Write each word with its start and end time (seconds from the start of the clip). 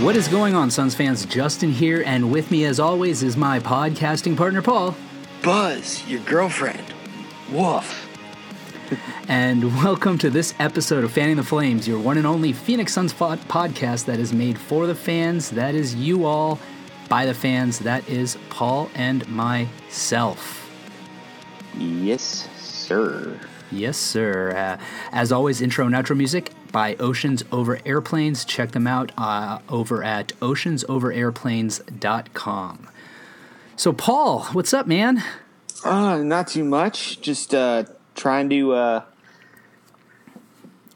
What 0.00 0.16
is 0.16 0.28
going 0.28 0.54
on, 0.54 0.70
Suns 0.70 0.94
fans? 0.94 1.26
Justin 1.26 1.70
here, 1.70 2.02
and 2.06 2.32
with 2.32 2.50
me, 2.50 2.64
as 2.64 2.80
always, 2.80 3.22
is 3.22 3.36
my 3.36 3.60
podcasting 3.60 4.34
partner, 4.34 4.62
Paul. 4.62 4.96
Buzz, 5.42 6.02
your 6.08 6.20
girlfriend. 6.20 6.94
Woof. 7.52 8.08
And 9.28 9.76
welcome 9.84 10.16
to 10.16 10.30
this 10.30 10.54
episode 10.58 11.04
of 11.04 11.12
Fanning 11.12 11.36
the 11.36 11.42
Flames, 11.42 11.86
your 11.86 12.00
one 12.00 12.16
and 12.16 12.26
only 12.26 12.54
Phoenix 12.54 12.94
Suns 12.94 13.12
podcast 13.12 14.06
that 14.06 14.18
is 14.18 14.32
made 14.32 14.58
for 14.58 14.86
the 14.86 14.94
fans. 14.94 15.50
That 15.50 15.74
is 15.74 15.94
you 15.94 16.24
all, 16.24 16.58
by 17.10 17.26
the 17.26 17.34
fans. 17.34 17.78
That 17.80 18.08
is 18.08 18.38
Paul 18.48 18.90
and 18.94 19.28
myself. 19.28 20.70
Yes, 21.76 22.48
sir. 22.56 23.38
Yes, 23.70 23.98
sir. 23.98 24.56
Uh, 24.56 24.82
as 25.12 25.30
always, 25.30 25.60
intro 25.60 25.84
and 25.84 25.94
outro 25.94 26.16
music 26.16 26.52
by 26.70 26.94
Oceans 26.96 27.44
Over 27.52 27.80
Airplanes. 27.84 28.44
Check 28.44 28.72
them 28.72 28.86
out 28.86 29.12
uh, 29.18 29.58
over 29.68 30.02
at 30.02 30.28
oceansoverairplanes.com. 30.40 32.88
So, 33.76 33.92
Paul, 33.92 34.44
what's 34.52 34.74
up, 34.74 34.86
man? 34.86 35.22
Uh, 35.84 36.18
not 36.18 36.48
too 36.48 36.64
much. 36.64 37.20
Just 37.20 37.54
uh, 37.54 37.84
trying 38.14 38.50
to 38.50 38.72
uh, 38.72 39.02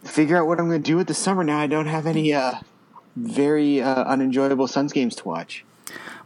figure 0.04 0.36
out 0.36 0.46
what 0.46 0.60
I'm 0.60 0.68
going 0.68 0.82
to 0.82 0.90
do 0.90 0.96
with 0.96 1.06
the 1.06 1.14
summer 1.14 1.44
now. 1.44 1.58
I 1.58 1.66
don't 1.66 1.86
have 1.86 2.06
any 2.06 2.32
uh, 2.32 2.54
very 3.16 3.80
uh, 3.80 4.04
unenjoyable 4.04 4.68
Suns 4.68 4.92
games 4.92 5.16
to 5.16 5.28
watch. 5.28 5.64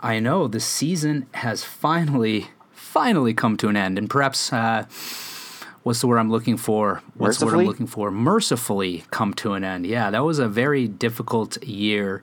I 0.00 0.20
know 0.20 0.48
the 0.48 0.60
season 0.60 1.26
has 1.34 1.64
finally, 1.64 2.48
finally 2.72 3.34
come 3.34 3.56
to 3.58 3.68
an 3.68 3.76
end, 3.76 3.98
and 3.98 4.08
perhaps 4.08 4.52
uh, 4.52 4.86
what's 5.88 6.02
the 6.02 6.06
word 6.06 6.18
I'm 6.18 6.30
looking 6.30 6.58
for? 6.58 7.02
What's 7.16 7.38
the 7.38 7.46
word 7.46 7.52
I'm 7.52 7.56
Mercifully? 7.56 7.66
looking 7.66 7.86
for? 7.86 8.10
Mercifully 8.10 9.04
come 9.10 9.32
to 9.34 9.54
an 9.54 9.64
end. 9.64 9.86
Yeah, 9.86 10.10
that 10.10 10.22
was 10.22 10.38
a 10.38 10.46
very 10.46 10.86
difficult 10.86 11.62
year 11.64 12.22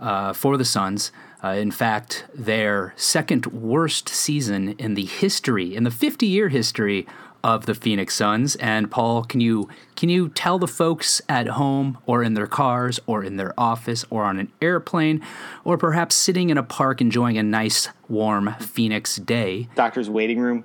uh, 0.00 0.32
for 0.32 0.56
the 0.56 0.64
Suns. 0.64 1.12
Uh, 1.44 1.48
in 1.48 1.70
fact, 1.70 2.24
their 2.34 2.94
second 2.96 3.46
worst 3.46 4.08
season 4.08 4.70
in 4.78 4.94
the 4.94 5.04
history, 5.04 5.76
in 5.76 5.84
the 5.84 5.90
50 5.90 6.24
year 6.26 6.48
history 6.48 7.06
of 7.44 7.66
the 7.66 7.74
Phoenix 7.74 8.14
Suns. 8.14 8.54
And 8.56 8.90
Paul, 8.90 9.24
can 9.24 9.40
you 9.40 9.68
can 9.96 10.08
you 10.08 10.28
tell 10.30 10.58
the 10.58 10.68
folks 10.68 11.20
at 11.28 11.48
home 11.48 11.98
or 12.06 12.22
in 12.22 12.32
their 12.34 12.46
cars 12.46 12.98
or 13.06 13.22
in 13.22 13.36
their 13.36 13.52
office 13.58 14.04
or 14.10 14.24
on 14.24 14.38
an 14.38 14.50
airplane 14.62 15.20
or 15.64 15.76
perhaps 15.76 16.14
sitting 16.14 16.48
in 16.50 16.56
a 16.56 16.62
park 16.62 17.00
enjoying 17.02 17.36
a 17.36 17.42
nice 17.42 17.88
warm 18.08 18.54
Phoenix 18.60 19.16
day, 19.16 19.68
Doctor's 19.74 20.08
waiting 20.08 20.38
room. 20.38 20.64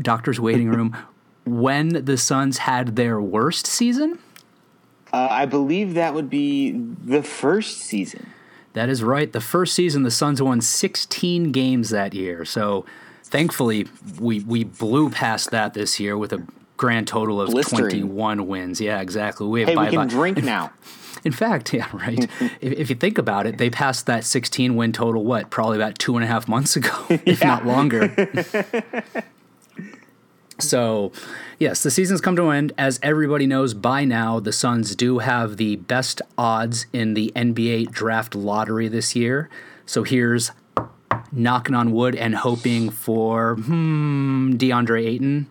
doctor's 0.00 0.40
waiting 0.40 0.70
room, 0.70 0.96
when 1.44 2.04
the 2.04 2.16
Suns 2.16 2.58
had 2.58 2.96
their 2.96 3.20
worst 3.20 3.66
season? 3.66 4.18
Uh, 5.12 5.28
I 5.30 5.46
believe 5.46 5.94
that 5.94 6.14
would 6.14 6.28
be 6.28 6.72
the 6.72 7.22
first 7.22 7.78
season. 7.78 8.26
That 8.72 8.88
is 8.88 9.02
right. 9.02 9.32
The 9.32 9.40
first 9.40 9.74
season, 9.74 10.02
the 10.02 10.10
Suns 10.10 10.42
won 10.42 10.60
16 10.60 11.52
games 11.52 11.90
that 11.90 12.14
year. 12.14 12.44
So 12.44 12.84
thankfully, 13.22 13.86
we, 14.18 14.40
we 14.40 14.64
blew 14.64 15.10
past 15.10 15.50
that 15.52 15.74
this 15.74 16.00
year 16.00 16.18
with 16.18 16.32
a 16.32 16.44
grand 16.76 17.06
total 17.06 17.40
of 17.40 17.50
Blistering. 17.50 17.90
21 17.90 18.46
wins. 18.48 18.80
Yeah, 18.80 19.00
exactly. 19.00 19.46
We 19.46 19.60
have 19.60 19.68
Hey, 19.68 19.76
we 19.76 19.90
can 19.90 20.08
drink 20.08 20.42
now. 20.42 20.72
In 21.24 21.32
fact, 21.32 21.72
yeah, 21.72 21.88
right. 21.92 22.28
if, 22.60 22.72
if 22.72 22.90
you 22.90 22.96
think 22.96 23.16
about 23.16 23.46
it, 23.46 23.56
they 23.56 23.70
passed 23.70 24.06
that 24.06 24.24
16 24.24 24.76
win 24.76 24.92
total, 24.92 25.24
what, 25.24 25.48
probably 25.48 25.76
about 25.76 25.98
two 25.98 26.16
and 26.16 26.24
a 26.24 26.26
half 26.26 26.48
months 26.48 26.76
ago, 26.76 26.92
if 27.08 27.42
not 27.42 27.64
longer. 27.64 28.08
so, 30.58 31.12
yes, 31.58 31.82
the 31.82 31.90
season's 31.90 32.20
come 32.20 32.36
to 32.36 32.48
an 32.48 32.56
end. 32.56 32.72
As 32.78 33.00
everybody 33.02 33.46
knows 33.46 33.74
by 33.74 34.04
now, 34.04 34.40
the 34.40 34.52
Suns 34.52 34.94
do 34.94 35.18
have 35.18 35.56
the 35.56 35.76
best 35.76 36.22
odds 36.38 36.86
in 36.92 37.14
the 37.14 37.32
NBA 37.34 37.90
draft 37.90 38.34
lottery 38.34 38.88
this 38.88 39.16
year. 39.16 39.48
So 39.86 40.02
here's 40.02 40.52
knocking 41.32 41.74
on 41.74 41.92
wood 41.92 42.14
and 42.14 42.34
hoping 42.34 42.90
for 42.90 43.56
hmm, 43.56 44.54
DeAndre 44.54 45.06
Ayton. 45.06 45.46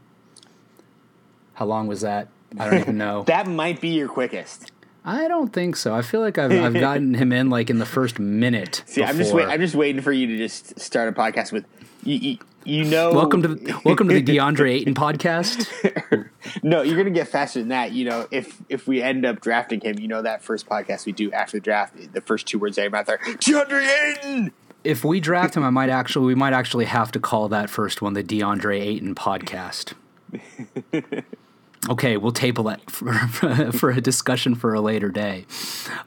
How 1.56 1.66
long 1.66 1.88
was 1.88 2.02
that? 2.02 2.30
I 2.60 2.70
don't 2.70 2.80
even 2.80 2.98
know. 2.98 3.24
That 3.28 3.48
might 3.48 3.82
be 3.82 3.90
your 3.90 4.08
quickest. 4.08 4.72
I 5.06 5.28
don't 5.28 5.52
think 5.52 5.76
so. 5.76 5.94
I 5.94 6.02
feel 6.02 6.22
like 6.22 6.38
I've, 6.38 6.52
I've 6.52 6.74
gotten 6.74 7.14
him 7.14 7.34
in 7.34 7.50
like 7.50 7.70
in 7.70 7.80
the 7.80 7.86
first 7.86 8.20
minute. 8.20 8.84
See, 8.88 9.04
I'm 9.04 9.18
just 9.18 9.32
before. 9.32 9.48
wait, 9.48 9.54
I'm 9.54 9.60
just 9.60 9.76
waiting 9.76 10.02
for 10.02 10.14
you 10.14 10.28
to 10.28 10.38
just 10.38 10.80
start 10.80 11.10
a 11.10 11.12
podcast 11.12 11.52
with 11.52 11.66
you. 12.04 12.16
You, 12.16 12.38
you 12.66 12.84
know, 12.84 13.12
welcome 13.12 13.42
to 13.42 13.50
the, 13.50 13.82
welcome 13.84 14.08
to 14.10 14.16
the 14.16 14.24
DeAndre 14.38 14.72
Ayton 14.72 14.94
podcast. 14.94 15.70
No, 16.62 16.82
you're 16.82 16.98
gonna 16.98 17.10
get 17.10 17.30
faster 17.30 17.60
than 17.60 17.70
that. 17.70 17.94
You 17.94 18.06
know, 18.06 18.28
if 18.30 18.62
if 18.70 18.86
we 18.86 19.02
end 19.02 19.26
up 19.26 19.40
drafting 19.40 19.80
him, 19.80 19.98
you 19.98 20.08
know 20.08 20.22
that 20.22 20.44
first 20.44 20.68
podcast 20.68 21.06
we 21.06 21.14
do 21.14 21.32
after 21.32 21.58
the 21.58 21.62
draft, 21.62 22.14
the 22.14 22.22
first 22.22 22.48
two 22.48 22.60
words 22.60 22.78
out 22.78 22.86
of 22.86 22.92
your 22.92 23.00
mouth 23.00 23.10
are 23.10 23.18
DeAndre 23.18 24.12
Ayton. 24.12 24.52
If 24.84 25.06
we 25.06 25.22
draft 25.22 25.56
him, 25.56 25.64
I 25.64 25.70
might 25.70 25.90
actually 25.90 26.26
we 26.26 26.36
might 26.36 26.54
actually 26.54 26.86
have 26.86 27.12
to 27.14 27.20
call 27.20 27.48
that 27.50 27.70
first 27.70 28.02
one 28.02 28.14
the 28.14 28.24
DeAndre 28.24 28.80
Ayton 28.80 29.16
podcast. 29.16 29.94
Okay, 31.90 32.16
we'll 32.16 32.32
table 32.32 32.64
that 32.66 32.90
for, 32.90 33.14
for 33.74 33.90
a 33.90 34.00
discussion 34.00 34.56
for 34.56 34.74
a 34.74 34.80
later 34.80 35.10
day. 35.10 35.46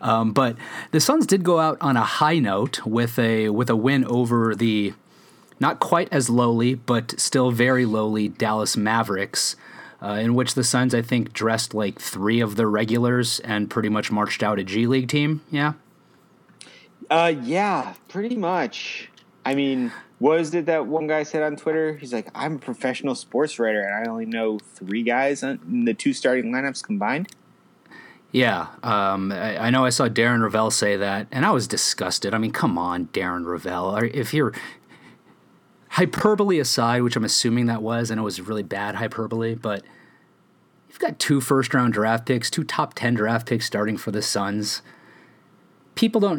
Um, 0.01 0.33
but 0.33 0.57
the 0.93 1.01
Suns 1.01 1.27
did 1.27 1.45
go 1.45 1.59
out 1.59 1.77
on 1.83 1.99
a 1.99 2.03
high 2.03 2.39
note 2.39 2.87
with 2.87 3.19
a 3.19 3.51
with 3.51 3.69
a 3.69 3.77
win 3.77 4.07
over 4.07 4.55
the 4.55 4.95
not 5.59 5.81
quite 5.81 6.09
as 6.13 6.29
lowly, 6.29 6.75
but 6.75 7.19
still 7.19 7.51
very 7.51 7.87
lowly 7.87 8.29
Dallas 8.29 8.77
Mavericks, 8.77 9.57
uh, 10.03 10.19
in 10.21 10.35
which 10.35 10.55
the 10.55 10.65
Suns 10.65 10.95
I 10.95 11.03
think 11.03 11.33
dressed 11.33 11.75
like 11.75 12.01
three 12.01 12.41
of 12.41 12.57
their 12.57 12.69
regulars 12.69 13.41
and 13.41 13.71
pretty 13.71 13.89
much 13.89 14.11
marched 14.11 14.43
out 14.43 14.59
a 14.59 14.65
G 14.65 14.87
League 14.87 15.09
team. 15.09 15.43
Yeah. 15.51 15.75
Uh, 17.09 17.33
yeah, 17.43 17.95
pretty 18.09 18.37
much. 18.37 19.11
I 19.45 19.55
mean, 19.55 19.93
what 20.19 20.39
was 20.39 20.55
it 20.55 20.67
that 20.67 20.87
one 20.87 21.07
guy 21.07 21.23
said 21.23 21.43
on 21.43 21.57
Twitter? 21.57 21.95
He's 21.95 22.13
like, 22.13 22.29
"I'm 22.35 22.57
a 22.57 22.59
professional 22.59 23.15
sports 23.15 23.59
writer, 23.59 23.81
and 23.81 23.95
I 23.95 24.11
only 24.11 24.27
know 24.27 24.59
three 24.59 25.03
guys 25.03 25.43
in 25.43 25.85
the 25.85 25.95
two 25.95 26.13
starting 26.13 26.53
lineups 26.53 26.83
combined." 26.83 27.29
Yeah, 28.33 28.67
um, 28.83 29.31
I, 29.31 29.67
I 29.67 29.71
know 29.71 29.85
I 29.85 29.91
saw 29.91 30.09
Darren 30.09 30.43
Rovell 30.43 30.71
say 30.71 30.97
that, 30.97 31.27
and 31.31 31.47
I 31.47 31.53
was 31.53 31.69
disgusted. 31.69 32.35
I 32.35 32.39
mean, 32.39 32.51
come 32.51 32.77
on, 32.77 33.07
Darren 33.09 33.45
Rovell. 33.45 34.13
If 34.13 34.35
you're 34.35 34.53
hyperbole 35.97 36.59
aside, 36.61 37.03
which 37.03 37.17
I'm 37.17 37.25
assuming 37.25 37.67
that 37.67 37.81
was, 37.83 38.11
and 38.11 38.21
it 38.21 38.23
was 38.23 38.39
really 38.39 38.63
bad 38.63 38.97
hyperbole, 38.97 39.55
but 39.55 39.83
you've 40.91 40.99
got 40.99 41.19
two 41.19 41.41
first 41.41 41.73
round 41.73 41.95
draft 41.95 42.27
picks, 42.27 42.51
two 42.51 42.65
top 42.65 42.93
10 42.93 43.15
draft 43.15 43.47
picks 43.49 43.65
starting 43.65 43.97
for 43.97 44.11
the 44.11 44.21
Suns. 44.21 44.83
People 45.95 46.21
don't, 46.21 46.39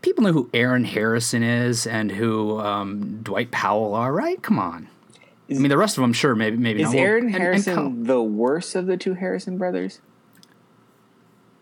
people 0.00 0.24
know 0.24 0.32
who 0.32 0.48
Aaron 0.54 0.84
Harrison 0.84 1.42
is 1.42 1.86
and 1.86 2.12
who 2.12 2.58
um, 2.60 3.20
Dwight 3.22 3.50
Powell 3.50 3.94
are, 3.94 4.10
right? 4.10 4.42
Come 4.42 4.58
on. 4.58 4.88
I 5.50 5.54
mean, 5.54 5.68
the 5.68 5.76
rest 5.76 5.98
of 5.98 6.00
them, 6.02 6.14
sure, 6.14 6.34
maybe, 6.34 6.56
maybe 6.56 6.80
Is 6.80 6.86
not. 6.86 6.94
Well, 6.94 7.04
Aaron 7.04 7.24
and- 7.26 7.34
and 7.34 7.42
Harrison 7.42 8.04
the 8.04 8.22
worst 8.22 8.74
of 8.74 8.86
the 8.86 8.96
two 8.96 9.12
Harrison 9.12 9.58
brothers? 9.58 10.00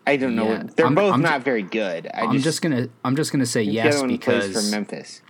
I 0.07 0.15
don't 0.15 0.37
know. 0.37 0.45
Yeah, 0.47 0.63
They're 0.77 0.85
I'm- 0.85 0.95
both 0.95 1.13
I'm 1.13 1.21
not 1.21 1.41
ju- 1.41 1.43
very 1.43 1.63
good. 1.63 2.07
I 2.13 2.21
I'm 2.21 2.39
just 2.39 2.61
gonna, 2.61 2.87
I'm 3.03 3.17
just 3.17 3.33
gonna 3.33 3.45
say 3.45 3.63
yes 3.63 4.01
because 4.01 4.53
for 4.53 4.71
Memphis. 4.71 5.21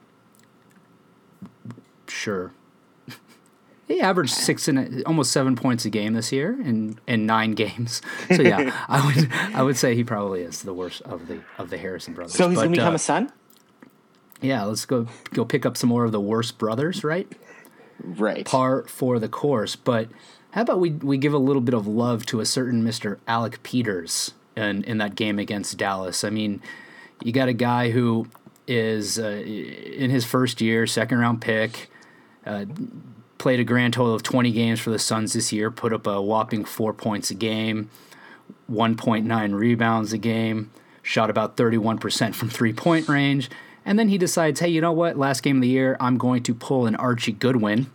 Sure. 2.14 2.54
He 3.86 4.00
averaged 4.00 4.32
six 4.32 4.70
and 4.70 5.04
almost 5.06 5.34
seven 5.34 5.58
points 5.58 5.84
a 5.84 5.90
game 5.90 6.14
this 6.14 6.32
year 6.32 6.54
in, 6.54 6.98
in 7.06 7.26
nine 7.26 7.52
games. 7.64 8.02
So 8.34 8.42
yeah, 8.42 8.72
I 8.88 9.06
would 9.06 9.32
I 9.54 9.62
would 9.62 9.76
say 9.76 9.94
he 9.94 10.06
probably 10.06 10.42
is 10.42 10.62
the 10.62 10.74
worst 10.74 11.02
of 11.02 11.28
the 11.28 11.42
of 11.58 11.70
the 11.70 11.78
Harrison 11.78 12.14
brothers. 12.14 12.34
So 12.34 12.48
he's 12.48 12.56
But, 12.58 12.64
gonna 12.64 12.78
become 12.78 12.94
uh, 12.94 12.96
a 12.96 13.00
son, 13.00 13.32
yeah. 14.42 14.64
Let's 14.64 14.86
go 14.86 15.08
go 15.34 15.44
pick 15.44 15.66
up 15.66 15.76
some 15.76 15.90
more 15.90 16.06
of 16.06 16.14
the 16.14 16.22
worst 16.22 16.58
brothers, 16.58 17.04
right? 17.04 17.30
right? 18.02 18.46
Par 18.46 18.84
for 18.88 19.20
the 19.20 19.28
course. 19.30 19.76
But 19.76 20.08
how 20.52 20.62
about 20.62 20.80
we 20.80 20.92
we 20.92 21.18
give 21.18 21.34
a 21.34 21.38
little 21.38 21.62
bit 21.62 21.74
of 21.76 21.86
love 21.86 22.26
to 22.28 22.40
a 22.40 22.46
certain 22.46 22.86
Mister 22.86 23.20
Alec 23.28 23.62
Peters 23.64 24.34
in 24.56 24.86
in 24.86 24.98
that 25.00 25.16
game 25.16 25.40
against 25.40 25.78
Dallas? 25.78 26.24
I 26.24 26.30
mean, 26.30 26.62
you 27.22 27.34
got 27.34 27.50
a 27.50 27.54
guy 27.54 27.92
who 27.92 28.28
is 28.66 29.20
uh, 29.20 29.44
in 29.46 30.10
his 30.10 30.24
first 30.24 30.62
year, 30.62 30.88
second 30.88 31.20
round 31.20 31.42
pick. 31.42 31.90
Uh, 32.46 32.66
played 33.38 33.60
a 33.60 33.64
grand 33.64 33.94
total 33.94 34.14
of 34.14 34.24
20 34.24 34.52
games 34.52 34.80
for 34.80 34.90
the 34.90 35.00
Suns 35.00 35.34
this 35.34 35.52
year, 35.52 35.70
put 35.70 35.92
up 35.92 36.08
a 36.08 36.22
whopping 36.22 36.64
four 36.64 36.94
points 36.94 37.30
a 37.30 37.34
game, 37.34 37.90
1.9 38.72 39.54
rebounds 39.54 40.14
a 40.14 40.18
game, 40.18 40.72
shot 41.02 41.30
about 41.30 41.58
31% 41.58 42.36
from 42.36 42.50
three 42.50 42.74
point 42.74 43.08
range. 43.10 43.50
And 43.86 44.00
then 44.00 44.08
he 44.08 44.18
decides, 44.18 44.62
hey, 44.62 44.70
you 44.70 44.80
know 44.80 44.94
what? 44.94 45.18
Last 45.18 45.42
game 45.44 45.58
of 45.58 45.62
the 45.62 45.68
year, 45.68 45.98
I'm 46.00 46.18
going 46.18 46.44
to 46.44 46.54
pull 46.56 46.86
an 46.86 46.96
Archie 46.96 47.34
Goodwin 47.34 47.92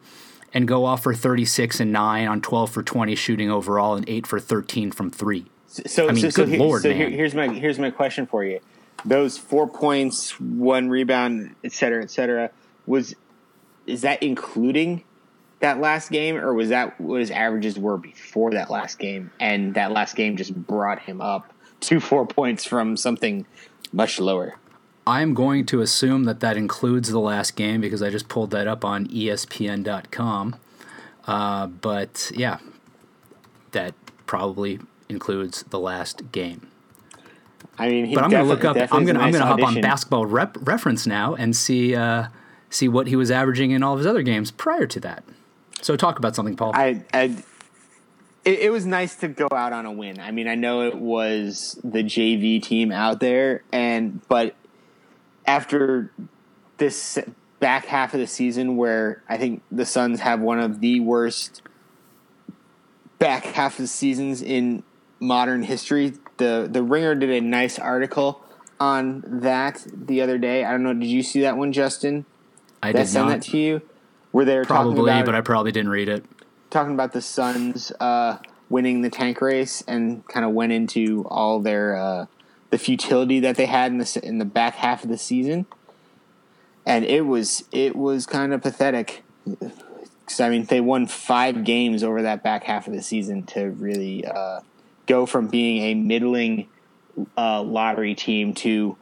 and 0.52 0.68
go 0.68 0.84
off 0.84 1.02
for 1.02 1.14
36 1.14 1.80
and 1.80 1.92
9 1.92 2.28
on 2.28 2.40
12 2.42 2.70
for 2.70 2.82
20 2.82 3.14
shooting 3.14 3.50
overall 3.50 3.94
and 3.94 4.06
8 4.08 4.26
for 4.26 4.38
13 4.38 4.90
from 4.90 5.10
3. 5.10 5.46
So, 5.66 6.08
I 6.08 6.12
mean, 6.12 6.22
so, 6.22 6.30
so, 6.30 6.42
good 6.42 6.48
here- 6.50 6.58
lord, 6.58 6.82
so 6.82 6.92
here- 6.92 7.08
man. 7.08 7.16
here's 7.16 7.34
my 7.34 7.48
here's 7.48 7.78
my 7.78 7.90
question 7.90 8.26
for 8.26 8.42
you: 8.42 8.58
those 9.04 9.36
four 9.36 9.66
points, 9.68 10.38
one 10.40 10.88
rebound, 10.88 11.54
et 11.62 11.72
cetera, 11.72 12.02
et 12.02 12.10
cetera, 12.10 12.50
was 12.86 13.14
is 13.88 14.02
that 14.02 14.22
including 14.22 15.04
that 15.60 15.80
last 15.80 16.10
game, 16.10 16.36
or 16.36 16.54
was 16.54 16.68
that 16.68 17.00
what 17.00 17.20
his 17.20 17.30
averages 17.30 17.78
were 17.78 17.96
before 17.96 18.52
that 18.52 18.70
last 18.70 18.98
game, 18.98 19.32
and 19.40 19.74
that 19.74 19.90
last 19.90 20.14
game 20.14 20.36
just 20.36 20.54
brought 20.54 21.00
him 21.00 21.20
up 21.20 21.52
to 21.80 21.98
four 22.00 22.26
points 22.26 22.64
from 22.64 22.96
something 22.96 23.46
much 23.92 24.20
lower? 24.20 24.54
I'm 25.06 25.32
going 25.32 25.64
to 25.66 25.80
assume 25.80 26.24
that 26.24 26.40
that 26.40 26.56
includes 26.56 27.10
the 27.10 27.18
last 27.18 27.56
game 27.56 27.80
because 27.80 28.02
I 28.02 28.10
just 28.10 28.28
pulled 28.28 28.50
that 28.50 28.68
up 28.68 28.84
on 28.84 29.06
ESPN.com. 29.08 30.56
Uh, 31.26 31.66
but 31.66 32.30
yeah, 32.34 32.58
that 33.72 33.94
probably 34.26 34.80
includes 35.08 35.62
the 35.64 35.78
last 35.78 36.30
game. 36.30 36.68
I 37.78 37.88
mean, 37.88 38.04
he 38.04 38.14
But 38.14 38.24
I'm 38.24 38.30
going 38.30 38.44
to 38.44 38.48
look 38.48 38.64
up. 38.64 38.76
I'm 38.92 39.04
going 39.04 39.16
to 39.16 39.22
I'm 39.22 39.30
is 39.30 39.36
a 39.36 39.38
going 39.38 39.58
to 39.58 39.62
hop 39.64 39.76
on. 39.76 39.80
Basketball 39.80 40.26
rep, 40.26 40.58
Reference 40.60 41.06
now 41.06 41.34
and 41.34 41.56
see 41.56 41.94
uh, 41.94 42.26
see 42.70 42.88
what 42.88 43.06
he 43.06 43.16
was 43.16 43.30
averaging 43.30 43.70
in 43.70 43.82
all 43.82 43.94
of 43.94 43.98
his 43.98 44.06
other 44.06 44.22
games 44.22 44.50
prior 44.50 44.86
to 44.86 45.00
that. 45.00 45.24
So 45.80 45.96
talk 45.96 46.18
about 46.18 46.34
something, 46.34 46.56
Paul. 46.56 46.72
I, 46.74 47.04
I 47.12 47.36
it, 48.44 48.60
it 48.60 48.70
was 48.70 48.86
nice 48.86 49.16
to 49.16 49.28
go 49.28 49.48
out 49.52 49.72
on 49.72 49.86
a 49.86 49.92
win. 49.92 50.18
I 50.20 50.30
mean, 50.30 50.48
I 50.48 50.54
know 50.54 50.82
it 50.82 50.96
was 50.96 51.78
the 51.84 52.02
JV 52.02 52.62
team 52.62 52.90
out 52.90 53.20
there, 53.20 53.62
and 53.72 54.26
but 54.28 54.54
after 55.46 56.12
this 56.78 57.18
back 57.60 57.86
half 57.86 58.14
of 58.14 58.20
the 58.20 58.26
season, 58.26 58.76
where 58.76 59.22
I 59.28 59.36
think 59.36 59.62
the 59.70 59.84
Suns 59.84 60.20
have 60.20 60.40
one 60.40 60.58
of 60.58 60.80
the 60.80 61.00
worst 61.00 61.62
back 63.18 63.44
half 63.44 63.72
of 63.72 63.84
the 63.84 63.88
seasons 63.88 64.42
in 64.42 64.82
modern 65.20 65.62
history, 65.62 66.14
the 66.38 66.68
the 66.70 66.82
Ringer 66.82 67.14
did 67.14 67.30
a 67.30 67.40
nice 67.40 67.78
article 67.78 68.42
on 68.80 69.22
that 69.26 69.86
the 69.92 70.22
other 70.22 70.38
day. 70.38 70.64
I 70.64 70.70
don't 70.70 70.82
know. 70.82 70.94
Did 70.94 71.06
you 71.06 71.22
see 71.22 71.40
that 71.42 71.56
one, 71.56 71.72
Justin? 71.72 72.24
I 72.82 72.92
Did 72.92 73.00
I 73.02 73.04
send 73.04 73.28
not 73.28 73.40
that 73.40 73.50
to 73.50 73.58
you? 73.58 73.82
They 74.32 74.44
were 74.56 74.64
talking 74.64 74.92
probably, 74.94 75.10
about 75.10 75.24
but 75.26 75.34
I 75.34 75.40
probably 75.40 75.72
didn't 75.72 75.90
read 75.90 76.08
it. 76.08 76.24
talking 76.70 76.94
about 76.94 77.12
the 77.12 77.22
Suns 77.22 77.90
uh, 77.98 78.38
winning 78.68 79.00
the 79.02 79.10
tank 79.10 79.40
race 79.40 79.82
and 79.88 80.26
kind 80.28 80.44
of 80.46 80.52
went 80.52 80.70
into 80.72 81.24
all 81.28 81.60
their 81.60 81.96
uh, 81.96 82.26
the 82.70 82.78
futility 82.78 83.40
that 83.40 83.56
they 83.56 83.66
had 83.66 83.90
in 83.90 83.98
the 83.98 84.20
in 84.22 84.38
the 84.38 84.44
back 84.44 84.74
half 84.76 85.02
of 85.02 85.10
the 85.10 85.18
season, 85.18 85.66
and 86.86 87.04
it 87.04 87.22
was 87.22 87.64
it 87.72 87.96
was 87.96 88.26
kind 88.26 88.52
of 88.52 88.62
pathetic. 88.62 89.22
'Cause, 90.26 90.40
I 90.40 90.50
mean, 90.50 90.64
they 90.66 90.82
won 90.82 91.06
five 91.06 91.64
games 91.64 92.04
over 92.04 92.20
that 92.20 92.42
back 92.42 92.64
half 92.64 92.86
of 92.86 92.92
the 92.92 93.00
season 93.00 93.44
to 93.44 93.70
really 93.70 94.26
uh, 94.26 94.60
go 95.06 95.24
from 95.24 95.48
being 95.48 95.82
a 95.84 95.94
middling 95.94 96.68
uh, 97.36 97.62
lottery 97.62 98.14
team 98.14 98.52
to 98.54 98.98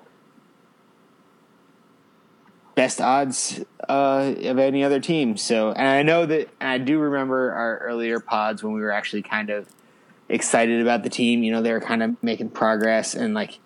best 2.76 3.00
odds 3.00 3.64
uh, 3.88 4.34
of 4.44 4.58
any 4.58 4.84
other 4.84 5.00
team. 5.00 5.36
So, 5.36 5.72
and 5.72 5.88
I 5.88 6.02
know 6.02 6.26
that 6.26 6.48
I 6.60 6.78
do 6.78 7.00
remember 7.00 7.52
our 7.52 7.78
earlier 7.78 8.20
pods 8.20 8.62
when 8.62 8.74
we 8.74 8.82
were 8.82 8.92
actually 8.92 9.22
kind 9.22 9.50
of 9.50 9.66
excited 10.28 10.80
about 10.80 11.02
the 11.02 11.08
team. 11.08 11.42
You 11.42 11.52
know, 11.52 11.62
they 11.62 11.72
were 11.72 11.80
kind 11.80 12.02
of 12.04 12.22
making 12.22 12.50
progress, 12.50 13.14
and 13.14 13.34
like 13.34 13.58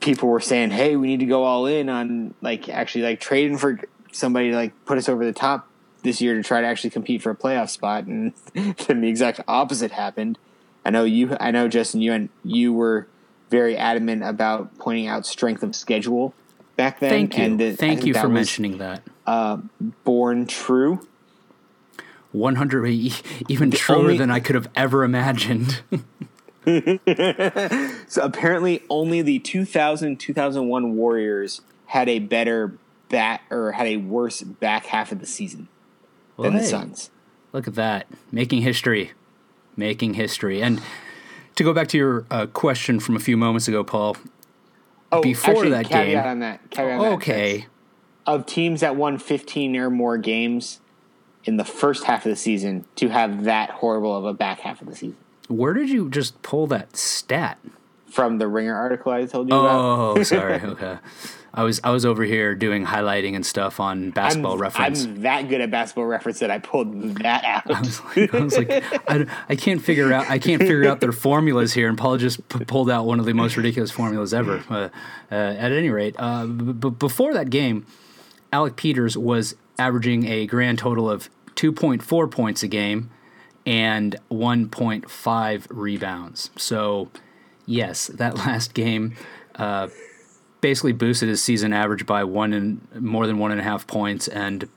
people 0.00 0.30
were 0.30 0.40
saying, 0.40 0.70
"Hey, 0.70 0.96
we 0.96 1.08
need 1.08 1.20
to 1.20 1.26
go 1.26 1.44
all 1.44 1.66
in 1.66 1.90
on 1.90 2.34
like 2.40 2.70
actually 2.70 3.02
like 3.02 3.20
trading 3.20 3.58
for 3.58 3.78
somebody 4.12 4.50
to 4.50 4.56
like 4.56 4.72
put 4.86 4.96
us 4.96 5.08
over 5.08 5.26
the 5.26 5.32
top 5.32 5.68
this 6.02 6.20
year 6.20 6.34
to 6.34 6.42
try 6.42 6.60
to 6.60 6.66
actually 6.66 6.90
compete 6.90 7.20
for 7.22 7.30
a 7.30 7.36
playoff 7.36 7.68
spot." 7.68 8.04
And 8.04 8.32
then 8.54 9.02
the 9.02 9.08
exact 9.08 9.40
opposite 9.48 9.90
happened. 9.90 10.38
I 10.84 10.90
know 10.90 11.04
you. 11.04 11.36
I 11.40 11.50
know 11.50 11.66
Justin. 11.66 12.00
You 12.00 12.12
and 12.12 12.28
you 12.44 12.72
were 12.72 13.08
very 13.50 13.76
adamant 13.76 14.22
about 14.22 14.78
pointing 14.78 15.08
out 15.08 15.26
strength 15.26 15.64
of 15.64 15.74
schedule 15.74 16.34
back 16.76 17.00
then. 17.00 17.10
Thank 17.10 17.38
you. 17.38 17.44
And 17.44 17.60
that- 17.60 17.78
Thank 17.78 18.04
you 18.04 18.14
for 18.14 18.28
was, 18.28 18.34
mentioning 18.34 18.78
that. 18.78 19.02
Uh, 19.26 19.58
born 20.04 20.46
true. 20.46 21.06
100 22.32 22.86
e- 22.86 23.12
even 23.48 23.70
truer 23.70 23.98
only- 23.98 24.18
than 24.18 24.30
I 24.30 24.40
could 24.40 24.54
have 24.54 24.68
ever 24.74 25.04
imagined. 25.04 25.82
So 28.06 28.22
apparently, 28.22 28.82
only 28.88 29.20
the 29.22 29.38
2000 29.40 30.16
2001 30.20 30.94
Warriors 30.96 31.60
had 31.86 32.08
a 32.08 32.20
better 32.20 32.76
bat 33.08 33.40
or 33.50 33.72
had 33.72 33.86
a 33.88 33.96
worse 33.96 34.42
back 34.42 34.86
half 34.86 35.10
of 35.12 35.18
the 35.20 35.26
season 35.26 35.66
Well, 36.36 36.50
than 36.50 36.60
the 36.60 36.64
Suns. 36.64 37.10
Look 37.52 37.66
at 37.66 37.74
that. 37.74 38.06
Making 38.30 38.62
history. 38.62 39.10
Making 39.76 40.14
history. 40.14 40.62
And 40.62 40.80
to 41.56 41.64
go 41.64 41.72
back 41.72 41.88
to 41.88 41.98
your 41.98 42.26
uh, 42.30 42.46
question 42.46 43.00
from 43.00 43.16
a 43.16 43.20
few 43.20 43.36
moments 43.36 43.66
ago, 43.66 43.82
Paul. 43.82 44.16
Oh, 45.12 45.20
Before 45.22 45.50
actually, 45.52 45.70
that 45.70 45.84
caveat 45.86 46.24
game- 46.24 46.30
on 46.30 46.38
that. 46.40 46.70
Caveat 46.70 47.00
on 47.00 47.06
Okay. 47.14 47.66
Of 48.26 48.46
teams 48.46 48.80
that 48.80 48.96
won 48.96 49.18
15 49.18 49.76
or 49.76 49.90
more 49.90 50.16
games 50.16 50.80
in 51.44 51.56
the 51.56 51.64
first 51.64 52.04
half 52.04 52.24
of 52.24 52.30
the 52.30 52.36
season 52.36 52.84
to 52.96 53.08
have 53.08 53.44
that 53.44 53.70
horrible 53.70 54.16
of 54.16 54.24
a 54.24 54.32
back 54.32 54.60
half 54.60 54.80
of 54.80 54.88
the 54.88 54.94
season. 54.96 55.16
Where 55.48 55.74
did 55.74 55.90
you 55.90 56.08
just 56.08 56.40
pull 56.42 56.66
that 56.68 56.96
stat? 56.96 57.58
From 58.12 58.38
the 58.38 58.46
Ringer 58.46 58.74
article 58.74 59.10
I 59.10 59.24
told 59.26 59.48
you 59.48 59.54
about. 59.54 60.18
Oh, 60.18 60.22
sorry. 60.22 60.60
Okay. 60.60 60.98
I 61.54 61.64
was 61.64 61.80
I 61.84 61.90
was 61.90 62.06
over 62.06 62.24
here 62.24 62.54
doing 62.54 62.86
highlighting 62.86 63.34
and 63.34 63.44
stuff 63.44 63.78
on 63.78 64.10
basketball 64.10 64.54
I'm, 64.54 64.60
reference. 64.60 65.04
I'm 65.04 65.22
that 65.22 65.48
good 65.48 65.60
at 65.60 65.70
basketball 65.70 66.06
reference 66.06 66.38
that 66.38 66.50
I 66.50 66.58
pulled 66.58 67.18
that 67.18 67.44
out. 67.44 67.70
I 67.70 67.80
was 67.80 68.00
like, 68.04 68.34
I, 68.34 68.40
was 68.40 68.56
like 68.56 69.10
I, 69.10 69.26
I 69.50 69.56
can't 69.56 69.82
figure 69.82 70.12
out 70.12 70.30
I 70.30 70.38
can't 70.38 70.62
figure 70.62 70.88
out 70.88 71.00
their 71.00 71.12
formulas 71.12 71.74
here, 71.74 71.88
and 71.88 71.98
Paul 71.98 72.16
just 72.16 72.46
p- 72.48 72.64
pulled 72.64 72.90
out 72.90 73.04
one 73.04 73.20
of 73.20 73.26
the 73.26 73.34
most 73.34 73.56
ridiculous 73.56 73.90
formulas 73.90 74.32
ever. 74.34 74.62
Uh, 74.72 74.88
uh, 75.30 75.34
at 75.34 75.70
any 75.72 75.90
rate, 75.90 76.14
uh, 76.18 76.46
b- 76.46 76.72
b- 76.72 76.90
before 76.90 77.34
that 77.34 77.50
game, 77.50 77.84
Alec 78.52 78.76
Peters 78.76 79.18
was 79.18 79.54
averaging 79.78 80.26
a 80.26 80.46
grand 80.46 80.78
total 80.78 81.10
of 81.10 81.28
2.4 81.56 82.30
points 82.30 82.62
a 82.62 82.68
game 82.68 83.10
and 83.66 84.16
1.5 84.30 85.66
rebounds. 85.70 86.50
So, 86.56 87.10
yes, 87.66 88.08
that 88.08 88.36
last 88.46 88.74
game 88.74 89.16
uh, 89.56 89.88
basically 90.60 90.92
boosted 90.92 91.28
his 91.28 91.42
season 91.42 91.72
average 91.72 92.06
by 92.06 92.24
one 92.24 92.52
and 92.52 92.86
more 93.00 93.26
than 93.26 93.38
one 93.38 93.50
and 93.50 93.60
a 93.60 93.64
half 93.64 93.86
points, 93.86 94.28
and 94.28 94.68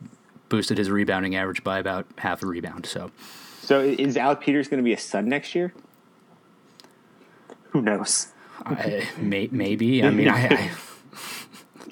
boosted 0.49 0.77
his 0.77 0.89
rebounding 0.89 1.35
average 1.35 1.63
by 1.63 1.79
about 1.79 2.05
half 2.17 2.43
a 2.43 2.47
rebound. 2.47 2.85
So, 2.85 3.11
So 3.61 3.81
is 3.81 4.17
Alec 4.17 4.41
Peters 4.41 4.67
going 4.67 4.79
to 4.79 4.83
be 4.83 4.93
a 4.93 4.97
Sun 4.97 5.27
next 5.27 5.55
year? 5.55 5.73
Who 7.69 7.81
knows? 7.81 8.27
I, 8.65 9.07
may, 9.17 9.49
maybe 9.51 10.03
I 10.03 10.09
mean 10.09 10.29
I, 10.29 10.47
I 10.47 10.71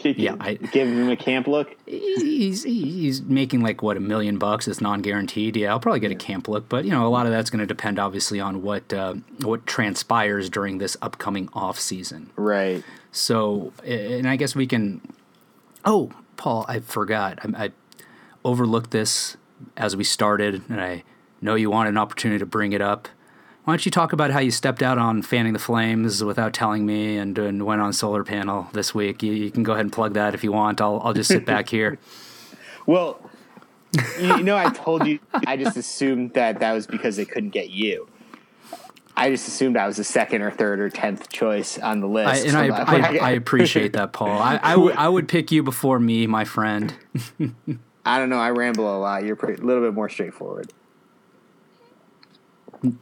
Yeah, 0.03 0.35
I- 0.39 0.55
give 0.55 0.87
him 0.87 1.09
a 1.09 1.15
camp 1.15 1.47
look. 1.47 1.75
he's 1.85 2.63
he's 2.63 3.21
making 3.21 3.61
like 3.61 3.81
what 3.81 3.97
a 3.97 3.99
million 3.99 4.37
bucks. 4.37 4.67
It's 4.67 4.81
non 4.81 5.01
guaranteed. 5.01 5.55
Yeah, 5.55 5.71
I'll 5.71 5.79
probably 5.79 5.99
get 5.99 6.11
a 6.11 6.15
camp 6.15 6.47
look, 6.47 6.67
but 6.69 6.85
you 6.85 6.91
know 6.91 7.05
a 7.05 7.09
lot 7.09 7.25
of 7.25 7.31
that's 7.31 7.49
going 7.49 7.59
to 7.59 7.65
depend 7.65 7.99
obviously 7.99 8.39
on 8.39 8.61
what 8.61 8.91
uh, 8.93 9.15
what 9.41 9.65
transpires 9.65 10.49
during 10.49 10.77
this 10.79 10.97
upcoming 11.01 11.49
off 11.53 11.79
season. 11.79 12.29
Right. 12.35 12.83
So, 13.11 13.73
and 13.85 14.27
I 14.27 14.35
guess 14.35 14.55
we 14.55 14.65
can. 14.67 15.01
Oh, 15.85 16.11
Paul, 16.37 16.65
I 16.67 16.79
forgot. 16.79 17.39
I, 17.43 17.65
I 17.65 17.71
overlooked 18.43 18.91
this 18.91 19.37
as 19.77 19.95
we 19.95 20.03
started, 20.03 20.63
and 20.69 20.81
I 20.81 21.03
know 21.41 21.55
you 21.55 21.69
wanted 21.69 21.89
an 21.89 21.97
opportunity 21.97 22.39
to 22.39 22.45
bring 22.45 22.73
it 22.73 22.81
up. 22.81 23.07
Why 23.63 23.73
don't 23.73 23.85
you 23.85 23.91
talk 23.91 24.11
about 24.11 24.31
how 24.31 24.39
you 24.39 24.51
stepped 24.51 24.83
out 24.83 24.97
on 24.97 25.21
fanning 25.21 25.53
the 25.53 25.59
flames 25.59 26.21
without 26.21 26.53
telling 26.53 26.85
me, 26.85 27.17
and, 27.17 27.37
and 27.37 27.65
went 27.65 27.79
on 27.81 27.93
solar 27.93 28.25
panel 28.25 28.67
this 28.73 28.93
week? 28.93 29.23
You, 29.23 29.31
you 29.31 29.51
can 29.51 29.63
go 29.63 29.71
ahead 29.71 29.85
and 29.85 29.93
plug 29.93 30.15
that 30.15 30.33
if 30.33 30.43
you 30.43 30.51
want. 30.51 30.81
I'll 30.81 30.99
I'll 31.01 31.13
just 31.13 31.29
sit 31.29 31.45
back 31.45 31.69
here. 31.69 31.99
Well, 32.85 33.17
you, 34.19 34.35
you 34.35 34.43
know, 34.43 34.57
I 34.57 34.69
told 34.69 35.07
you. 35.07 35.19
I 35.33 35.55
just 35.55 35.77
assumed 35.77 36.33
that 36.33 36.59
that 36.59 36.73
was 36.73 36.85
because 36.85 37.15
they 37.15 37.23
couldn't 37.23 37.51
get 37.51 37.69
you. 37.69 38.09
I 39.15 39.29
just 39.29 39.47
assumed 39.47 39.77
I 39.77 39.87
was 39.87 39.95
the 39.97 40.03
second 40.03 40.41
or 40.41 40.51
third 40.51 40.81
or 40.81 40.89
tenth 40.89 41.29
choice 41.29 41.77
on 41.77 42.01
the 42.01 42.09
I, 42.09 42.11
list. 42.11 42.45
and 42.47 42.57
I, 42.57 42.67
So, 42.85 42.91
I, 42.91 43.29
I 43.29 43.29
appreciate 43.31 43.93
that, 43.93 44.11
Paul. 44.11 44.37
I, 44.37 44.59
I, 44.61 44.75
would, 44.75 44.97
would 44.97 45.27
pick 45.29 45.51
you 45.51 45.63
before 45.63 45.97
me, 45.97 46.27
my 46.27 46.43
friend. 46.43 46.93
I 48.05 48.19
don't 48.19 48.29
know. 48.29 48.39
I 48.39 48.49
ramble 48.49 48.93
a 48.93 48.99
lot. 48.99 49.23
You're 49.23 49.35
pretty, 49.35 49.61
a 49.61 49.65
little 49.65 49.83
bit 49.83 49.93
more 49.93 50.09
straightforward. 50.09 50.73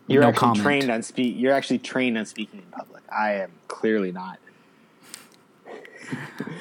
You're 0.07 0.21
no 0.21 0.29
actually 0.29 0.39
comment. 0.39 0.63
trained 0.63 0.91
on 0.91 1.01
speak. 1.03 1.35
You're 1.38 1.53
actually 1.53 1.79
trained 1.79 2.17
on 2.17 2.25
speaking 2.25 2.59
in 2.59 2.65
public. 2.71 3.03
I 3.11 3.33
am 3.35 3.51
clearly 3.67 4.11
not. 4.11 4.39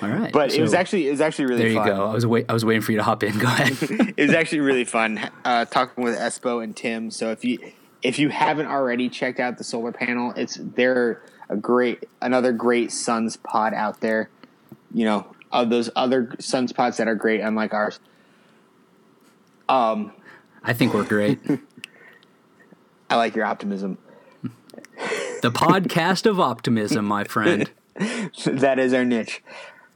All 0.03 0.09
right, 0.09 0.33
But 0.33 0.55
it 0.55 0.63
was 0.63 0.75
actually 0.75 1.09
it 1.09 1.11
was 1.11 1.21
actually 1.21 1.47
really 1.47 1.63
there 1.63 1.69
you 1.71 1.77
fun. 1.79 1.87
go. 1.89 2.07
I 2.07 2.15
was 2.15 2.25
wait, 2.25 2.47
I 2.49 2.53
was 2.53 2.65
waiting 2.65 2.83
for 2.83 2.93
you 2.93 2.99
to 2.99 3.05
hop 3.05 3.23
in. 3.23 3.37
Go 3.39 3.47
ahead. 3.49 3.77
it 4.17 4.27
was 4.27 4.33
actually 4.35 4.61
really 4.61 4.85
fun 4.85 5.19
uh, 5.45 5.65
talking 5.65 6.05
with 6.05 6.17
Espo 6.17 6.63
and 6.63 6.75
Tim. 6.77 7.11
So 7.11 7.31
if 7.33 7.45
you 7.45 7.59
if 8.03 8.19
you 8.19 8.29
haven't 8.31 8.67
already 8.69 9.09
checked 9.09 9.41
out 9.41 9.59
the 9.59 9.65
solar 9.65 9.93
panel, 9.93 10.33
it's 10.37 10.57
they're 10.61 11.21
a 11.49 11.57
great 11.57 12.05
another 12.23 12.53
great 12.53 12.93
Suns 12.93 13.37
pod 13.37 13.75
out 13.75 14.01
there. 14.01 14.31
You 14.95 15.05
know, 15.05 15.27
of 15.53 15.69
those 15.69 15.91
other 15.97 16.35
Suns 16.39 16.73
pods 16.73 16.97
that 16.99 17.09
are 17.09 17.15
great, 17.17 17.41
unlike 17.41 17.75
ours. 17.75 17.99
Um, 19.69 20.13
I 20.63 20.73
think 20.73 20.95
we're 20.95 21.05
great. 21.05 21.39
I 23.11 23.17
like 23.17 23.35
your 23.35 23.45
optimism. 23.45 23.99
The 25.43 25.51
podcast 25.51 26.27
of 26.27 26.39
optimism, 26.39 27.05
my 27.05 27.25
friend. 27.25 27.71
that 28.47 28.79
is 28.79 28.95
our 28.95 29.05
niche. 29.05 29.43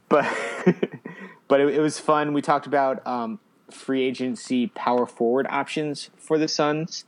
But 0.09 0.25
but 1.47 1.61
it, 1.61 1.75
it 1.75 1.79
was 1.79 1.99
fun. 1.99 2.33
We 2.33 2.41
talked 2.41 2.67
about 2.67 3.05
um, 3.07 3.39
free 3.71 4.03
agency 4.03 4.67
power 4.67 5.05
forward 5.05 5.47
options 5.49 6.09
for 6.17 6.37
the 6.37 6.47
Suns. 6.47 7.05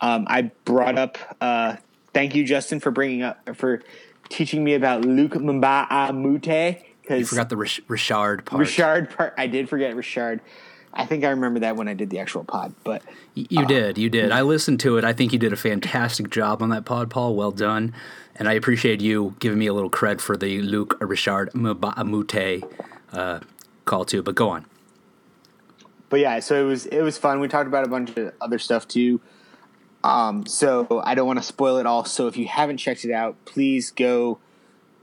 Um, 0.00 0.26
I 0.28 0.50
brought 0.64 0.96
up. 0.96 1.18
Uh, 1.40 1.76
thank 2.14 2.34
you, 2.34 2.44
Justin, 2.44 2.78
for 2.78 2.90
bringing 2.90 3.22
up 3.22 3.56
for 3.56 3.82
teaching 4.28 4.62
me 4.62 4.74
about 4.74 5.04
Luc 5.04 5.32
Mbah 5.32 5.86
a 5.90 6.12
Moute 6.12 6.84
You 7.10 7.24
forgot 7.24 7.48
the 7.48 7.56
Rich- 7.56 7.82
Richard 7.88 8.44
part. 8.44 8.60
Richard 8.60 9.10
part. 9.10 9.34
I 9.36 9.46
did 9.48 9.68
forget 9.68 9.96
Richard. 9.96 10.40
I 10.92 11.06
think 11.06 11.24
I 11.24 11.30
remember 11.30 11.60
that 11.60 11.76
when 11.76 11.88
I 11.88 11.94
did 11.94 12.10
the 12.10 12.18
actual 12.18 12.44
pod, 12.44 12.74
but 12.82 13.02
you 13.34 13.62
uh, 13.62 13.66
did, 13.66 13.98
you 13.98 14.08
did. 14.08 14.32
I 14.32 14.42
listened 14.42 14.80
to 14.80 14.96
it. 14.96 15.04
I 15.04 15.12
think 15.12 15.32
you 15.32 15.38
did 15.38 15.52
a 15.52 15.56
fantastic 15.56 16.30
job 16.30 16.62
on 16.62 16.70
that 16.70 16.84
pod, 16.84 17.10
Paul. 17.10 17.34
Well 17.34 17.52
done, 17.52 17.94
and 18.36 18.48
I 18.48 18.54
appreciate 18.54 19.00
you 19.00 19.34
giving 19.38 19.58
me 19.58 19.66
a 19.66 19.74
little 19.74 19.90
cred 19.90 20.20
for 20.20 20.36
the 20.36 20.62
Luc 20.62 20.96
Richard 21.00 21.52
Mbah-a-Moute 21.52 22.64
uh, 23.12 23.40
call 23.84 24.04
too. 24.04 24.22
But 24.22 24.34
go 24.34 24.48
on. 24.48 24.64
But 26.08 26.20
yeah, 26.20 26.40
so 26.40 26.64
it 26.64 26.66
was 26.66 26.86
it 26.86 27.02
was 27.02 27.18
fun. 27.18 27.40
We 27.40 27.48
talked 27.48 27.68
about 27.68 27.84
a 27.84 27.88
bunch 27.88 28.16
of 28.16 28.32
other 28.40 28.58
stuff 28.58 28.88
too. 28.88 29.20
Um, 30.04 30.46
so 30.46 31.02
I 31.04 31.14
don't 31.14 31.26
want 31.26 31.38
to 31.38 31.44
spoil 31.44 31.78
it 31.78 31.86
all. 31.86 32.04
So 32.04 32.28
if 32.28 32.36
you 32.36 32.46
haven't 32.46 32.78
checked 32.78 33.04
it 33.04 33.12
out, 33.12 33.36
please 33.44 33.90
go 33.90 34.38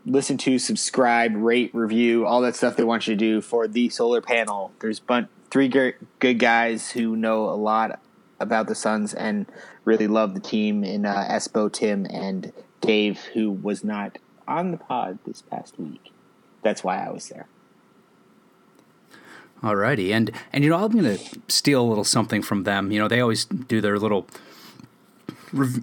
listen 0.05 0.37
to, 0.37 0.57
subscribe, 0.59 1.33
rate, 1.35 1.71
review, 1.73 2.25
all 2.25 2.41
that 2.41 2.55
stuff 2.55 2.75
they 2.75 2.83
want 2.83 3.07
you 3.07 3.13
to 3.13 3.17
do 3.17 3.41
for 3.41 3.67
the 3.67 3.89
solar 3.89 4.21
panel. 4.21 4.71
There's 4.79 4.99
bun- 4.99 5.27
three 5.49 5.67
good 5.67 6.39
guys 6.39 6.91
who 6.91 7.15
know 7.15 7.49
a 7.49 7.55
lot 7.55 7.99
about 8.39 8.67
the 8.67 8.75
Suns 8.75 9.13
and 9.13 9.45
really 9.85 10.07
love 10.07 10.33
the 10.33 10.39
team 10.39 10.83
in 10.83 11.05
uh, 11.05 11.27
Espo, 11.29 11.71
Tim, 11.71 12.05
and 12.09 12.51
Dave, 12.81 13.19
who 13.33 13.51
was 13.51 13.83
not 13.83 14.17
on 14.47 14.71
the 14.71 14.77
pod 14.77 15.19
this 15.25 15.41
past 15.41 15.79
week. 15.79 16.11
That's 16.61 16.83
why 16.83 17.05
I 17.05 17.11
was 17.11 17.29
there. 17.29 17.47
Alrighty, 19.63 20.11
and 20.11 20.31
and 20.51 20.63
you 20.63 20.69
know 20.69 20.77
I'm 20.77 20.91
going 20.91 21.17
to 21.17 21.39
steal 21.47 21.81
a 21.81 21.87
little 21.87 22.03
something 22.03 22.41
from 22.41 22.63
them. 22.63 22.91
You 22.91 22.99
know 22.99 23.07
they 23.07 23.21
always 23.21 23.45
do 23.45 23.81
their 23.81 23.97
little 23.97 24.27
re- 25.53 25.81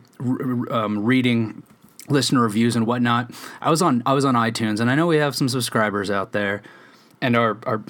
um, 0.70 1.04
reading 1.04 1.62
listener 2.08 2.42
reviews 2.42 2.76
and 2.76 2.86
whatnot. 2.86 3.30
I 3.60 3.70
was 3.70 3.82
on 3.82 4.02
I 4.04 4.12
was 4.12 4.24
on 4.24 4.34
iTunes, 4.34 4.78
and 4.78 4.90
I 4.90 4.94
know 4.94 5.06
we 5.06 5.16
have 5.16 5.34
some 5.34 5.48
subscribers 5.48 6.10
out 6.10 6.32
there, 6.32 6.62
and 7.22 7.36
our 7.36 7.56
our 7.64 7.82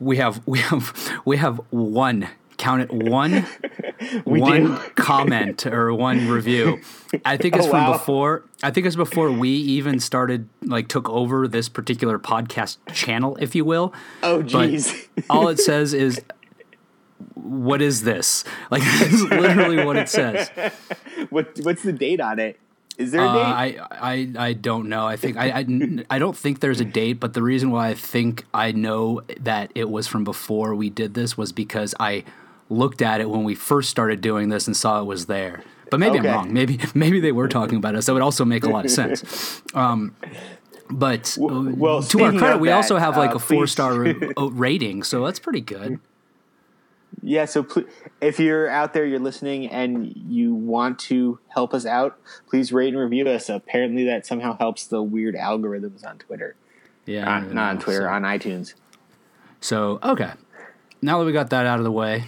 we 0.00 0.18
have 0.18 0.46
we 0.46 0.58
have 0.58 0.92
we 1.24 1.38
have 1.38 1.58
one 1.70 2.28
count 2.58 2.82
it 2.82 2.92
one 2.92 3.46
one 4.24 4.76
comment 4.96 5.64
or 5.64 5.94
one 5.94 6.28
review. 6.28 6.80
I 7.24 7.38
think 7.38 7.54
oh, 7.56 7.58
it's 7.58 7.66
oh, 7.68 7.70
from 7.70 7.84
wow. 7.84 7.92
before. 7.92 8.44
I 8.62 8.70
think 8.70 8.86
it's 8.86 8.96
before 8.96 9.32
we 9.32 9.48
even 9.48 9.98
started 10.00 10.48
like 10.62 10.88
took 10.88 11.08
over 11.08 11.48
this 11.48 11.70
particular 11.70 12.18
podcast 12.18 12.76
channel, 12.92 13.38
if 13.40 13.54
you 13.54 13.64
will. 13.64 13.94
Oh, 14.22 14.42
jeez. 14.42 15.08
all 15.30 15.48
it 15.48 15.58
says 15.58 15.94
is 15.94 16.20
what 17.34 17.80
is 17.80 18.02
this? 18.02 18.44
Like 18.70 18.82
that's 18.82 19.22
literally 19.22 19.82
what 19.84 19.96
it 19.96 20.08
says. 20.10 20.50
What 21.30 21.58
what's 21.62 21.82
the 21.82 21.92
date 21.92 22.20
on 22.20 22.38
it? 22.38 22.58
Is 23.00 23.12
there 23.12 23.22
a 23.22 23.32
date? 23.32 23.78
Uh, 23.78 23.88
I, 23.90 24.28
I 24.36 24.48
I 24.48 24.52
don't 24.52 24.90
know. 24.90 25.06
I 25.06 25.16
think 25.16 25.38
I, 25.38 25.60
I, 25.60 26.04
I 26.10 26.18
don't 26.18 26.36
think 26.36 26.60
there's 26.60 26.80
a 26.80 26.84
date, 26.84 27.14
but 27.14 27.32
the 27.32 27.42
reason 27.42 27.70
why 27.70 27.88
I 27.88 27.94
think 27.94 28.44
I 28.52 28.72
know 28.72 29.22
that 29.40 29.72
it 29.74 29.88
was 29.88 30.06
from 30.06 30.22
before 30.22 30.74
we 30.74 30.90
did 30.90 31.14
this 31.14 31.36
was 31.36 31.50
because 31.50 31.94
I 31.98 32.24
looked 32.68 33.00
at 33.00 33.22
it 33.22 33.30
when 33.30 33.42
we 33.42 33.54
first 33.54 33.88
started 33.88 34.20
doing 34.20 34.50
this 34.50 34.66
and 34.66 34.76
saw 34.76 35.00
it 35.00 35.04
was 35.04 35.26
there. 35.26 35.64
But 35.90 35.98
maybe 35.98 36.18
okay. 36.18 36.28
I'm 36.28 36.34
wrong. 36.34 36.52
Maybe 36.52 36.78
maybe 36.94 37.20
they 37.20 37.32
were 37.32 37.48
talking 37.48 37.78
about 37.78 37.94
us. 37.94 38.04
That 38.04 38.12
would 38.12 38.22
also 38.22 38.44
make 38.44 38.64
a 38.64 38.68
lot 38.68 38.84
of 38.84 38.90
sense. 38.90 39.62
Um, 39.72 40.14
but 40.90 41.36
well, 41.40 42.02
to 42.02 42.22
our 42.24 42.32
credit, 42.32 42.60
we 42.60 42.68
that, 42.68 42.74
also 42.74 42.98
have 42.98 43.16
like 43.16 43.30
uh, 43.30 43.36
a 43.36 43.38
four 43.38 43.66
star 43.66 43.94
rating, 44.36 45.04
so 45.04 45.24
that's 45.24 45.38
pretty 45.38 45.62
good. 45.62 46.00
Yeah, 47.22 47.44
so 47.44 47.62
pl- 47.62 47.84
if 48.20 48.40
you're 48.40 48.68
out 48.68 48.94
there, 48.94 49.04
you're 49.04 49.18
listening, 49.18 49.68
and 49.68 50.12
you 50.16 50.54
want 50.54 50.98
to 51.00 51.38
help 51.48 51.74
us 51.74 51.84
out, 51.84 52.18
please 52.48 52.72
rate 52.72 52.94
and 52.94 52.98
review 52.98 53.28
us. 53.28 53.48
Apparently, 53.48 54.04
that 54.04 54.26
somehow 54.26 54.56
helps 54.56 54.86
the 54.86 55.02
weird 55.02 55.34
algorithms 55.34 56.04
on 56.04 56.18
Twitter. 56.18 56.56
Yeah, 57.04 57.24
not, 57.24 57.70
on 57.70 57.78
Twitter, 57.78 58.02
so. 58.02 58.08
on 58.08 58.22
iTunes. 58.22 58.74
So 59.60 59.98
okay, 60.02 60.32
now 61.02 61.18
that 61.18 61.24
we 61.24 61.32
got 61.32 61.50
that 61.50 61.66
out 61.66 61.78
of 61.78 61.84
the 61.84 61.92
way, 61.92 62.24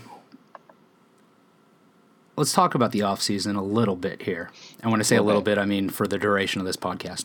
let's 2.37 2.53
talk 2.53 2.75
about 2.75 2.93
the 2.93 3.03
off 3.03 3.23
season 3.23 3.57
a 3.57 3.63
little 3.63 3.97
bit 3.97 4.23
here. 4.23 4.51
And 4.83 4.91
when 4.91 5.01
I 5.01 5.05
say 5.05 5.17
a 5.17 5.23
little 5.23 5.43
bit, 5.43 5.57
I 5.59 5.65
mean 5.65 5.89
for 5.89 6.07
the 6.07 6.19
duration 6.19 6.61
of 6.61 6.67
this 6.67 6.77
podcast, 6.77 7.25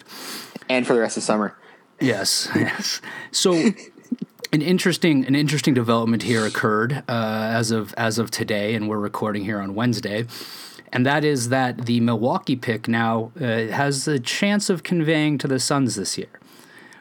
and 0.69 0.87
for 0.87 0.93
the 0.93 1.01
rest 1.01 1.17
of 1.17 1.23
summer. 1.23 1.57
Yes, 1.99 2.47
yes. 2.55 3.01
So 3.31 3.53
an 4.51 4.61
interesting 4.61 5.25
an 5.25 5.35
interesting 5.35 5.73
development 5.73 6.23
here 6.23 6.45
occurred 6.45 7.03
uh, 7.07 7.49
as 7.51 7.71
of 7.71 7.93
as 7.95 8.17
of 8.17 8.31
today, 8.31 8.75
and 8.75 8.87
we're 8.89 8.99
recording 8.99 9.43
here 9.43 9.59
on 9.59 9.75
Wednesday, 9.75 10.25
and 10.91 11.05
that 11.05 11.23
is 11.23 11.49
that 11.49 11.85
the 11.85 11.99
Milwaukee 11.99 12.55
pick 12.55 12.87
now 12.87 13.31
uh, 13.39 13.67
has 13.67 14.07
a 14.07 14.19
chance 14.19 14.69
of 14.69 14.83
conveying 14.83 15.37
to 15.39 15.47
the 15.47 15.59
Suns 15.59 15.95
this 15.95 16.17
year. 16.17 16.39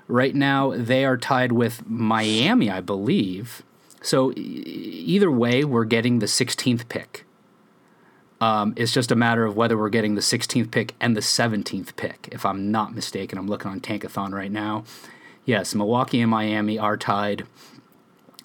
Right 0.09 0.35
now, 0.35 0.73
they 0.77 1.05
are 1.05 1.17
tied 1.17 1.53
with 1.53 1.87
Miami, 1.89 2.71
I 2.71 2.81
believe. 2.81 3.63
So 4.03 4.33
e- 4.33 4.35
either 4.35 5.31
way, 5.31 5.65
we're 5.65 5.85
getting 5.85 6.21
the 6.21 6.27
16th 6.27 6.89
pick. 6.89 7.25
Um, 8.41 8.73
it's 8.77 8.93
just 8.93 9.11
a 9.11 9.17
matter 9.17 9.45
of 9.45 9.57
whether 9.57 9.77
we're 9.77 9.89
getting 9.89 10.15
the 10.15 10.21
16th 10.21 10.71
pick 10.71 10.95
and 11.01 11.17
the 11.17 11.21
17th 11.21 11.97
pick, 11.97 12.29
if 12.31 12.47
I'm 12.47 12.71
not 12.71 12.95
mistaken. 12.95 13.37
I'm 13.37 13.49
looking 13.49 13.71
on 13.71 13.81
Tankathon 13.81 14.33
right 14.33 14.53
now 14.53 14.85
yes, 15.47 15.75
Milwaukee 15.75 16.21
and 16.21 16.31
Miami 16.31 16.79
are 16.79 16.99
tied 16.99 17.47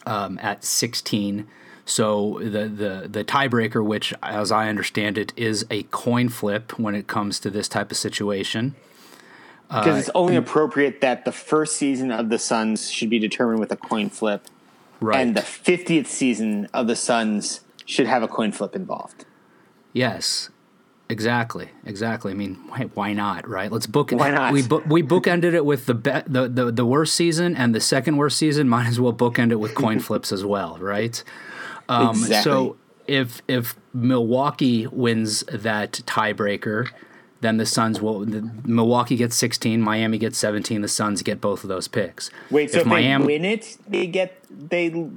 um, 0.06 0.40
at 0.42 0.64
16. 0.64 1.48
So 1.84 2.40
the 2.42 2.70
the 2.70 3.08
the 3.10 3.24
tiebreaker, 3.26 3.84
which 3.84 4.14
as 4.24 4.52
I 4.52 4.70
understand 4.70 5.18
it, 5.18 5.34
is 5.36 5.66
a 5.70 5.84
coin 5.84 6.30
flip 6.30 6.80
when 6.80 6.96
it 6.96 7.08
comes 7.08 7.40
to 7.42 7.50
this 7.50 7.68
type 7.68 7.92
of 7.92 7.98
situation. 7.98 8.76
Because 9.68 9.96
uh, 9.96 10.00
it's 10.00 10.10
only 10.16 10.36
appropriate 10.36 11.02
that 11.02 11.26
the 11.26 11.32
first 11.32 11.76
season 11.76 12.12
of 12.12 12.30
the 12.30 12.38
Suns 12.38 12.90
should 12.90 13.10
be 13.10 13.20
determined 13.20 13.60
with 13.60 13.72
a 13.72 13.78
coin 13.78 14.10
flip, 14.10 14.48
right? 15.00 15.20
And 15.20 15.36
the 15.36 15.42
50th 15.42 16.08
season 16.08 16.68
of 16.74 16.88
the 16.88 16.96
Suns 16.96 17.62
should 17.86 18.08
have 18.08 18.22
a 18.22 18.28
coin 18.28 18.52
flip 18.52 18.76
involved. 18.76 19.26
Yes, 19.92 20.50
Exactly, 21.12 21.68
exactly. 21.86 22.32
I 22.32 22.36
mean, 22.36 22.56
why, 22.70 22.90
why 22.94 23.14
not, 23.14 23.46
right? 23.46 23.70
Let's 23.70 23.86
book. 23.86 24.12
Why 24.12 24.32
not? 24.40 24.54
We 24.54 24.64
bu- 24.64 24.84
we 24.88 25.04
bookended 25.04 25.54
it 25.54 25.66
with 25.66 25.86
the, 25.86 25.94
be- 25.94 26.24
the 26.26 26.48
the 26.48 26.72
the 26.72 26.86
worst 26.86 27.16
season 27.16 27.54
and 27.58 27.76
the 27.76 27.82
second 27.82 28.16
worst 28.16 28.38
season. 28.38 28.70
Might 28.76 28.88
as 28.88 28.98
well 28.98 29.14
bookend 29.14 29.52
it 29.52 29.58
with 29.58 29.76
coin 29.76 30.00
flips 30.08 30.32
as 30.32 30.46
well, 30.46 30.78
right? 30.80 31.22
Um, 31.90 32.12
exactly. 32.12 32.44
So 32.44 32.78
if 33.08 33.42
if 33.50 33.76
Milwaukee 33.94 34.88
wins 34.88 35.42
that 35.52 35.92
tiebreaker, 36.06 36.90
then 37.42 37.58
the 37.58 37.66
Suns 37.66 38.00
will. 38.00 38.24
The, 38.24 38.50
Milwaukee 38.64 39.18
gets 39.18 39.36
16, 39.36 39.82
Miami 39.82 40.18
gets 40.18 40.38
17. 40.38 40.82
The 40.82 40.88
Suns 40.88 41.22
get 41.24 41.42
both 41.42 41.64
of 41.64 41.68
those 41.68 41.90
picks. 41.90 42.32
Wait, 42.50 42.72
so 42.72 42.78
if, 42.78 42.82
if 42.84 42.88
Miami, 42.88 43.26
they 43.26 43.34
win 43.34 43.46
it, 43.46 43.78
they 43.86 44.08
get 44.08 44.46
they 44.50 45.10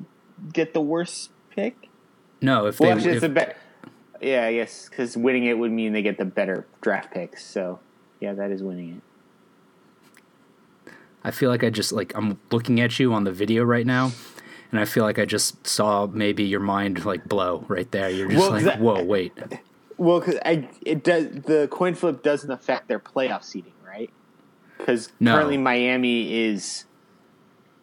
get 0.53 0.75
the 0.75 0.81
worst 0.81 1.31
pick. 1.51 1.89
No, 2.41 2.67
if 2.67 2.81
well, 2.81 2.91
they 2.91 2.97
actually, 2.97 3.11
if, 3.11 3.17
it's 3.19 3.25
a 3.27 3.29
bet 3.29 3.59
yeah, 4.25 4.47
I 4.47 4.55
guess 4.55 4.89
because 4.89 5.17
winning 5.17 5.45
it 5.45 5.59
would 5.59 5.73
mean 5.73 5.93
they 5.93 6.03
get 6.03 6.19
the 6.19 6.25
better 6.25 6.67
draft 6.81 7.13
picks. 7.13 7.45
So, 7.45 7.81
yeah, 8.21 8.33
that 8.35 8.51
is 8.51 8.63
winning 8.63 8.97
it. 8.97 10.93
I 11.23 11.31
feel 11.31 11.51
like 11.51 11.65
I 11.65 11.71
just 11.71 11.93
like 11.93 12.13
I'm 12.15 12.39
looking 12.51 12.81
at 12.81 12.99
you 12.99 13.13
on 13.13 13.25
the 13.25 13.33
video 13.33 13.65
right 13.65 13.87
now, 13.87 14.13
and 14.71 14.81
I 14.81 14.85
feel 14.85 15.05
like 15.05 15.19
I 15.19 15.25
just 15.25 15.67
saw 15.67 16.07
maybe 16.07 16.45
your 16.45 16.61
mind 16.61 17.05
like 17.05 17.25
blow 17.25 17.65
right 17.69 17.91
there. 17.91 18.11
You're 18.11 18.29
just 18.29 18.41
well, 18.41 18.51
like, 18.51 18.65
that, 18.65 18.81
whoa, 18.81 19.03
wait. 19.03 19.33
Well, 19.97 20.21
because 20.21 20.39
I 20.45 20.69
it 20.85 21.03
does 21.03 21.29
the 21.31 21.69
coin 21.71 21.95
flip 21.95 22.23
doesn't 22.23 22.51
affect 22.51 22.89
their 22.89 22.99
playoff 22.99 23.43
seeding, 23.43 23.73
right? 23.87 24.11
Because 24.77 25.13
no. 25.21 25.35
currently 25.35 25.57
Miami 25.57 26.35
is 26.45 26.85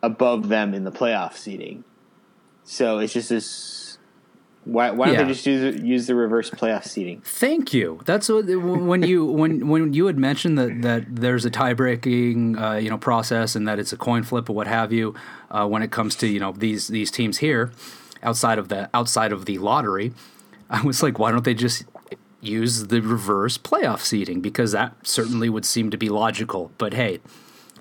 above 0.03 0.49
them 0.49 0.73
in 0.73 0.83
the 0.83 0.91
playoff 0.91 1.33
seeding, 1.33 1.83
so 2.63 2.99
it's 2.99 3.13
just 3.13 3.29
this 3.29 3.80
why, 4.63 4.91
why 4.91 5.07
don't 5.07 5.15
yeah. 5.15 5.23
they 5.23 5.29
just 5.29 5.45
use 5.47 5.81
use 5.81 6.07
the 6.07 6.13
reverse 6.13 6.51
playoff 6.51 6.85
seating? 6.85 7.21
Thank 7.21 7.73
you. 7.73 7.99
That's 8.05 8.29
what 8.29 8.45
when 8.45 9.01
you 9.01 9.25
when 9.25 9.67
when 9.67 9.93
you 9.93 10.05
had 10.05 10.19
mentioned 10.19 10.57
that 10.59 10.81
that 10.83 11.15
there's 11.15 11.45
a 11.45 11.49
tie 11.49 11.73
breaking 11.73 12.57
uh, 12.57 12.73
you 12.73 12.89
know 12.89 12.97
process 12.97 13.55
and 13.55 13.67
that 13.67 13.79
it's 13.79 13.91
a 13.91 13.97
coin 13.97 14.21
flip 14.21 14.49
or 14.49 14.53
what 14.53 14.67
have 14.67 14.93
you 14.93 15.15
uh, 15.49 15.67
when 15.67 15.81
it 15.81 15.91
comes 15.91 16.15
to 16.17 16.27
you 16.27 16.39
know 16.39 16.51
these 16.51 16.89
these 16.89 17.09
teams 17.09 17.39
here 17.39 17.71
outside 18.21 18.59
of 18.59 18.67
the 18.67 18.89
outside 18.93 19.31
of 19.31 19.45
the 19.45 19.57
lottery. 19.57 20.13
I 20.69 20.81
was 20.83 21.01
like, 21.01 21.17
why 21.17 21.31
don't 21.31 21.43
they 21.43 21.55
just 21.55 21.83
use 22.39 22.87
the 22.87 23.01
reverse 23.01 23.57
playoff 23.57 23.99
seating 23.99 24.41
because 24.41 24.71
that 24.71 24.95
certainly 25.07 25.49
would 25.49 25.65
seem 25.65 25.89
to 25.89 25.97
be 25.97 26.09
logical. 26.09 26.71
But 26.77 26.93
hey, 26.93 27.19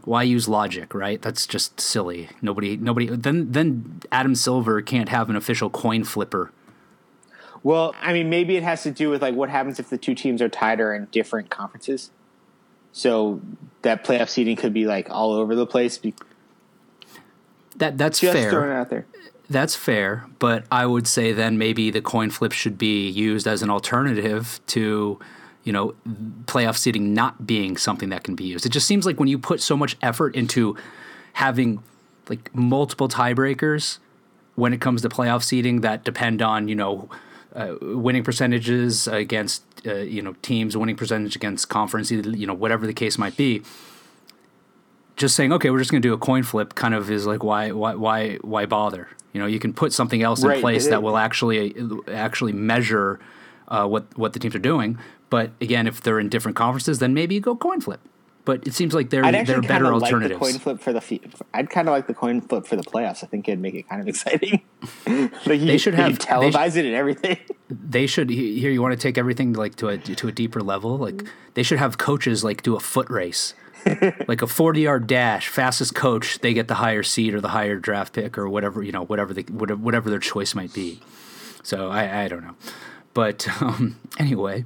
why 0.05 0.23
use 0.23 0.49
logic, 0.49 0.95
right? 0.95 1.21
That's 1.21 1.47
just 1.47 1.81
silly. 1.81 2.31
Nobody, 2.43 2.77
nobody. 2.77 3.07
Then, 3.07 3.53
then 3.53 4.01
Adam 4.11 4.35
Silver 4.35 4.83
can't 4.83 5.09
have 5.09 5.31
an 5.31 5.37
official 5.37 5.71
coin 5.71 6.05
flipper 6.05 6.53
well, 7.63 7.95
I 8.01 8.13
mean, 8.13 8.31
maybe 8.31 8.57
it 8.57 8.63
has 8.63 8.83
to 8.85 8.91
do 8.91 9.11
with 9.11 9.23
like 9.23 9.35
what 9.35 9.51
happens 9.51 9.79
if 9.79 9.91
the 9.91 9.99
two 9.99 10.15
teams 10.15 10.41
are 10.41 10.49
tied 10.49 10.81
or 10.81 10.95
in 10.95 11.07
different 11.07 11.51
conferences. 11.51 12.11
So 12.93 13.41
that 13.83 14.05
playoff 14.05 14.29
seeding 14.29 14.57
could 14.57 14.73
be 14.73 14.87
like 14.87 15.11
all 15.11 15.33
over 15.33 15.55
the 15.55 15.67
place. 15.67 16.01
That 17.77 17.99
that's 17.99 18.21
Just 18.21 18.33
fair. 18.33 18.51
Throwing 18.51 18.71
it 18.71 18.75
out 18.75 18.91
there. 18.91 19.07
That's 19.49 19.75
fair, 19.75 20.27
but 20.39 20.65
I 20.71 20.87
would 20.87 21.09
say 21.09 21.33
then 21.33 21.59
maybe 21.59 21.91
the 21.91 22.01
coin 22.01 22.31
flip 22.31 22.53
should 22.53 22.79
be 22.79 23.09
used 23.09 23.49
as 23.49 23.63
an 23.63 23.71
alternative 23.71 24.61
to, 24.69 25.19
you 25.65 25.73
know, 25.73 25.95
playoff 26.45 26.77
seeding 26.77 27.15
not 27.15 27.49
being 27.49 27.77
something 27.77 28.11
that 28.11 28.23
can 28.23 28.37
be 28.37 28.45
used. 28.45 28.65
It 28.65 28.69
just 28.69 28.87
seems 28.87 29.07
like 29.07 29.19
when 29.19 29.29
you 29.29 29.41
put 29.41 29.61
so 29.61 29.77
much 29.77 29.97
effort 30.03 30.37
into 30.37 30.77
having 31.33 31.83
like 32.29 32.55
multiple 32.55 33.09
tiebreakers 33.09 33.99
when 34.55 34.73
it 34.73 34.81
comes 34.81 35.03
to 35.03 35.09
playoff 35.09 35.43
seeding 35.43 35.81
that 35.81 36.05
depend 36.05 36.41
on 36.41 36.69
you 36.69 36.77
know 36.77 37.09
uh, 37.55 37.75
winning 37.81 38.25
percentages 38.25 39.09
against 39.09 39.63
uh, 39.87 39.97
you 39.97 40.23
know 40.23 40.35
teams, 40.43 40.77
winning 40.77 40.97
percentage 40.97 41.37
against 41.37 41.69
conference, 41.69 42.11
you 42.11 42.47
know 42.47 42.55
whatever 42.55 42.87
the 42.87 42.95
case 42.95 43.19
might 43.19 43.37
be. 43.37 43.63
Just 45.17 45.37
saying, 45.37 45.53
okay, 45.53 45.69
we're 45.71 45.79
just 45.81 45.91
going 45.91 46.01
to 46.01 46.09
do 46.09 46.15
a 46.15 46.19
coin 46.19 46.43
flip, 46.43 46.75
kind 46.75 46.95
of 46.95 47.11
is 47.11 47.27
like 47.27 47.43
why 47.43 47.73
why 47.73 47.95
why 47.95 48.37
why 48.37 48.67
bother? 48.67 49.09
You 49.33 49.41
know, 49.41 49.47
you 49.47 49.59
can 49.59 49.73
put 49.73 49.93
something 49.93 50.23
else 50.23 50.43
in 50.43 50.61
place 50.61 50.89
that 50.89 51.03
will 51.03 51.17
actually 51.17 51.75
actually 52.09 52.53
measure 52.53 53.21
uh, 53.69 53.87
what 53.87 54.17
what 54.17 54.33
the 54.33 54.39
teams 54.39 54.55
are 54.55 54.61
doing. 54.61 54.99
But 55.29 55.53
again, 55.61 55.87
if 55.87 56.01
they're 56.01 56.19
in 56.19 56.29
different 56.29 56.57
conferences, 56.57 56.99
then 56.99 57.15
maybe 57.15 57.37
you 57.37 57.41
go 57.41 57.55
coin 57.55 57.81
flip. 57.81 58.01
But 58.45 58.67
it 58.67 58.75
seems 58.75 58.95
like 58.95 59.11
they're 59.11 59.23
they're 59.45 59.61
better 59.61 59.93
alternatives. 59.93 60.41
Like 60.41 60.53
the 60.55 60.59
coin 60.59 60.79
flip 60.79 60.81
for 60.81 60.93
the 60.93 61.21
I'd 61.53 61.69
kind 61.69 61.89
of 61.89 61.93
like 61.93 62.07
the 62.07 62.15
coin 62.15 62.41
flip 62.41 62.67
for 62.67 62.77
the 62.77 62.83
playoffs. 62.83 63.23
I 63.23 63.27
think 63.27 63.49
it'd 63.49 63.61
make 63.61 63.75
it 63.75 63.89
kind 63.89 64.01
of 64.01 64.09
exciting. 64.09 64.63
like 65.07 65.61
you, 65.61 65.67
they 65.67 65.79
should 65.79 65.95
have 65.95 66.19
televise 66.19 66.77
it 66.77 66.87
and 66.87 66.95
everything. 66.95 67.39
They 67.69 68.07
should 68.07 68.31
here. 68.31 68.71
You 68.71 68.81
want 68.81 68.93
to 68.93 68.99
take 68.99 69.19
everything 69.19 69.53
like 69.53 69.77
to 69.77 69.89
a 69.89 69.99
to 69.99 70.29
a 70.29 70.33
deeper 70.33 70.61
level. 70.61 70.97
Like 70.97 71.25
they 71.55 71.63
should 71.63 71.79
have 71.79 71.99
coaches 71.99 72.43
like 72.43 72.63
do 72.63 72.77
a 72.77 72.81
foot 72.81 73.11
race. 73.11 73.55
like 74.29 74.43
a 74.43 74.47
40 74.47 74.81
yard 74.81 75.07
dash, 75.07 75.49
fastest 75.49 75.95
coach, 75.95 76.41
they 76.41 76.53
get 76.53 76.69
the 76.69 76.75
higher 76.75 77.03
seed 77.03 77.35
or 77.35 77.41
the 77.41 77.49
higher 77.49 77.79
draft 77.79 78.13
pick 78.13 78.37
or 78.37 78.49
whatever, 78.49 78.83
you 78.83 78.93
know, 78.93 79.05
whatever 79.05 79.33
the, 79.33 79.43
whatever 79.43 80.11
their 80.11 80.19
choice 80.19 80.55
might 80.55 80.75
be. 80.75 81.01
So 81.63 81.89
I, 81.89 82.25
I 82.25 82.29
don't 82.29 82.45
know. 82.45 82.57
But 83.15 83.49
um, 83.63 83.99
anyway, 84.19 84.65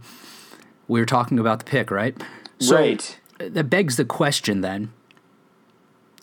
we 0.89 1.01
were 1.01 1.07
talking 1.07 1.39
about 1.39 1.61
the 1.61 1.65
pick, 1.65 1.91
right? 1.91 2.21
So 2.61 2.77
right. 2.77 3.19
That 3.39 3.71
begs 3.71 3.97
the 3.97 4.05
question 4.05 4.61
then 4.61 4.93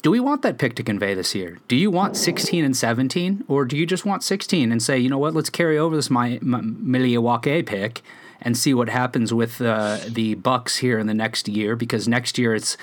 do 0.02 0.10
we 0.10 0.20
want 0.20 0.42
that 0.42 0.58
pick 0.58 0.76
to 0.76 0.84
convey 0.84 1.14
this 1.14 1.36
year? 1.36 1.60
Do 1.68 1.76
you 1.76 1.92
want 1.92 2.18
16 2.18 2.66
and 2.66 2.76
17, 2.76 3.46
or 3.48 3.66
do 3.66 3.78
you 3.78 3.86
just 3.86 4.06
want 4.06 4.24
16 4.24 4.72
and 4.72 4.82
say, 4.82 4.98
you 4.98 5.10
know 5.10 5.20
what, 5.20 5.36
let's 5.36 5.50
carry 5.50 5.78
over 5.78 5.96
this 5.96 6.10
my, 6.10 6.40
my 6.42 6.62
Milwaukee 6.62 7.62
pick 7.62 8.02
and 8.42 8.58
see 8.58 8.74
what 8.74 8.90
happens 8.90 9.32
with 9.32 9.62
uh, 9.62 10.00
the 10.08 10.34
Bucks 10.36 10.78
here 10.78 10.98
in 10.98 11.06
the 11.06 11.14
next 11.14 11.48
year? 11.48 11.76
Because 11.76 12.08
next 12.08 12.40
year 12.40 12.56
it's 12.56 12.78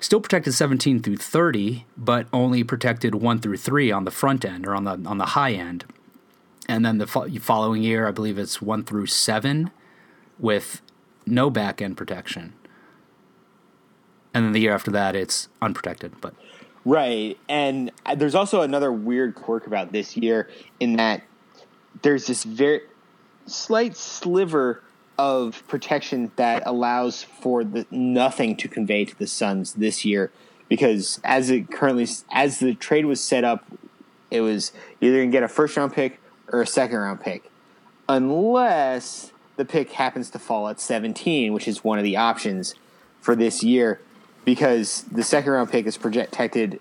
still 0.00 0.20
protected 0.20 0.54
17 0.54 1.02
through 1.02 1.18
30, 1.18 1.84
but 1.98 2.26
only 2.32 2.64
protected 2.64 3.14
one 3.14 3.38
through 3.38 3.58
three 3.58 3.92
on 3.92 4.04
the 4.04 4.10
front 4.10 4.44
end 4.44 4.66
or 4.66 4.74
on 4.74 4.84
the 4.84 5.02
on 5.04 5.18
the 5.18 5.26
high 5.26 5.52
end. 5.52 5.84
And 6.66 6.84
then 6.84 6.96
the 6.96 7.06
fo- 7.06 7.28
following 7.40 7.82
year, 7.82 8.08
I 8.08 8.10
believe 8.10 8.38
it's 8.38 8.62
one 8.62 8.84
through 8.84 9.06
seven 9.06 9.70
with 10.38 10.80
no 11.26 11.50
back 11.50 11.82
end 11.82 11.98
protection 11.98 12.54
and 14.34 14.44
then 14.44 14.52
the 14.52 14.60
year 14.60 14.74
after 14.74 14.90
that 14.90 15.16
it's 15.16 15.48
unprotected. 15.60 16.12
But 16.20 16.34
right, 16.84 17.38
and 17.48 17.90
uh, 18.06 18.14
there's 18.14 18.34
also 18.34 18.62
another 18.62 18.92
weird 18.92 19.34
quirk 19.34 19.66
about 19.66 19.92
this 19.92 20.16
year 20.16 20.48
in 20.80 20.96
that 20.96 21.22
there's 22.02 22.26
this 22.26 22.44
very 22.44 22.82
slight 23.46 23.96
sliver 23.96 24.82
of 25.18 25.62
protection 25.68 26.32
that 26.36 26.62
allows 26.64 27.22
for 27.22 27.64
the 27.64 27.86
nothing 27.90 28.56
to 28.56 28.68
convey 28.68 29.04
to 29.04 29.16
the 29.18 29.26
Suns 29.26 29.74
this 29.74 30.04
year 30.04 30.32
because 30.68 31.20
as 31.22 31.50
it 31.50 31.70
currently 31.70 32.08
as 32.30 32.58
the 32.58 32.74
trade 32.74 33.04
was 33.04 33.22
set 33.22 33.44
up, 33.44 33.64
it 34.30 34.40
was 34.40 34.72
either 35.00 35.18
gonna 35.18 35.30
get 35.30 35.42
a 35.42 35.48
first 35.48 35.76
round 35.76 35.92
pick 35.92 36.18
or 36.50 36.62
a 36.62 36.66
second 36.66 36.98
round 36.98 37.20
pick, 37.20 37.50
unless 38.08 39.32
the 39.56 39.64
pick 39.64 39.92
happens 39.92 40.30
to 40.30 40.38
fall 40.38 40.68
at 40.68 40.80
17, 40.80 41.52
which 41.52 41.68
is 41.68 41.84
one 41.84 41.98
of 41.98 42.04
the 42.04 42.16
options 42.16 42.74
for 43.20 43.36
this 43.36 43.62
year 43.62 44.00
because 44.44 45.02
the 45.04 45.22
second 45.22 45.52
round 45.52 45.70
pick 45.70 45.86
is 45.86 45.96
protected 45.96 46.80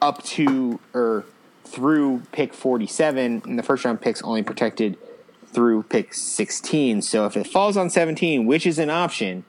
up 0.00 0.22
to 0.24 0.80
or 0.94 1.24
through 1.64 2.22
pick 2.32 2.52
47, 2.52 3.42
and 3.46 3.58
the 3.58 3.62
first 3.62 3.84
round 3.84 4.00
pick's 4.00 4.22
only 4.22 4.42
protected 4.42 4.98
through 5.46 5.82
pick 5.84 6.12
16. 6.14 7.02
So 7.02 7.26
if 7.26 7.36
it 7.36 7.46
falls 7.46 7.76
on 7.76 7.90
17, 7.90 8.46
which 8.46 8.66
is 8.66 8.78
an 8.78 8.90
option, 8.90 9.44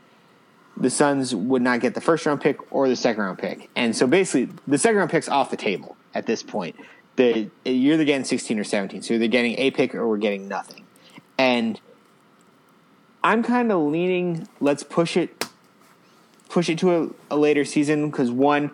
the 0.76 0.90
Suns 0.90 1.36
would 1.36 1.62
not 1.62 1.80
get 1.80 1.94
the 1.94 2.02
first 2.02 2.26
round 2.26 2.42
pick 2.42 2.58
or 2.74 2.88
the 2.88 2.96
second 2.96 3.24
round 3.24 3.40
pick. 3.40 3.70
And 3.76 3.96
so 3.96 4.08
basically, 4.08 4.54
the 4.68 4.78
second 4.78 4.98
round 4.98 5.12
pick's 5.12 5.30
off 5.30 5.50
the 5.50 5.58
table 5.58 5.96
at 6.14 6.26
this 6.26 6.44
point. 6.44 6.76
The, 7.16 7.50
you're 7.64 7.94
either 7.94 8.06
getting 8.06 8.26
16 8.26 8.58
or 8.58 8.64
17. 8.64 9.02
So 9.04 9.20
they're 9.20 9.28
getting 9.28 9.58
a 9.60 9.72
pick 9.72 9.94
or 9.94 10.08
we're 10.08 10.18
getting 10.18 10.48
nothing. 10.48 10.86
And 11.38 11.80
I'm 13.24 13.44
kind 13.44 13.72
of 13.72 13.82
leaning, 13.82 14.48
let's 14.60 14.84
push 14.84 15.16
it 15.16 15.43
push 16.54 16.70
it 16.70 16.78
to 16.78 16.96
a, 16.96 17.10
a 17.32 17.36
later 17.36 17.66
season 17.66 18.12
because 18.12 18.30
one, 18.30 18.70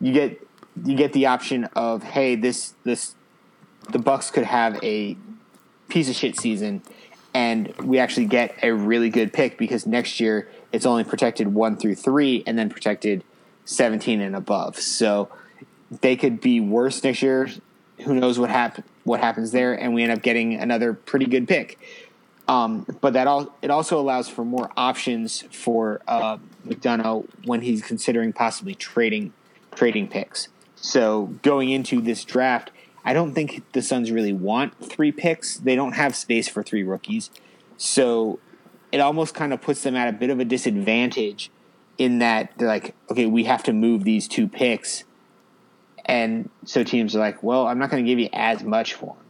you 0.00 0.12
get 0.12 0.40
you 0.84 0.94
get 0.94 1.12
the 1.12 1.26
option 1.26 1.64
of 1.74 2.04
hey 2.04 2.36
this 2.36 2.74
this 2.84 3.16
the 3.90 3.98
Bucks 3.98 4.30
could 4.30 4.44
have 4.44 4.78
a 4.84 5.16
piece 5.88 6.08
of 6.08 6.14
shit 6.14 6.38
season 6.38 6.82
and 7.34 7.74
we 7.78 7.98
actually 7.98 8.26
get 8.26 8.54
a 8.62 8.72
really 8.72 9.10
good 9.10 9.32
pick 9.32 9.58
because 9.58 9.86
next 9.86 10.20
year 10.20 10.48
it's 10.72 10.86
only 10.86 11.02
protected 11.02 11.52
one 11.52 11.76
through 11.76 11.96
three 11.96 12.44
and 12.46 12.56
then 12.56 12.70
protected 12.70 13.24
17 13.64 14.20
and 14.20 14.36
above. 14.36 14.78
So 14.78 15.28
they 16.00 16.16
could 16.16 16.40
be 16.40 16.60
worse 16.60 17.02
next 17.02 17.22
year. 17.22 17.48
Who 18.04 18.14
knows 18.14 18.38
what 18.38 18.50
happen 18.50 18.84
what 19.02 19.20
happens 19.20 19.50
there? 19.50 19.74
And 19.74 19.94
we 19.94 20.04
end 20.04 20.12
up 20.12 20.22
getting 20.22 20.54
another 20.54 20.92
pretty 20.92 21.26
good 21.26 21.48
pick. 21.48 21.78
Um, 22.46 22.86
but 23.00 23.14
that 23.14 23.26
all 23.26 23.52
it 23.62 23.70
also 23.70 23.98
allows 23.98 24.28
for 24.28 24.44
more 24.44 24.70
options 24.76 25.42
for 25.50 26.00
uh, 26.06 26.38
McDonough 26.66 27.26
when 27.44 27.62
he's 27.62 27.82
considering 27.82 28.32
possibly 28.32 28.74
trading 28.74 29.32
trading 29.74 30.08
picks. 30.08 30.48
So 30.74 31.34
going 31.42 31.70
into 31.70 32.00
this 32.00 32.24
draft, 32.24 32.70
I 33.04 33.12
don't 33.12 33.34
think 33.34 33.62
the 33.72 33.82
Suns 33.82 34.10
really 34.10 34.32
want 34.32 34.74
three 34.84 35.12
picks. 35.12 35.56
They 35.58 35.76
don't 35.76 35.92
have 35.92 36.16
space 36.16 36.48
for 36.48 36.62
three 36.62 36.82
rookies, 36.82 37.30
so 37.76 38.38
it 38.92 39.00
almost 39.00 39.34
kind 39.34 39.52
of 39.52 39.60
puts 39.60 39.82
them 39.82 39.96
at 39.96 40.08
a 40.08 40.12
bit 40.12 40.30
of 40.30 40.40
a 40.40 40.44
disadvantage 40.44 41.50
in 41.98 42.18
that 42.18 42.52
they're 42.56 42.68
like, 42.68 42.94
okay, 43.10 43.26
we 43.26 43.44
have 43.44 43.62
to 43.64 43.72
move 43.72 44.04
these 44.04 44.28
two 44.28 44.48
picks, 44.48 45.04
and 46.04 46.50
so 46.64 46.82
teams 46.84 47.16
are 47.16 47.20
like, 47.20 47.42
well, 47.42 47.66
I'm 47.66 47.78
not 47.78 47.90
going 47.90 48.04
to 48.04 48.08
give 48.08 48.18
you 48.18 48.28
as 48.32 48.62
much 48.62 48.94
for 48.94 49.14
them 49.14 49.26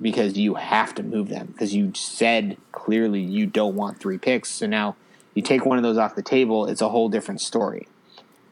because 0.00 0.36
you 0.36 0.54
have 0.54 0.94
to 0.94 1.02
move 1.02 1.28
them 1.28 1.46
because 1.46 1.74
you 1.74 1.92
said 1.94 2.56
clearly 2.72 3.20
you 3.20 3.46
don't 3.46 3.74
want 3.74 3.98
three 3.98 4.18
picks. 4.18 4.50
So 4.50 4.66
now 4.66 4.96
you 5.36 5.42
take 5.42 5.64
one 5.64 5.76
of 5.78 5.84
those 5.84 5.98
off 5.98 6.14
the 6.14 6.22
table, 6.22 6.66
it's 6.66 6.80
a 6.80 6.88
whole 6.88 7.08
different 7.08 7.40
story 7.40 7.86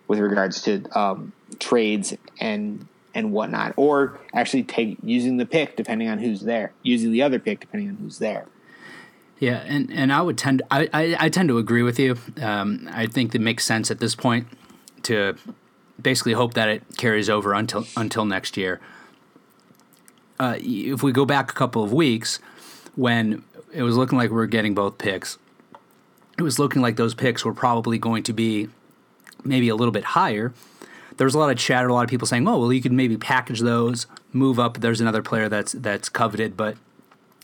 with 0.07 0.19
regards 0.19 0.63
to 0.63 0.85
um, 0.99 1.33
trades 1.59 2.15
and 2.41 2.87
and 3.17 3.33
whatnot, 3.33 3.75
or 3.77 4.19
actually 4.33 4.65
take 4.65 4.99
using 5.03 5.37
the 5.37 5.47
pick 5.47 5.77
depending 5.77 6.09
on 6.09 6.19
who's 6.19 6.43
there, 6.43 6.73
using 6.83 7.13
the 7.13 7.23
other 7.23 7.39
pick 7.39 7.61
depending 7.61 7.89
on 7.89 7.97
who's 7.97 8.19
there. 8.19 8.47
Yeah, 9.39 9.63
and, 9.67 9.93
and 9.93 10.13
I 10.13 10.23
would 10.23 10.39
tend 10.39 10.63
I, 10.71 10.89
I, 10.93 11.17
I 11.19 11.29
tend 11.29 11.49
to 11.49 11.59
agree 11.59 11.83
with 11.83 11.99
you. 11.99 12.17
Um, 12.41 12.89
I 12.93 13.07
think 13.07 13.35
it 13.35 13.41
makes 13.41 13.65
sense 13.65 13.91
at 13.91 13.99
this 13.99 14.15
point 14.15 14.47
to 15.03 15.37
basically 16.01 16.33
hope 16.33 16.55
that 16.55 16.69
it 16.69 16.83
carries 16.97 17.29
over 17.29 17.53
until 17.53 17.87
until 17.97 18.25
next 18.25 18.57
year 18.57 18.81
uh, 20.39 20.57
if 20.59 21.03
we 21.03 21.13
go 21.13 21.25
back 21.25 21.51
a 21.51 21.55
couple 21.55 21.83
of 21.83 21.93
weeks 21.93 22.39
when 22.97 23.45
it 23.73 23.83
was 23.83 23.97
looking 23.97 24.19
like 24.19 24.31
we 24.31 24.37
were 24.37 24.47
getting 24.47 24.75
both 24.75 24.99
picks, 24.99 25.39
it 26.37 26.43
was 26.43 26.59
looking 26.59 26.83
like 26.83 26.97
those 26.97 27.15
picks 27.15 27.45
were 27.45 27.55
probably 27.55 27.99
going 27.99 28.23
to 28.25 28.33
be 28.33 28.69
maybe 29.45 29.69
a 29.69 29.77
little 29.77 29.93
bit 29.93 30.05
higher. 30.05 30.53
There 31.17 31.25
was 31.25 31.35
a 31.35 31.39
lot 31.39 31.51
of 31.51 31.59
chatter, 31.59 31.89
a 31.89 31.95
lot 31.95 32.03
of 32.03 32.11
people 32.11 32.27
saying, 32.27 32.47
"Oh, 32.49 32.59
well, 32.59 32.73
you 32.73 32.83
could 32.83 32.93
maybe 32.93 33.17
package 33.17 33.61
those, 33.61 34.07
move 34.33 34.59
up." 34.59 34.81
There's 34.81 35.01
another 35.01 35.23
player 35.23 35.49
that's 35.49 35.73
that's 35.73 36.09
coveted, 36.09 36.57
but 36.57 36.77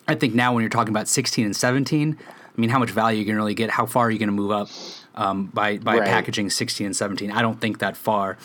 I 0.09 0.16
think 0.16 0.35
now 0.35 0.53
when 0.53 0.62
you're 0.62 0.70
talking 0.70 0.92
about 0.92 1.07
16 1.07 1.44
and 1.44 1.55
17, 1.55 2.18
I 2.18 2.61
mean, 2.61 2.70
how 2.70 2.81
much 2.81 2.90
value 2.90 3.18
are 3.18 3.20
you 3.20 3.24
can 3.24 3.37
really 3.37 3.55
get? 3.55 3.70
How 3.70 3.87
far 3.87 4.07
are 4.07 4.11
you 4.11 4.18
going 4.18 4.29
to 4.29 4.35
move 4.35 4.50
up 4.50 4.68
um, 5.14 5.46
by 5.46 5.79
by 5.79 5.98
right. 5.98 6.09
packaging 6.09 6.50
16 6.50 6.87
and 6.87 6.96
17? 6.96 7.31
I 7.31 7.42
don't 7.42 7.61
think 7.61 7.79
that 7.79 7.96
far. 7.96 8.37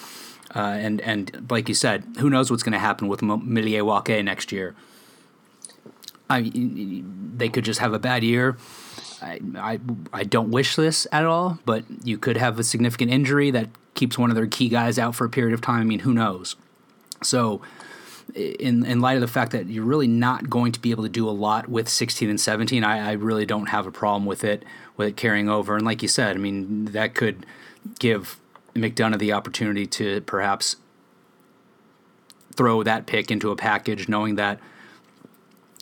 Uh, 0.56 0.60
and 0.60 1.02
and 1.02 1.48
like 1.50 1.68
you 1.68 1.76
said, 1.76 2.06
who 2.20 2.30
knows 2.30 2.52
what's 2.52 2.62
going 2.64 2.74
to 2.74 2.80
happen 2.80 3.08
with 3.08 3.24
Milwaukee 3.24 4.22
next 4.22 4.52
year? 4.52 4.76
I 6.30 6.52
they 6.54 7.50
could 7.50 7.66
just 7.66 7.80
have 7.80 7.94
a 7.94 8.00
bad 8.00 8.24
year. 8.24 8.58
I, 9.26 9.40
I 9.58 9.80
I 10.14 10.24
don't 10.24 10.52
wish 10.52 10.76
this 10.76 11.08
at 11.12 11.26
all, 11.26 11.58
but 11.66 11.84
you 12.04 12.18
could 12.18 12.38
have 12.38 12.60
a 12.60 12.64
significant 12.64 13.12
injury 13.12 13.50
that 13.52 13.70
keeps 13.96 14.18
one 14.18 14.30
of 14.30 14.36
their 14.36 14.46
key 14.46 14.70
guys 14.70 15.00
out 15.00 15.16
for 15.16 15.26
a 15.26 15.30
period 15.30 15.54
of 15.54 15.62
time. 15.62 15.82
I 15.82 15.84
mean, 15.84 16.00
who 16.00 16.14
knows? 16.14 16.56
So, 17.24 17.62
in 18.36 18.86
in 18.86 19.02
light 19.02 19.16
of 19.16 19.22
the 19.22 19.28
fact 19.28 19.52
that 19.54 19.66
you're 19.66 19.84
really 19.84 20.08
not 20.08 20.50
going 20.50 20.72
to 20.74 20.80
be 20.80 20.92
able 20.92 21.04
to 21.04 21.10
do 21.10 21.28
a 21.28 21.32
lot 21.32 21.68
with 21.68 21.90
16 21.90 22.30
and 22.30 22.40
17, 22.40 22.84
I, 22.84 23.10
I 23.10 23.12
really 23.14 23.48
don't 23.48 23.70
have 23.70 23.88
a 23.88 23.92
problem 23.92 24.26
with 24.26 24.44
it 24.44 24.64
with 24.96 25.08
it 25.08 25.18
carrying 25.18 25.50
over. 25.50 25.76
And 25.76 25.86
like 25.86 26.04
you 26.04 26.08
said, 26.08 26.36
I 26.36 26.40
mean, 26.40 26.86
that 26.86 27.16
could 27.16 27.48
give 27.98 28.40
McDonough 28.76 29.18
the 29.18 29.34
opportunity 29.34 29.88
to 29.88 30.22
perhaps 30.22 30.76
throw 32.56 32.84
that 32.84 33.08
pick 33.08 33.32
into 33.32 33.50
a 33.52 33.56
package, 33.56 34.08
knowing 34.08 34.36
that 34.36 34.60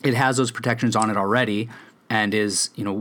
it 0.03 0.13
has 0.13 0.37
those 0.37 0.51
protections 0.51 0.95
on 0.95 1.09
it 1.09 1.17
already, 1.17 1.69
and 2.13 2.35
is 2.35 2.69
you 2.75 2.85
know 2.85 2.99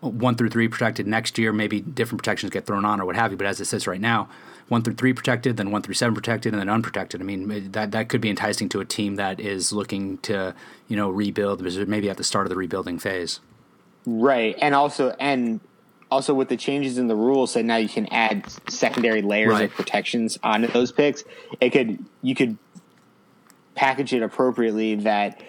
one 0.00 0.36
through 0.36 0.48
three 0.48 0.68
protected 0.68 1.06
next 1.06 1.36
year. 1.36 1.52
Maybe 1.52 1.82
different 1.82 2.18
protections 2.22 2.50
get 2.50 2.64
thrown 2.64 2.86
on 2.86 2.98
or 2.98 3.04
what 3.04 3.14
have 3.14 3.30
you. 3.30 3.36
But 3.36 3.46
as 3.46 3.60
it 3.60 3.66
sits 3.66 3.86
right 3.86 4.00
now, 4.00 4.30
one 4.68 4.82
through 4.82 4.94
three 4.94 5.12
protected, 5.12 5.58
then 5.58 5.70
one 5.70 5.82
through 5.82 5.94
seven 5.94 6.14
protected, 6.14 6.54
and 6.54 6.60
then 6.60 6.70
unprotected. 6.70 7.20
I 7.20 7.24
mean 7.24 7.72
that 7.72 7.90
that 7.90 8.08
could 8.08 8.22
be 8.22 8.30
enticing 8.30 8.70
to 8.70 8.80
a 8.80 8.86
team 8.86 9.16
that 9.16 9.38
is 9.38 9.70
looking 9.70 10.16
to 10.18 10.54
you 10.88 10.96
know 10.96 11.10
rebuild, 11.10 11.60
maybe 11.86 12.08
at 12.08 12.16
the 12.16 12.24
start 12.24 12.46
of 12.46 12.50
the 12.50 12.56
rebuilding 12.56 12.98
phase. 12.98 13.40
Right, 14.06 14.56
and 14.62 14.74
also 14.74 15.14
and 15.20 15.60
also 16.10 16.32
with 16.32 16.48
the 16.48 16.56
changes 16.56 16.96
in 16.96 17.08
the 17.08 17.16
rules, 17.16 17.52
so 17.52 17.60
now 17.60 17.76
you 17.76 17.88
can 17.88 18.06
add 18.06 18.46
secondary 18.70 19.20
layers 19.20 19.50
right. 19.50 19.64
of 19.64 19.72
protections 19.72 20.38
onto 20.42 20.68
those 20.68 20.90
picks. 20.90 21.22
It 21.60 21.68
could 21.70 22.02
you 22.22 22.34
could 22.34 22.56
package 23.74 24.14
it 24.14 24.22
appropriately 24.22 24.94
that 24.94 25.42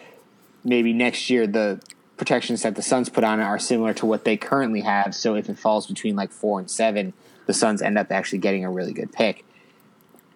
maybe 0.65 0.91
next 0.91 1.29
year 1.29 1.47
the 1.47 1.79
protections 2.17 2.63
that 2.63 2.75
the 2.75 2.81
Suns 2.81 3.09
put 3.09 3.23
on 3.23 3.39
it 3.39 3.43
are 3.43 3.59
similar 3.59 3.93
to 3.95 4.05
what 4.05 4.25
they 4.25 4.35
currently 4.35 4.81
have. 4.81 5.15
So 5.15 5.35
if 5.35 5.49
it 5.49 5.57
falls 5.57 5.87
between 5.87 6.15
like 6.15 6.31
four 6.31 6.59
and 6.59 6.69
seven, 6.69 7.13
the 7.45 7.53
Suns 7.53 7.81
end 7.81 7.97
up 7.97 8.11
actually 8.11 8.39
getting 8.39 8.65
a 8.65 8.71
really 8.71 8.93
good 8.93 9.13
pick, 9.13 9.45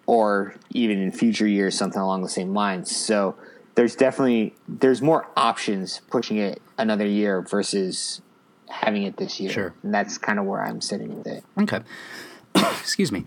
or 0.06 0.54
even 0.70 0.98
in 0.98 1.12
future 1.12 1.46
years 1.46 1.76
something 1.76 2.00
along 2.00 2.22
the 2.22 2.28
same 2.28 2.54
lines. 2.54 2.94
So 2.94 3.36
there's 3.74 3.96
definitely 3.96 4.54
there's 4.66 5.02
more 5.02 5.28
options 5.36 6.00
pushing 6.08 6.38
it 6.38 6.62
another 6.78 7.06
year 7.06 7.42
versus 7.42 8.22
having 8.68 9.02
it 9.02 9.16
this 9.16 9.40
year. 9.40 9.50
Sure, 9.50 9.74
and 9.82 9.92
that's 9.92 10.16
kind 10.18 10.38
of 10.38 10.46
where 10.46 10.62
I'm 10.62 10.80
sitting 10.80 11.16
with 11.16 11.26
it. 11.26 11.44
Okay, 11.60 11.80
excuse 12.54 13.12
me. 13.12 13.26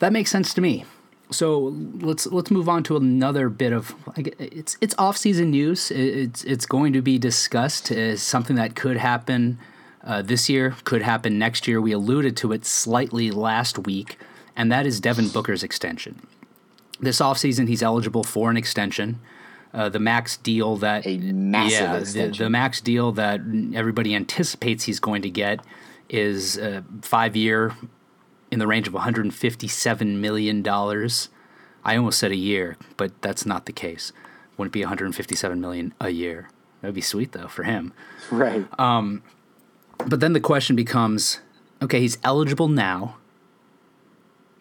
That 0.00 0.12
makes 0.12 0.30
sense 0.30 0.52
to 0.54 0.60
me 0.60 0.84
so 1.30 1.74
let's 2.00 2.26
let's 2.26 2.50
move 2.50 2.68
on 2.68 2.82
to 2.84 2.96
another 2.96 3.48
bit 3.48 3.72
of 3.72 3.94
it's 4.16 4.76
it's 4.80 4.94
off 4.98 5.16
season 5.16 5.50
news. 5.50 5.90
It's 5.90 6.44
it's 6.44 6.66
going 6.66 6.92
to 6.92 7.02
be 7.02 7.18
discussed 7.18 7.90
as 7.90 8.22
something 8.22 8.56
that 8.56 8.74
could 8.74 8.96
happen 8.96 9.58
uh, 10.04 10.22
this 10.22 10.48
year, 10.48 10.76
could 10.84 11.02
happen 11.02 11.38
next 11.38 11.66
year. 11.66 11.80
We 11.80 11.92
alluded 11.92 12.36
to 12.38 12.52
it 12.52 12.64
slightly 12.64 13.30
last 13.30 13.86
week, 13.86 14.18
and 14.54 14.70
that 14.70 14.86
is 14.86 15.00
Devin 15.00 15.28
Booker's 15.28 15.62
extension. 15.62 16.26
This 17.00 17.20
offseason, 17.20 17.68
he's 17.68 17.82
eligible 17.82 18.24
for 18.24 18.50
an 18.50 18.56
extension. 18.56 19.20
Uh, 19.72 19.88
the 19.88 19.98
max 19.98 20.36
deal 20.36 20.76
that 20.76 21.04
a 21.06 21.18
massive 21.18 21.80
yeah, 21.80 21.96
extension. 21.96 22.32
The, 22.32 22.44
the, 22.44 22.50
max 22.50 22.80
deal 22.80 23.10
that 23.12 23.40
everybody 23.74 24.14
anticipates 24.14 24.84
he's 24.84 25.00
going 25.00 25.22
to 25.22 25.30
get 25.30 25.60
is 26.08 26.56
a 26.56 26.84
five 27.02 27.34
year, 27.34 27.74
in 28.54 28.60
the 28.60 28.66
range 28.68 28.86
of 28.86 28.94
157 28.94 30.20
million 30.20 30.62
dollars. 30.62 31.28
I 31.84 31.96
almost 31.96 32.20
said 32.20 32.30
a 32.30 32.36
year, 32.36 32.78
but 32.96 33.20
that's 33.20 33.44
not 33.44 33.66
the 33.66 33.72
case. 33.72 34.12
Wouldn't 34.56 34.72
be 34.72 34.80
157 34.80 35.60
million 35.60 35.92
a 36.00 36.10
year. 36.10 36.48
That'd 36.80 36.94
be 36.94 37.00
sweet 37.00 37.32
though 37.32 37.48
for 37.48 37.64
him. 37.64 37.92
Right. 38.30 38.64
Um, 38.80 39.22
but 40.06 40.20
then 40.20 40.32
the 40.32 40.40
question 40.40 40.74
becomes, 40.76 41.40
okay, 41.82 42.00
he's 42.00 42.16
eligible 42.24 42.68
now. 42.68 43.16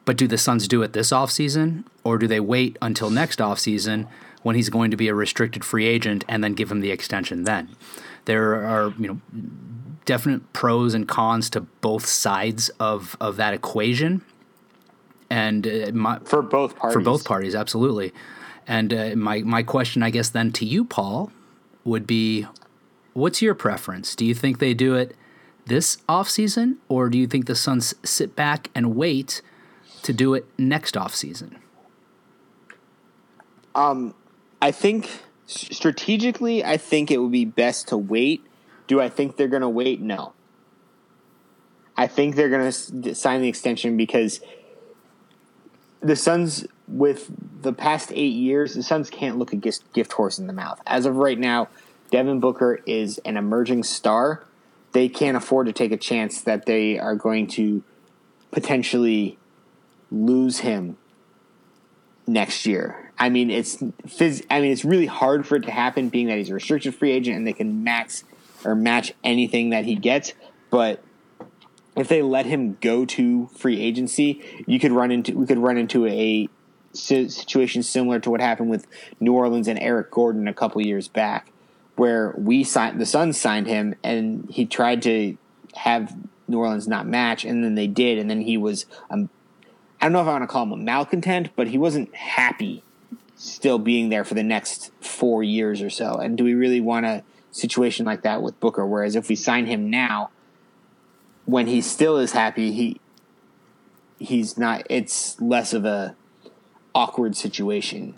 But 0.03 0.17
do 0.17 0.27
the 0.27 0.37
Suns 0.37 0.67
do 0.67 0.81
it 0.81 0.91
this 0.91 1.11
offseason 1.11 1.85
or 2.03 2.17
do 2.17 2.27
they 2.27 2.41
wait 2.41 2.77
until 2.81 3.09
next 3.09 3.39
offseason 3.39 4.09
when 4.41 4.57
he's 4.57 4.69
going 4.69 4.91
to 4.91 4.97
be 4.97 5.07
a 5.07 5.15
restricted 5.15 5.63
free 5.63 5.85
agent 5.85 6.25
and 6.27 6.43
then 6.43 6.55
give 6.55 6.69
him 6.69 6.81
the 6.81 6.91
extension 6.91 7.45
then? 7.45 7.69
There 8.25 8.55
are, 8.55 8.93
you 8.99 9.07
know, 9.07 9.21
definite 10.05 10.53
pros 10.53 10.93
and 10.93 11.07
cons 11.07 11.49
to 11.51 11.61
both 11.61 12.05
sides 12.05 12.69
of, 12.79 13.15
of 13.19 13.37
that 13.37 13.53
equation. 13.53 14.23
And 15.29 15.65
uh, 15.65 15.91
my, 15.93 16.19
for 16.19 16.41
both 16.41 16.75
parties. 16.75 16.93
For 16.93 17.01
both 17.01 17.25
parties, 17.25 17.55
absolutely. 17.55 18.13
And 18.67 18.93
uh, 18.93 19.15
my, 19.15 19.41
my 19.41 19.63
question, 19.63 20.03
I 20.03 20.09
guess, 20.09 20.29
then 20.29 20.51
to 20.53 20.65
you, 20.65 20.85
Paul, 20.85 21.31
would 21.83 22.07
be 22.07 22.45
what's 23.13 23.41
your 23.41 23.55
preference? 23.55 24.15
Do 24.15 24.25
you 24.25 24.33
think 24.33 24.59
they 24.59 24.73
do 24.73 24.95
it 24.95 25.15
this 25.65 25.97
off 26.09 26.29
season, 26.29 26.77
or 26.89 27.09
do 27.09 27.17
you 27.17 27.27
think 27.27 27.45
the 27.45 27.55
Suns 27.55 27.93
sit 28.03 28.35
back 28.35 28.69
and 28.75 28.95
wait 28.95 29.41
to 30.03 30.13
do 30.13 30.33
it 30.33 30.45
next 30.57 30.95
offseason? 30.95 31.55
Um, 33.73 34.13
I 34.61 34.71
think 34.71 35.09
strategically, 35.47 36.63
I 36.63 36.77
think 36.77 37.11
it 37.11 37.17
would 37.17 37.31
be 37.31 37.45
best 37.45 37.87
to 37.89 37.97
wait 37.97 38.45
do 38.93 39.01
I 39.01 39.09
think 39.09 39.37
they're 39.37 39.47
going 39.47 39.63
to 39.63 39.69
wait? 39.69 40.01
No. 40.01 40.33
I 41.97 42.05
think 42.05 42.35
they're 42.35 42.49
going 42.49 42.71
to 42.71 43.15
sign 43.15 43.41
the 43.41 43.47
extension 43.47 43.97
because 43.97 44.39
the 45.99 46.15
Suns, 46.15 46.67
with 46.87 47.31
the 47.63 47.73
past 47.73 48.11
eight 48.13 48.35
years, 48.35 48.75
the 48.75 48.83
Suns 48.83 49.09
can't 49.09 49.39
look 49.39 49.51
a 49.51 49.55
gift, 49.55 50.13
horse 50.13 50.37
in 50.37 50.45
the 50.45 50.53
mouth. 50.53 50.79
As 50.85 51.07
of 51.07 51.15
right 51.15 51.39
now, 51.39 51.69
Devin 52.11 52.39
Booker 52.39 52.81
is 52.85 53.17
an 53.25 53.35
emerging 53.35 53.81
star. 53.81 54.43
They 54.91 55.09
can't 55.09 55.35
afford 55.35 55.65
to 55.65 55.73
take 55.73 55.91
a 55.91 55.97
chance 55.97 56.41
that 56.41 56.67
they 56.67 56.99
are 56.99 57.15
going 57.15 57.47
to 57.47 57.81
potentially 58.51 59.39
lose 60.11 60.59
him 60.59 60.97
next 62.27 62.67
year. 62.67 63.11
I 63.17 63.29
mean, 63.29 63.49
it's 63.49 63.77
phys- 63.77 64.45
I 64.51 64.61
mean, 64.61 64.71
it's 64.71 64.85
really 64.85 65.07
hard 65.07 65.47
for 65.47 65.55
it 65.55 65.63
to 65.63 65.71
happen, 65.71 66.09
being 66.09 66.27
that 66.27 66.37
he's 66.37 66.51
a 66.51 66.53
restricted 66.53 66.93
free 66.93 67.11
agent 67.11 67.37
and 67.37 67.47
they 67.47 67.53
can 67.53 67.83
max 67.83 68.23
or 68.65 68.75
match 68.75 69.13
anything 69.23 69.69
that 69.71 69.85
he 69.85 69.95
gets. 69.95 70.33
But 70.69 71.03
if 71.95 72.07
they 72.07 72.21
let 72.21 72.45
him 72.45 72.77
go 72.81 73.05
to 73.05 73.47
free 73.47 73.79
agency, 73.81 74.41
you 74.65 74.79
could 74.79 74.91
run 74.91 75.11
into 75.11 75.37
we 75.37 75.45
could 75.45 75.59
run 75.59 75.77
into 75.77 76.05
a 76.07 76.49
situation 76.93 77.81
similar 77.81 78.19
to 78.19 78.29
what 78.29 78.41
happened 78.41 78.69
with 78.69 78.87
New 79.19 79.33
Orleans 79.33 79.67
and 79.67 79.79
Eric 79.79 80.11
Gordon 80.11 80.47
a 80.47 80.53
couple 80.53 80.81
years 80.81 81.07
back, 81.07 81.51
where 81.95 82.33
we 82.37 82.63
signed 82.63 82.99
the 82.99 83.05
Suns 83.05 83.39
signed 83.39 83.67
him 83.67 83.95
and 84.03 84.47
he 84.49 84.65
tried 84.65 85.01
to 85.03 85.37
have 85.75 86.15
New 86.47 86.59
Orleans 86.59 86.87
not 86.87 87.07
match, 87.07 87.45
and 87.45 87.63
then 87.63 87.75
they 87.75 87.87
did, 87.87 88.17
and 88.17 88.29
then 88.29 88.41
he 88.41 88.57
was 88.57 88.85
um, 89.09 89.29
I 90.01 90.05
don't 90.05 90.13
know 90.13 90.21
if 90.21 90.27
I 90.27 90.31
want 90.31 90.43
to 90.43 90.47
call 90.47 90.63
him 90.63 90.73
a 90.73 90.77
malcontent, 90.77 91.49
but 91.55 91.67
he 91.67 91.77
wasn't 91.77 92.13
happy 92.13 92.83
still 93.35 93.79
being 93.79 94.09
there 94.09 94.23
for 94.23 94.33
the 94.33 94.43
next 94.43 94.91
four 95.01 95.43
years 95.43 95.81
or 95.81 95.89
so. 95.89 96.15
And 96.15 96.37
do 96.37 96.43
we 96.43 96.53
really 96.53 96.81
want 96.81 97.05
to 97.05 97.23
situation 97.53 98.05
like 98.05 98.23
that 98.23 98.41
with 98.41 98.59
Booker. 98.59 98.85
Whereas 98.85 99.15
if 99.15 99.29
we 99.29 99.35
sign 99.35 99.67
him 99.67 99.89
now, 99.89 100.31
when 101.45 101.67
he 101.67 101.79
still 101.79 102.17
is 102.17 102.33
happy, 102.33 102.73
he 102.73 102.99
he's 104.19 104.57
not. 104.57 104.85
It's 104.89 105.39
less 105.39 105.73
of 105.73 105.85
a 105.85 106.15
awkward 106.93 107.37
situation. 107.37 108.15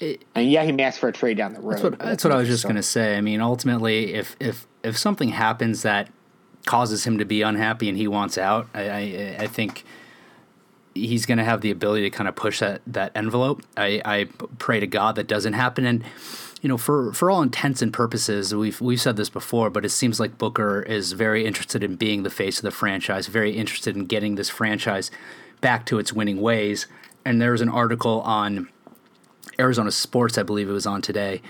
It, 0.00 0.24
and 0.34 0.50
yeah, 0.50 0.64
he 0.64 0.72
may 0.72 0.84
ask 0.84 1.00
for 1.00 1.08
a 1.08 1.12
trade 1.12 1.38
down 1.38 1.54
the 1.54 1.60
road. 1.60 1.72
That's 1.72 1.82
what, 1.82 1.98
that's 1.98 2.24
what 2.24 2.32
I 2.32 2.36
was 2.36 2.48
just 2.48 2.64
going 2.64 2.76
to 2.76 2.82
say. 2.82 3.16
I 3.16 3.20
mean, 3.20 3.40
ultimately, 3.40 4.14
if 4.14 4.36
if 4.38 4.66
if 4.82 4.98
something 4.98 5.30
happens 5.30 5.82
that 5.82 6.10
causes 6.66 7.06
him 7.06 7.18
to 7.18 7.24
be 7.24 7.42
unhappy 7.42 7.88
and 7.88 7.96
he 7.96 8.08
wants 8.08 8.36
out, 8.36 8.68
I 8.74 8.90
I, 8.90 9.36
I 9.40 9.46
think 9.46 9.84
he's 10.94 11.26
going 11.26 11.38
to 11.38 11.44
have 11.44 11.60
the 11.60 11.70
ability 11.70 12.02
to 12.02 12.10
kind 12.10 12.28
of 12.28 12.36
push 12.36 12.60
that 12.60 12.82
that 12.86 13.12
envelope. 13.14 13.62
I, 13.76 14.02
I 14.04 14.28
pray 14.58 14.80
to 14.80 14.86
God 14.86 15.16
that 15.16 15.26
doesn't 15.26 15.52
happen 15.52 15.84
and 15.84 16.04
you 16.60 16.68
know, 16.68 16.76
for 16.76 17.12
for 17.12 17.30
all 17.30 17.42
intents 17.42 17.82
and 17.82 17.92
purposes, 17.92 18.54
we've 18.54 18.80
we've 18.80 19.00
said 19.00 19.16
this 19.16 19.28
before, 19.28 19.70
but 19.70 19.84
it 19.84 19.90
seems 19.90 20.18
like 20.18 20.38
Booker 20.38 20.82
is 20.82 21.12
very 21.12 21.46
interested 21.46 21.84
in 21.84 21.96
being 21.96 22.22
the 22.24 22.30
face 22.30 22.58
of 22.58 22.62
the 22.62 22.70
franchise, 22.70 23.28
very 23.28 23.56
interested 23.56 23.96
in 23.96 24.06
getting 24.06 24.34
this 24.34 24.50
franchise 24.50 25.10
back 25.60 25.86
to 25.86 25.98
its 25.98 26.12
winning 26.12 26.40
ways. 26.40 26.86
And 27.24 27.40
there 27.40 27.52
was 27.52 27.60
an 27.60 27.68
article 27.68 28.22
on 28.22 28.68
Arizona 29.58 29.90
Sports, 29.90 30.38
I 30.38 30.42
believe 30.42 30.68
it 30.68 30.72
was 30.72 30.86
on 30.86 31.02
today. 31.02 31.42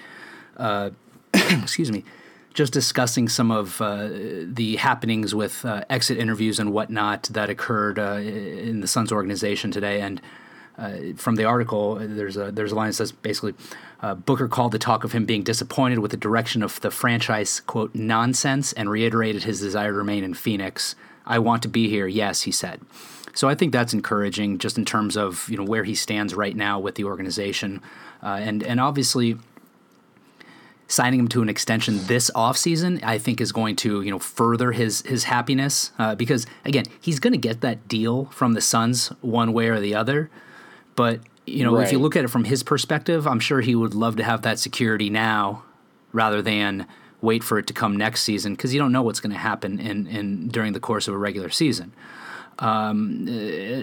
Uh, 0.57 0.91
excuse 1.35 1.91
me, 1.91 2.05
just 2.53 2.73
discussing 2.73 3.29
some 3.29 3.51
of 3.51 3.81
uh, 3.81 4.09
the 4.11 4.77
happenings 4.77 5.35
with 5.35 5.65
uh, 5.65 5.85
exit 5.89 6.19
interviews 6.19 6.59
and 6.59 6.73
whatnot 6.73 7.25
that 7.25 7.49
occurred 7.49 7.99
uh, 7.99 8.17
in 8.17 8.81
the 8.81 8.89
Suns 8.89 9.13
organization 9.13 9.71
today, 9.71 10.01
and 10.01 10.21
uh, 10.77 10.97
from 11.17 11.37
the 11.37 11.45
article, 11.45 11.95
there's 11.95 12.37
a 12.37 12.53
there's 12.53 12.73
a 12.73 12.75
line 12.75 12.89
that 12.89 12.95
says 12.95 13.13
basically, 13.13 13.55
uh, 14.01 14.15
Booker 14.15 14.49
called 14.49 14.73
the 14.73 14.79
talk 14.79 15.05
of 15.05 15.13
him 15.13 15.27
being 15.27 15.43
disappointed 15.43 15.99
with 15.99 16.11
the 16.11 16.17
direction 16.17 16.63
of 16.63 16.81
the 16.81 16.91
franchise 16.91 17.61
quote 17.61 17.95
nonsense 17.95 18.73
and 18.73 18.91
reiterated 18.91 19.45
his 19.45 19.61
desire 19.61 19.93
to 19.93 19.99
remain 19.99 20.25
in 20.25 20.35
Phoenix. 20.35 20.95
I 21.27 21.39
want 21.41 21.63
to 21.63 21.69
be 21.69 21.89
here, 21.89 22.07
yes, 22.07 22.43
he 22.43 22.53
said. 22.53 22.81
So 23.35 23.49
I 23.49 23.55
think 23.55 23.73
that's 23.73 23.93
encouraging, 23.93 24.59
just 24.59 24.79
in 24.79 24.85
terms 24.85 25.17
of 25.17 25.49
you 25.49 25.57
know 25.57 25.65
where 25.65 25.85
he 25.85 25.95
stands 25.95 26.35
right 26.35 26.57
now 26.57 26.81
with 26.81 26.97
the 26.97 27.05
organization, 27.05 27.81
uh, 28.23 28.39
and 28.41 28.63
and 28.63 28.81
obviously 28.81 29.37
signing 30.89 31.21
him 31.21 31.29
to 31.29 31.43
an 31.43 31.49
extension 31.49 32.05
this 32.07 32.31
offseason, 32.35 33.05
I 33.05 33.19
think 33.19 33.41
is 33.41 33.53
going 33.53 33.77
to, 33.77 34.01
you 34.01 34.11
know, 34.11 34.19
further 34.19 34.73
his 34.73 35.03
his 35.03 35.25
happiness 35.25 35.93
uh, 35.99 36.15
because 36.15 36.47
again, 36.65 36.87
he's 37.01 37.21
going 37.21 37.35
to 37.35 37.39
get 37.39 37.61
that 37.61 37.87
deal 37.87 38.25
from 38.27 38.55
the 38.55 38.61
Suns 38.61 39.09
one 39.21 39.53
way 39.53 39.69
or 39.69 39.79
the 39.79 39.95
other. 39.95 40.31
But 40.97 41.21
you 41.49 41.65
know, 41.65 41.77
right. 41.77 41.87
if 41.87 41.93
you 41.93 41.99
look 41.99 42.17
at 42.17 42.25
it 42.25 42.29
from 42.29 42.45
his 42.45 42.63
perspective, 42.63 43.27
I'm 43.27 43.41
sure 43.41 43.61
he 43.61 43.75
would 43.75 43.95
love 43.95 44.17
to 44.17 44.25
have 44.25 44.43
that 44.43 44.59
security 44.59 45.11
now 45.11 45.63
rather 46.13 46.43
than 46.43 46.87
wait 47.21 47.43
for 47.43 47.59
it 47.59 47.67
to 47.67 47.73
come 47.73 47.97
next 47.97 48.23
season 48.23 48.55
because 48.55 48.73
you 48.73 48.81
don't 48.81 48.93
know 48.93 49.03
what's 49.03 49.21
going 49.21 49.33
to 49.33 49.39
happen 49.39 49.79
in, 49.79 50.07
in 50.07 50.49
during 50.49 50.73
the 50.73 50.81
course 50.81 51.09
of 51.09 51.15
a 51.15 51.19
regular 51.19 51.51
season. 51.51 51.93
Um, 52.61 53.29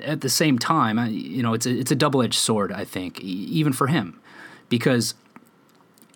at 0.04 0.21
the 0.21 0.30
same 0.30 0.60
time, 0.60 0.99
you 1.10 1.41
know, 1.41 1.54
it's 1.54 1.65
a, 1.65 1.71
it's 1.71 1.91
a 1.91 1.95
double 1.95 2.21
edged 2.21 2.39
sword. 2.39 2.71
I 2.71 2.84
think 2.84 3.21
even 3.21 3.73
for 3.73 3.88
him, 3.88 4.19
because 4.69 5.13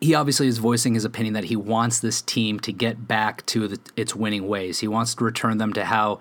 he 0.01 0.13
obviously 0.13 0.47
is 0.47 0.57
voicing 0.57 0.93
his 0.93 1.05
opinion 1.05 1.33
that 1.33 1.45
he 1.45 1.55
wants 1.55 1.99
this 1.99 2.21
team 2.21 2.59
to 2.61 2.71
get 2.73 3.07
back 3.07 3.45
to 3.47 3.67
the, 3.67 3.79
its 3.95 4.15
winning 4.15 4.47
ways. 4.47 4.79
He 4.79 4.87
wants 4.87 5.15
to 5.15 5.23
return 5.23 5.57
them 5.57 5.73
to 5.73 5.85
how 5.85 6.19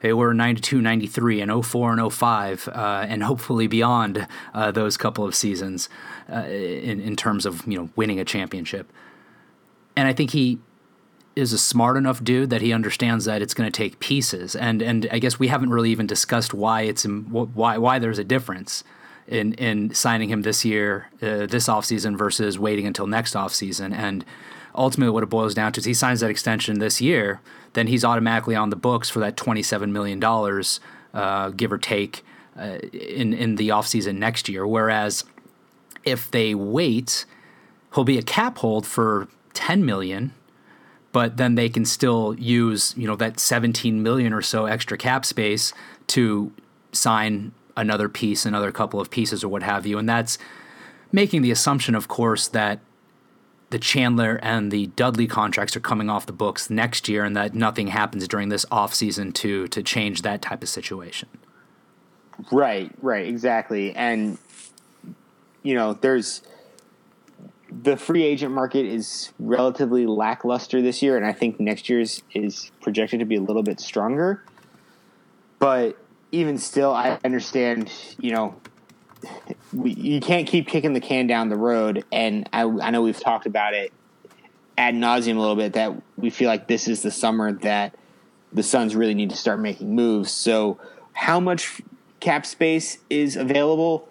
they 0.00 0.12
were 0.12 0.32
92, 0.32 0.80
93, 0.80 1.40
and 1.40 1.66
04 1.66 1.92
and 1.92 2.12
05, 2.12 2.68
uh, 2.68 3.06
and 3.08 3.22
hopefully 3.22 3.66
beyond 3.66 4.26
uh, 4.54 4.70
those 4.70 4.96
couple 4.96 5.24
of 5.24 5.34
seasons 5.34 5.88
uh, 6.32 6.44
in, 6.44 7.00
in 7.00 7.16
terms 7.16 7.46
of 7.46 7.66
you 7.66 7.78
know 7.78 7.90
winning 7.96 8.18
a 8.18 8.24
championship. 8.24 8.90
And 9.96 10.08
I 10.08 10.12
think 10.12 10.30
he 10.30 10.58
is 11.36 11.52
a 11.52 11.58
smart 11.58 11.96
enough 11.96 12.22
dude 12.22 12.50
that 12.50 12.60
he 12.60 12.72
understands 12.72 13.24
that 13.24 13.40
it's 13.42 13.54
going 13.54 13.70
to 13.70 13.76
take 13.76 14.00
pieces. 14.00 14.56
And 14.56 14.82
and 14.82 15.08
I 15.12 15.18
guess 15.18 15.38
we 15.38 15.48
haven't 15.48 15.70
really 15.70 15.90
even 15.90 16.06
discussed 16.06 16.54
why 16.54 16.82
it's 16.82 17.04
why 17.04 17.78
why 17.78 17.98
there's 17.98 18.18
a 18.18 18.24
difference 18.24 18.84
in 19.26 19.54
in 19.54 19.94
signing 19.94 20.28
him 20.28 20.42
this 20.42 20.64
year, 20.64 21.08
uh, 21.22 21.46
this 21.46 21.68
offseason 21.68 22.16
versus 22.16 22.58
waiting 22.58 22.86
until 22.86 23.06
next 23.06 23.34
offseason. 23.34 23.94
And 23.94 24.24
ultimately, 24.74 25.12
what 25.12 25.22
it 25.22 25.28
boils 25.30 25.54
down 25.54 25.72
to 25.72 25.80
is 25.80 25.84
he 25.84 25.94
signs 25.94 26.20
that 26.20 26.30
extension 26.30 26.78
this 26.78 27.00
year, 27.00 27.40
then 27.72 27.86
he's 27.86 28.04
automatically 28.04 28.54
on 28.54 28.70
the 28.70 28.76
books 28.76 29.08
for 29.08 29.20
that 29.20 29.36
twenty 29.36 29.62
seven 29.62 29.92
million 29.92 30.20
dollars, 30.20 30.80
uh, 31.14 31.50
give 31.50 31.72
or 31.72 31.78
take, 31.78 32.24
uh, 32.58 32.78
in 32.92 33.32
in 33.32 33.56
the 33.56 33.68
offseason 33.68 34.16
next 34.16 34.48
year. 34.48 34.66
Whereas 34.66 35.24
if 36.04 36.30
they 36.30 36.54
wait, 36.54 37.26
he'll 37.94 38.04
be 38.04 38.18
a 38.18 38.22
cap 38.22 38.58
hold 38.58 38.86
for 38.86 39.28
ten 39.52 39.84
million 39.84 40.32
but 41.12 41.36
then 41.36 41.56
they 41.56 41.68
can 41.68 41.84
still 41.84 42.36
use 42.38 42.94
you 42.96 43.06
know 43.06 43.16
that 43.16 43.40
17 43.40 44.02
million 44.02 44.32
or 44.32 44.42
so 44.42 44.66
extra 44.66 44.96
cap 44.96 45.24
space 45.24 45.72
to 46.06 46.52
sign 46.92 47.52
another 47.76 48.08
piece, 48.08 48.44
another 48.44 48.72
couple 48.72 49.00
of 49.00 49.10
pieces, 49.10 49.42
or 49.44 49.48
what 49.48 49.62
have 49.62 49.86
you, 49.86 49.98
and 49.98 50.08
that's 50.08 50.38
making 51.12 51.42
the 51.42 51.50
assumption, 51.50 51.94
of 51.94 52.08
course, 52.08 52.48
that 52.48 52.80
the 53.70 53.78
Chandler 53.78 54.38
and 54.42 54.70
the 54.70 54.88
Dudley 54.88 55.26
contracts 55.26 55.76
are 55.76 55.80
coming 55.80 56.10
off 56.10 56.26
the 56.26 56.32
books 56.32 56.70
next 56.70 57.08
year, 57.08 57.24
and 57.24 57.36
that 57.36 57.54
nothing 57.54 57.88
happens 57.88 58.28
during 58.28 58.48
this 58.48 58.66
off 58.70 58.94
season 58.94 59.32
to 59.32 59.68
to 59.68 59.82
change 59.82 60.22
that 60.22 60.42
type 60.42 60.62
of 60.62 60.68
situation. 60.68 61.28
Right, 62.50 62.90
right, 63.00 63.26
exactly, 63.26 63.94
and 63.94 64.38
you 65.62 65.74
know, 65.74 65.94
there's 65.94 66.42
the 67.70 67.96
free 67.96 68.24
agent 68.24 68.52
market 68.52 68.84
is 68.84 69.32
relatively 69.38 70.06
lackluster 70.06 70.82
this 70.82 71.02
year, 71.02 71.16
and 71.16 71.24
I 71.24 71.32
think 71.32 71.60
next 71.60 71.88
year's 71.88 72.22
is 72.34 72.70
projected 72.80 73.20
to 73.20 73.26
be 73.26 73.36
a 73.36 73.40
little 73.40 73.62
bit 73.62 73.80
stronger. 73.80 74.42
But 75.58 75.96
even 76.32 76.58
still, 76.58 76.92
I 76.92 77.18
understand, 77.24 77.92
you 78.18 78.32
know, 78.32 78.56
we, 79.72 79.92
you 79.92 80.20
can't 80.20 80.46
keep 80.46 80.68
kicking 80.68 80.92
the 80.92 81.00
can 81.00 81.26
down 81.26 81.48
the 81.48 81.56
road. 81.56 82.04
And 82.10 82.48
I, 82.52 82.62
I 82.62 82.90
know 82.90 83.02
we've 83.02 83.20
talked 83.20 83.46
about 83.46 83.74
it 83.74 83.92
ad 84.80 84.94
nauseum 84.94 85.36
a 85.36 85.40
little 85.40 85.56
bit 85.56 85.74
that 85.74 85.94
we 86.16 86.30
feel 86.30 86.48
like 86.48 86.66
this 86.66 86.88
is 86.88 87.02
the 87.02 87.10
summer 87.10 87.52
that 87.52 87.94
the 88.52 88.62
Suns 88.62 88.96
really 88.96 89.14
need 89.14 89.30
to 89.30 89.36
start 89.36 89.60
making 89.60 89.94
moves. 89.94 90.30
So, 90.30 90.78
how 91.12 91.38
much 91.38 91.82
cap 92.18 92.46
space 92.46 92.98
is 93.10 93.36
available? 93.36 94.08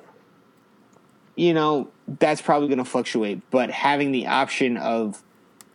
You 1.36 1.54
know, 1.54 1.90
that's 2.20 2.42
probably 2.42 2.68
going 2.68 2.78
to 2.78 2.86
fluctuate. 2.86 3.42
But 3.50 3.72
having 3.72 4.12
the 4.12 4.28
option 4.28 4.78
of 4.78 5.24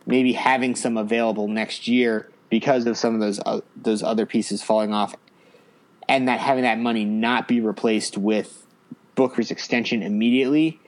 maybe 0.05 0.33
having 0.33 0.75
some 0.75 0.97
available 0.97 1.47
next 1.47 1.87
year 1.87 2.29
because 2.49 2.85
of 2.85 2.97
some 2.97 3.15
of 3.15 3.19
those 3.19 3.39
uh, 3.45 3.61
those 3.75 4.01
other 4.01 4.25
pieces 4.25 4.63
falling 4.63 4.93
off, 4.93 5.13
and 6.07 6.27
that 6.27 6.39
having 6.39 6.63
that 6.63 6.79
money 6.79 7.03
not 7.03 7.47
be 7.47 7.59
replaced 7.59 8.17
with 8.17 8.64
Booker's 9.15 9.51
extension 9.51 10.03
immediately 10.03 10.79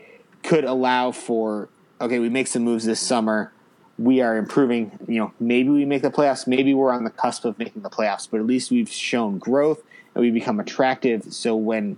could 0.43 0.63
allow 0.63 1.11
for 1.11 1.69
okay, 1.99 2.19
we 2.19 2.29
make 2.29 2.47
some 2.47 2.63
moves 2.63 2.85
this 2.85 2.99
summer. 2.99 3.51
We 3.97 4.21
are 4.21 4.37
improving. 4.37 4.97
You 5.07 5.19
know, 5.19 5.33
maybe 5.39 5.69
we 5.69 5.85
make 5.85 6.03
the 6.03 6.11
playoffs. 6.11 6.45
Maybe 6.45 6.73
we're 6.73 6.91
on 6.91 7.03
the 7.03 7.09
cusp 7.09 7.45
of 7.45 7.57
making 7.57 7.81
the 7.81 7.89
playoffs. 7.89 8.27
But 8.29 8.39
at 8.39 8.45
least 8.45 8.69
we've 8.69 8.89
shown 8.89 9.39
growth 9.39 9.81
and 10.13 10.21
we 10.21 10.31
become 10.31 10.59
attractive. 10.59 11.33
So 11.33 11.55
when 11.55 11.97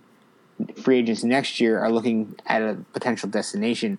free 0.75 0.99
agents 0.99 1.23
next 1.23 1.59
year 1.59 1.79
are 1.79 1.91
looking 1.91 2.35
at 2.45 2.61
a 2.61 2.77
potential 2.93 3.29
destination, 3.29 3.97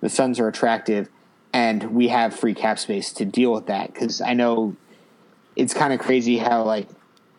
the 0.00 0.08
Suns 0.08 0.38
are 0.38 0.48
attractive, 0.48 1.08
and 1.52 1.94
we 1.94 2.08
have 2.08 2.34
free 2.34 2.54
cap 2.54 2.78
space 2.78 3.12
to 3.14 3.24
deal 3.24 3.52
with 3.52 3.66
that. 3.66 3.92
Because 3.92 4.20
I 4.20 4.34
know 4.34 4.76
it's 5.54 5.74
kind 5.74 5.92
of 5.92 6.00
crazy 6.00 6.38
how 6.38 6.64
like 6.64 6.88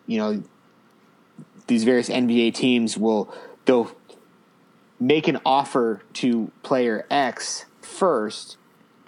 you 0.06 0.18
know 0.18 0.42
these 1.66 1.84
various 1.84 2.08
NBA 2.08 2.54
teams 2.54 2.98
will 2.98 3.32
they'll 3.64 3.94
make 5.00 5.28
an 5.28 5.38
offer 5.44 6.02
to 6.14 6.50
player 6.62 7.06
X 7.10 7.66
first, 7.80 8.56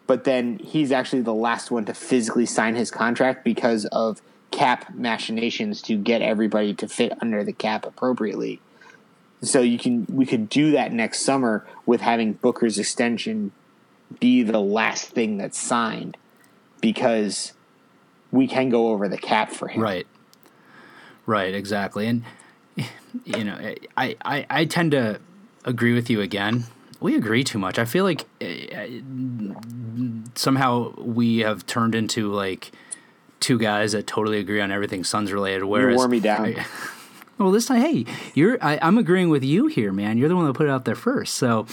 but 0.06 0.24
then 0.24 0.58
he's 0.58 0.92
actually 0.92 1.22
the 1.22 1.34
last 1.34 1.70
one 1.70 1.84
to 1.86 1.94
physically 1.94 2.46
sign 2.46 2.74
his 2.74 2.90
contract 2.90 3.44
because 3.44 3.86
of 3.86 4.20
cap 4.50 4.92
machinations 4.94 5.80
to 5.82 5.96
get 5.96 6.22
everybody 6.22 6.74
to 6.74 6.88
fit 6.88 7.12
under 7.20 7.44
the 7.44 7.52
cap 7.52 7.86
appropriately. 7.86 8.60
So 9.42 9.62
you 9.62 9.78
can 9.78 10.06
we 10.10 10.26
could 10.26 10.48
do 10.48 10.72
that 10.72 10.92
next 10.92 11.20
summer 11.20 11.66
with 11.86 12.00
having 12.00 12.34
Booker's 12.34 12.78
extension 12.78 13.52
be 14.18 14.42
the 14.42 14.60
last 14.60 15.10
thing 15.10 15.38
that's 15.38 15.58
signed 15.58 16.16
because 16.80 17.52
we 18.32 18.46
can 18.46 18.68
go 18.68 18.88
over 18.88 19.08
the 19.08 19.18
cap 19.18 19.50
for 19.50 19.68
him. 19.68 19.80
Right. 19.80 20.06
Right, 21.26 21.54
exactly. 21.54 22.06
And 22.06 22.24
you 23.24 23.44
know, 23.44 23.56
I, 23.96 24.16
I, 24.24 24.46
I 24.50 24.64
tend 24.64 24.92
to 24.92 25.20
agree 25.64 25.94
with 25.94 26.10
you 26.10 26.20
again. 26.20 26.64
We 27.00 27.16
agree 27.16 27.44
too 27.44 27.58
much. 27.58 27.78
I 27.78 27.84
feel 27.84 28.04
like 28.04 28.26
uh, 28.42 28.86
somehow 30.34 30.92
we 30.96 31.38
have 31.38 31.66
turned 31.66 31.94
into 31.94 32.32
like 32.32 32.72
two 33.40 33.58
guys 33.58 33.92
that 33.92 34.06
totally 34.06 34.38
agree 34.38 34.60
on 34.60 34.70
everything 34.70 35.02
Suns 35.02 35.32
related. 35.32 35.64
Whereas 35.64 35.94
you 35.94 35.98
wore 35.98 36.08
me 36.08 36.20
down. 36.20 36.46
I, 36.46 36.66
well, 37.38 37.50
this 37.50 37.66
time, 37.66 37.80
hey, 37.80 38.04
you're 38.34 38.58
I, 38.62 38.78
am 38.86 38.98
agreeing 38.98 39.30
with 39.30 39.42
you 39.42 39.66
here, 39.66 39.92
man. 39.92 40.18
You're 40.18 40.28
the 40.28 40.36
one 40.36 40.46
that 40.46 40.54
put 40.54 40.66
it 40.66 40.70
out 40.70 40.84
there 40.84 40.94
first. 40.94 41.34
So, 41.34 41.66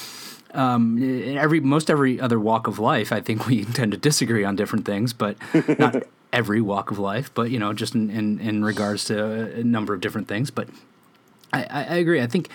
um, 0.54 0.97
in 0.97 1.38
every 1.38 1.60
most 1.60 1.89
every 1.89 2.19
other 2.21 2.39
walk 2.39 2.67
of 2.67 2.80
life, 2.80 3.12
I 3.12 3.19
think 3.19 3.47
we 3.47 3.65
tend 3.80 3.91
to 3.91 3.97
disagree 3.97 4.45
on 4.45 4.56
different 4.56 4.86
things, 4.86 5.12
but 5.12 5.38
not 5.78 6.04
every 6.34 6.62
walk 6.62 6.89
of 6.89 7.00
life. 7.00 7.34
But 7.34 7.52
you 7.52 7.60
know, 7.60 7.73
just 7.73 7.95
in 7.95 8.10
in, 8.10 8.39
in 8.39 8.63
regards 8.63 9.06
to 9.06 9.60
a 9.60 9.63
number 9.63 9.93
of 9.93 10.00
different 10.00 10.30
things. 10.30 10.52
But 10.52 10.69
I, 11.52 11.63
I, 11.63 11.84
I 11.84 11.95
agree. 11.95 12.21
I 12.21 12.28
think 12.28 12.50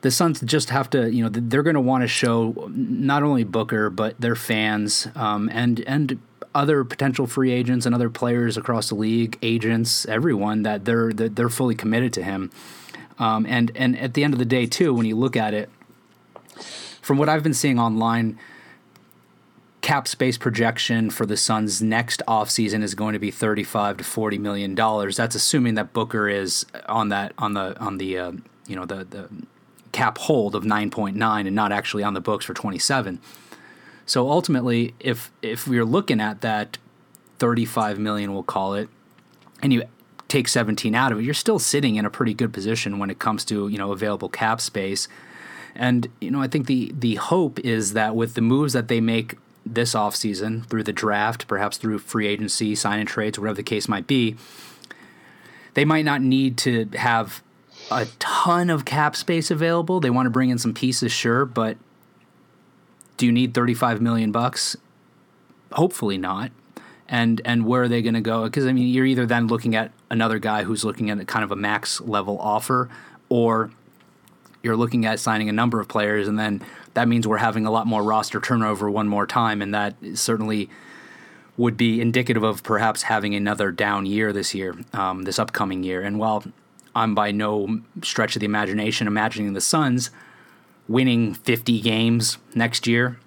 the 0.00 0.10
Suns 0.10 0.40
just 0.40 0.70
have 0.70 0.88
to, 0.90 1.10
you 1.10 1.22
know, 1.24 1.28
they're 1.28 1.62
going 1.62 1.74
to 1.74 1.80
want 1.80 2.02
to 2.02 2.08
show 2.08 2.68
not 2.70 3.22
only 3.22 3.44
Booker 3.44 3.90
but 3.90 4.20
their 4.20 4.36
fans 4.36 5.08
um, 5.14 5.48
and 5.52 5.80
and 5.80 6.20
other 6.54 6.84
potential 6.84 7.26
free 7.26 7.52
agents 7.52 7.86
and 7.86 7.94
other 7.94 8.10
players 8.10 8.56
across 8.56 8.88
the 8.88 8.94
league, 8.94 9.38
agents, 9.42 10.06
everyone 10.06 10.62
that 10.62 10.84
they're 10.84 11.12
that 11.12 11.36
they're 11.36 11.48
fully 11.48 11.74
committed 11.74 12.12
to 12.14 12.22
him. 12.22 12.50
Um, 13.18 13.46
and 13.46 13.72
and 13.74 13.98
at 13.98 14.14
the 14.14 14.24
end 14.24 14.34
of 14.34 14.38
the 14.38 14.44
day, 14.44 14.66
too, 14.66 14.94
when 14.94 15.06
you 15.06 15.16
look 15.16 15.36
at 15.36 15.52
it, 15.54 15.68
from 17.02 17.18
what 17.18 17.28
I've 17.28 17.42
been 17.42 17.54
seeing 17.54 17.78
online, 17.78 18.38
cap 19.80 20.06
space 20.06 20.38
projection 20.38 21.10
for 21.10 21.26
the 21.26 21.36
Suns 21.36 21.82
next 21.82 22.22
offseason 22.28 22.82
is 22.82 22.94
going 22.94 23.14
to 23.14 23.18
be 23.18 23.30
35 23.30 23.98
to 23.98 24.04
40 24.04 24.38
million 24.38 24.74
dollars. 24.74 25.16
That's 25.16 25.34
assuming 25.34 25.74
that 25.74 25.92
Booker 25.92 26.28
is 26.28 26.66
on 26.88 27.08
that 27.08 27.32
on 27.38 27.54
the 27.54 27.78
on 27.80 27.98
the 27.98 28.18
uh, 28.18 28.32
you 28.66 28.76
know 28.76 28.84
the 28.84 29.04
the 29.04 29.28
cap 29.98 30.16
hold 30.18 30.54
of 30.54 30.62
9.9 30.62 31.46
and 31.46 31.56
not 31.56 31.72
actually 31.72 32.04
on 32.04 32.14
the 32.14 32.20
books 32.20 32.44
for 32.44 32.54
27. 32.54 33.18
So 34.06 34.30
ultimately, 34.30 34.94
if 35.00 35.32
if 35.42 35.66
we're 35.66 35.84
looking 35.84 36.20
at 36.20 36.40
that 36.42 36.78
35 37.40 37.98
million, 37.98 38.32
we'll 38.32 38.44
call 38.44 38.74
it, 38.74 38.88
and 39.60 39.72
you 39.72 39.82
take 40.28 40.46
17 40.46 40.94
out 40.94 41.10
of 41.10 41.18
it, 41.18 41.24
you're 41.24 41.34
still 41.34 41.58
sitting 41.58 41.96
in 41.96 42.04
a 42.06 42.10
pretty 42.10 42.32
good 42.32 42.52
position 42.52 43.00
when 43.00 43.10
it 43.10 43.18
comes 43.18 43.44
to 43.46 43.66
you 43.66 43.76
know 43.76 43.90
available 43.90 44.28
cap 44.28 44.60
space. 44.60 45.08
And 45.74 46.06
you 46.20 46.30
know, 46.30 46.40
I 46.40 46.46
think 46.46 46.66
the 46.66 46.92
the 46.96 47.16
hope 47.16 47.58
is 47.58 47.92
that 47.94 48.14
with 48.14 48.34
the 48.34 48.40
moves 48.40 48.74
that 48.74 48.86
they 48.86 49.00
make 49.00 49.34
this 49.66 49.94
offseason 49.94 50.64
through 50.66 50.84
the 50.84 50.92
draft, 50.92 51.48
perhaps 51.48 51.76
through 51.76 51.98
free 51.98 52.28
agency, 52.28 52.76
sign 52.76 53.00
and 53.00 53.08
trades, 53.08 53.36
whatever 53.36 53.56
the 53.56 53.64
case 53.64 53.88
might 53.88 54.06
be, 54.06 54.36
they 55.74 55.84
might 55.84 56.04
not 56.04 56.22
need 56.22 56.56
to 56.58 56.88
have 56.94 57.42
a 57.90 58.06
ton 58.18 58.70
of 58.70 58.84
cap 58.84 59.16
space 59.16 59.50
available. 59.50 60.00
They 60.00 60.10
want 60.10 60.26
to 60.26 60.30
bring 60.30 60.50
in 60.50 60.58
some 60.58 60.74
pieces, 60.74 61.12
sure, 61.12 61.44
but 61.44 61.76
do 63.16 63.26
you 63.26 63.32
need 63.32 63.54
35 63.54 64.00
million 64.00 64.32
bucks? 64.32 64.76
Hopefully 65.72 66.18
not. 66.18 66.50
And 67.08 67.40
and 67.44 67.64
where 67.64 67.82
are 67.84 67.88
they 67.88 68.02
going 68.02 68.14
to 68.14 68.20
go? 68.20 68.44
Because 68.44 68.66
I 68.66 68.72
mean, 68.72 68.88
you're 68.88 69.06
either 69.06 69.24
then 69.24 69.46
looking 69.46 69.74
at 69.74 69.92
another 70.10 70.38
guy 70.38 70.64
who's 70.64 70.84
looking 70.84 71.08
at 71.10 71.26
kind 71.26 71.42
of 71.42 71.50
a 71.50 71.56
max 71.56 72.00
level 72.02 72.38
offer, 72.38 72.90
or 73.30 73.70
you're 74.62 74.76
looking 74.76 75.06
at 75.06 75.18
signing 75.18 75.48
a 75.48 75.52
number 75.52 75.80
of 75.80 75.88
players, 75.88 76.28
and 76.28 76.38
then 76.38 76.62
that 76.94 77.08
means 77.08 77.26
we're 77.26 77.38
having 77.38 77.64
a 77.64 77.70
lot 77.70 77.86
more 77.86 78.02
roster 78.02 78.40
turnover 78.40 78.90
one 78.90 79.08
more 79.08 79.26
time, 79.26 79.62
and 79.62 79.74
that 79.74 79.94
certainly 80.14 80.68
would 81.56 81.76
be 81.76 82.00
indicative 82.00 82.42
of 82.42 82.62
perhaps 82.62 83.02
having 83.02 83.34
another 83.34 83.72
down 83.72 84.04
year 84.04 84.32
this 84.32 84.54
year, 84.54 84.76
um, 84.92 85.22
this 85.22 85.38
upcoming 85.38 85.82
year. 85.82 86.02
And 86.02 86.18
while 86.18 86.44
I'm 86.94 87.14
by 87.14 87.32
no 87.32 87.80
stretch 88.02 88.36
of 88.36 88.40
the 88.40 88.46
imagination 88.46 89.06
imagining 89.06 89.52
the 89.52 89.60
Suns 89.60 90.10
winning 90.88 91.34
50 91.34 91.80
games 91.80 92.38
next 92.54 92.86
year. 92.86 93.18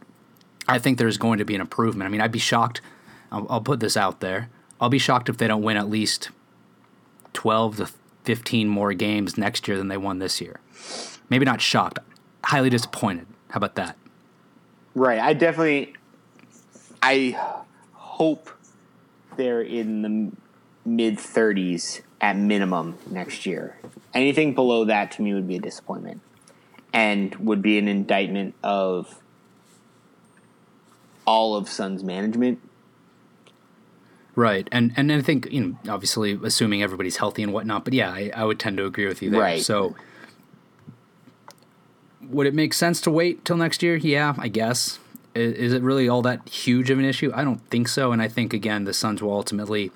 I 0.67 0.79
think 0.79 0.97
there's 0.97 1.17
going 1.17 1.39
to 1.39 1.45
be 1.45 1.55
an 1.55 1.61
improvement. 1.61 2.07
I 2.07 2.11
mean, 2.11 2.21
I'd 2.21 2.31
be 2.31 2.39
shocked. 2.39 2.81
I'll, 3.31 3.47
I'll 3.49 3.61
put 3.61 3.79
this 3.79 3.95
out 3.95 4.19
there. 4.19 4.49
I'll 4.79 4.89
be 4.89 4.99
shocked 4.99 5.29
if 5.29 5.37
they 5.37 5.47
don't 5.47 5.61
win 5.61 5.77
at 5.77 5.89
least 5.89 6.31
12 7.33 7.77
to 7.77 7.89
15 8.23 8.67
more 8.67 8.93
games 8.93 9.37
next 9.37 9.67
year 9.67 9.77
than 9.77 9.87
they 9.87 9.97
won 9.97 10.19
this 10.19 10.41
year. 10.41 10.59
Maybe 11.29 11.45
not 11.45 11.61
shocked, 11.61 11.99
highly 12.43 12.69
disappointed. 12.69 13.27
How 13.49 13.57
about 13.57 13.75
that? 13.75 13.97
Right. 14.95 15.19
I 15.19 15.33
definitely, 15.33 15.93
I 17.01 17.37
hope 17.93 18.49
they're 19.37 19.61
in 19.61 20.01
the 20.01 20.31
mid 20.85 21.17
30s 21.17 22.01
at 22.21 22.37
minimum 22.37 22.97
next 23.09 23.45
year. 23.45 23.75
Anything 24.13 24.53
below 24.53 24.85
that 24.85 25.11
to 25.13 25.21
me 25.23 25.33
would 25.33 25.47
be 25.47 25.55
a 25.55 25.59
disappointment 25.59 26.21
and 26.93 27.35
would 27.35 27.61
be 27.61 27.77
an 27.77 27.87
indictment 27.87 28.53
of 28.63 29.19
all 31.25 31.55
of 31.55 31.67
Suns 31.67 32.03
management. 32.03 32.59
Right, 34.35 34.67
and 34.71 34.93
and 34.95 35.11
I 35.11 35.21
think 35.21 35.51
you 35.51 35.61
know, 35.61 35.93
obviously, 35.93 36.39
assuming 36.41 36.81
everybody's 36.81 37.17
healthy 37.17 37.43
and 37.43 37.51
whatnot, 37.51 37.83
but 37.83 37.93
yeah, 37.93 38.11
I, 38.11 38.31
I 38.33 38.45
would 38.45 38.59
tend 38.59 38.77
to 38.77 38.85
agree 38.85 39.05
with 39.05 39.21
you 39.21 39.29
there. 39.29 39.41
Right. 39.41 39.61
So, 39.61 39.95
would 42.21 42.47
it 42.47 42.53
make 42.53 42.73
sense 42.73 43.01
to 43.01 43.11
wait 43.11 43.43
till 43.43 43.57
next 43.57 43.83
year? 43.83 43.97
Yeah, 43.97 44.35
I 44.37 44.47
guess. 44.47 44.99
Is, 45.35 45.53
is 45.53 45.73
it 45.73 45.81
really 45.81 46.07
all 46.07 46.21
that 46.21 46.47
huge 46.47 46.89
of 46.89 46.97
an 46.97 47.05
issue? 47.05 47.31
I 47.33 47.43
don't 47.43 47.65
think 47.69 47.89
so, 47.89 48.13
and 48.13 48.21
I 48.21 48.29
think 48.29 48.53
again, 48.53 48.85
the 48.85 48.93
Suns 48.93 49.21
will 49.21 49.33
ultimately 49.33 49.91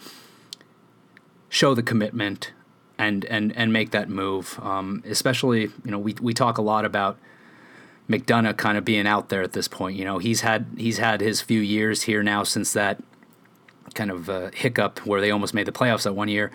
show 1.56 1.74
the 1.74 1.82
commitment 1.82 2.52
and 2.98 3.24
and 3.26 3.56
and 3.56 3.72
make 3.72 3.92
that 3.92 4.10
move. 4.10 4.60
Um, 4.62 5.02
especially, 5.06 5.62
you 5.86 5.92
know, 5.92 6.00
we 6.00 6.14
we 6.22 6.34
talk 6.34 6.58
a 6.58 6.62
lot 6.62 6.84
about 6.84 7.18
McDonough 8.10 8.58
kind 8.58 8.78
of 8.78 8.84
being 8.84 9.08
out 9.08 9.30
there 9.30 9.42
at 9.42 9.54
this 9.54 9.70
point. 9.70 9.96
You 9.96 10.04
know, 10.04 10.18
he's 10.18 10.42
had 10.42 10.68
he's 10.78 10.98
had 10.98 11.22
his 11.22 11.42
few 11.42 11.62
years 11.62 12.04
here 12.04 12.22
now 12.22 12.44
since 12.44 12.74
that 12.74 13.02
kind 13.94 14.12
of 14.12 14.30
uh, 14.30 14.52
hiccup 14.54 15.06
where 15.06 15.22
they 15.22 15.32
almost 15.32 15.54
made 15.54 15.66
the 15.66 15.72
playoffs 15.72 16.04
that 16.04 16.14
one 16.14 16.28
year 16.28 16.52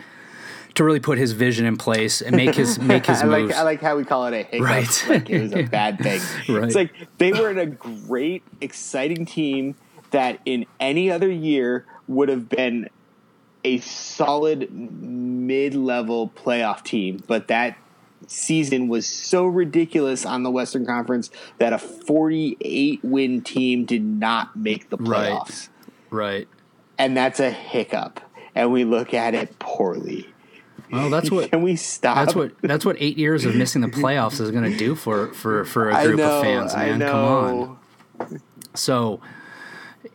to 0.75 0.85
really 0.85 1.01
put 1.01 1.17
his 1.17 1.33
vision 1.33 1.65
in 1.65 1.79
place 1.79 2.21
and 2.21 2.37
make 2.37 2.55
his 2.55 2.79
make 2.93 3.07
his 3.07 3.23
I 3.23 3.25
like. 3.25 3.53
I 3.53 3.63
like 3.63 3.81
how 3.81 3.97
we 3.97 4.05
call 4.05 4.27
it 4.27 4.35
a 4.35 4.43
hiccup. 4.43 4.69
Right. 4.69 5.05
Like 5.09 5.31
it 5.31 5.41
was 5.41 5.55
a 5.55 5.63
bad 5.79 5.99
thing. 5.99 6.21
Right. 6.55 6.65
It's 6.65 6.75
like 6.75 6.93
they 7.17 7.33
were 7.33 7.51
in 7.51 7.59
a 7.59 7.67
great, 7.67 8.43
exciting 8.61 9.25
team 9.25 9.77
that 10.11 10.41
in 10.45 10.67
any 10.79 11.11
other 11.11 11.31
year 11.31 11.87
would 12.07 12.29
have 12.29 12.51
been 12.51 12.91
a 13.65 13.79
solid 13.79 14.71
mid-level 14.73 16.31
playoff 16.37 16.83
team, 16.83 17.23
but 17.27 17.49
that 17.49 17.77
season 18.27 18.89
was 18.89 19.07
so 19.07 19.47
ridiculous 19.47 20.25
on 20.25 20.43
the 20.43 20.51
Western 20.51 20.87
Conference 20.87 21.31
that 21.59 21.73
a 21.73 21.79
48 21.79 23.01
win 23.03 23.43
team 23.43 23.85
did 23.85 24.05
not 24.05 24.57
make 24.57 24.91
the 24.91 24.99
playoffs. 24.99 25.69
right. 26.11 26.49
And 26.99 27.17
that's 27.17 27.41
a 27.41 27.51
hiccup. 27.51 28.21
And 28.55 28.73
we 28.73 28.85
look 28.85 29.15
at 29.15 29.35
it 29.35 29.59
poorly. 29.59 30.27
Well, 30.93 31.09
that's 31.09 31.31
what 31.31 31.51
Can 31.51 31.63
we 31.63 31.77
stop? 31.77 32.17
that's 32.17 32.35
what 32.35 32.53
that's 32.63 32.85
what 32.85 32.97
eight 32.99 33.17
years 33.17 33.45
of 33.45 33.55
missing 33.55 33.81
the 33.81 33.89
playoffs 33.89 34.41
is 34.41 34.51
going 34.51 34.71
to 34.71 34.77
do 34.77 34.95
for 34.95 35.29
for 35.33 35.65
for 35.65 35.91
a 35.91 36.05
group 36.05 36.19
know, 36.19 36.39
of 36.39 36.43
fans, 36.43 36.75
man. 36.75 37.01
Come 37.01 37.79
on. 38.21 38.41
So, 38.75 39.21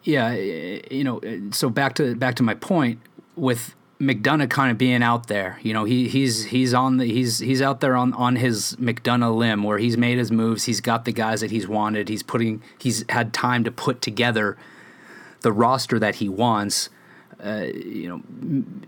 yeah, 0.03 0.33
you 0.33 1.03
know, 1.03 1.21
so 1.51 1.69
back 1.69 1.95
to 1.95 2.15
back 2.15 2.35
to 2.35 2.43
my 2.43 2.55
point 2.55 2.99
with 3.35 3.75
McDonough 3.99 4.49
kind 4.49 4.71
of 4.71 4.77
being 4.77 5.01
out 5.01 5.27
there. 5.27 5.59
You 5.61 5.73
know, 5.73 5.85
he 5.85 6.07
he's 6.07 6.45
he's 6.45 6.73
on 6.73 6.97
the 6.97 7.05
he's 7.05 7.39
he's 7.39 7.61
out 7.61 7.79
there 7.79 7.95
on 7.95 8.13
on 8.13 8.35
his 8.35 8.75
McDonough 8.79 9.35
limb 9.35 9.63
where 9.63 9.77
he's 9.77 9.97
made 9.97 10.17
his 10.17 10.31
moves. 10.31 10.65
He's 10.65 10.81
got 10.81 11.05
the 11.05 11.13
guys 11.13 11.41
that 11.41 11.51
he's 11.51 11.67
wanted. 11.67 12.09
He's 12.09 12.23
putting 12.23 12.61
he's 12.77 13.05
had 13.09 13.33
time 13.33 13.63
to 13.63 13.71
put 13.71 14.01
together 14.01 14.57
the 15.41 15.51
roster 15.51 15.97
that 15.99 16.15
he 16.15 16.27
wants. 16.27 16.89
Uh, 17.43 17.67
you 17.73 18.09
know, 18.09 18.15
m- 18.15 18.83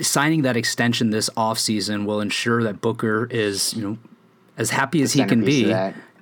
signing 0.00 0.42
that 0.42 0.56
extension 0.56 1.10
this 1.10 1.30
offseason 1.36 2.04
will 2.04 2.20
ensure 2.20 2.62
that 2.62 2.80
Booker 2.80 3.26
is, 3.30 3.74
you 3.74 3.82
know, 3.82 3.98
as 4.56 4.70
happy 4.70 5.02
as 5.02 5.12
he 5.14 5.20
can 5.28 5.44
be. 5.44 5.64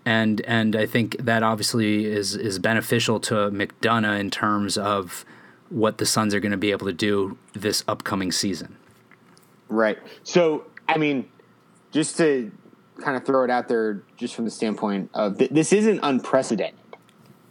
And 0.06 0.40
and 0.42 0.76
I 0.76 0.86
think 0.86 1.16
that 1.18 1.42
obviously 1.42 2.06
is 2.06 2.36
is 2.36 2.58
beneficial 2.58 3.20
to 3.20 3.34
McDonough 3.50 4.18
in 4.18 4.30
terms 4.30 4.78
of 4.78 5.24
what 5.74 5.98
the 5.98 6.06
Suns 6.06 6.32
are 6.34 6.40
going 6.40 6.52
to 6.52 6.56
be 6.58 6.70
able 6.70 6.86
to 6.86 6.92
do 6.92 7.36
this 7.52 7.82
upcoming 7.88 8.30
season. 8.30 8.76
Right. 9.68 9.98
So, 10.22 10.66
I 10.88 10.98
mean, 10.98 11.28
just 11.90 12.16
to 12.18 12.52
kind 13.02 13.16
of 13.16 13.26
throw 13.26 13.42
it 13.42 13.50
out 13.50 13.66
there, 13.66 14.04
just 14.16 14.36
from 14.36 14.44
the 14.44 14.52
standpoint 14.52 15.10
of 15.14 15.36
th- 15.36 15.50
this 15.50 15.72
isn't 15.72 15.98
unprecedented 16.04 16.78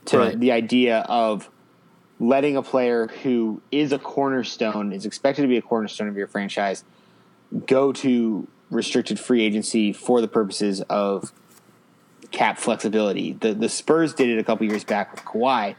to 0.05 0.17
Right. 0.19 0.39
the 0.39 0.53
idea 0.53 0.99
of 1.09 1.49
letting 2.17 2.55
a 2.55 2.61
player 2.63 3.07
who 3.23 3.61
is 3.71 3.91
a 3.91 3.99
cornerstone, 3.99 4.93
is 4.93 5.05
expected 5.05 5.41
to 5.41 5.49
be 5.49 5.57
a 5.57 5.61
cornerstone 5.61 6.07
of 6.07 6.15
your 6.15 6.27
franchise, 6.27 6.85
go 7.65 7.91
to 7.91 8.47
restricted 8.71 9.19
free 9.19 9.43
agency 9.43 9.91
for 9.91 10.21
the 10.21 10.29
purposes 10.29 10.79
of 10.83 11.33
cap 12.31 12.57
flexibility. 12.57 13.33
The 13.33 13.53
the 13.53 13.67
Spurs 13.67 14.13
did 14.13 14.29
it 14.29 14.39
a 14.39 14.43
couple 14.45 14.65
years 14.65 14.85
back 14.85 15.11
with 15.11 15.25
Kawhi. 15.25 15.75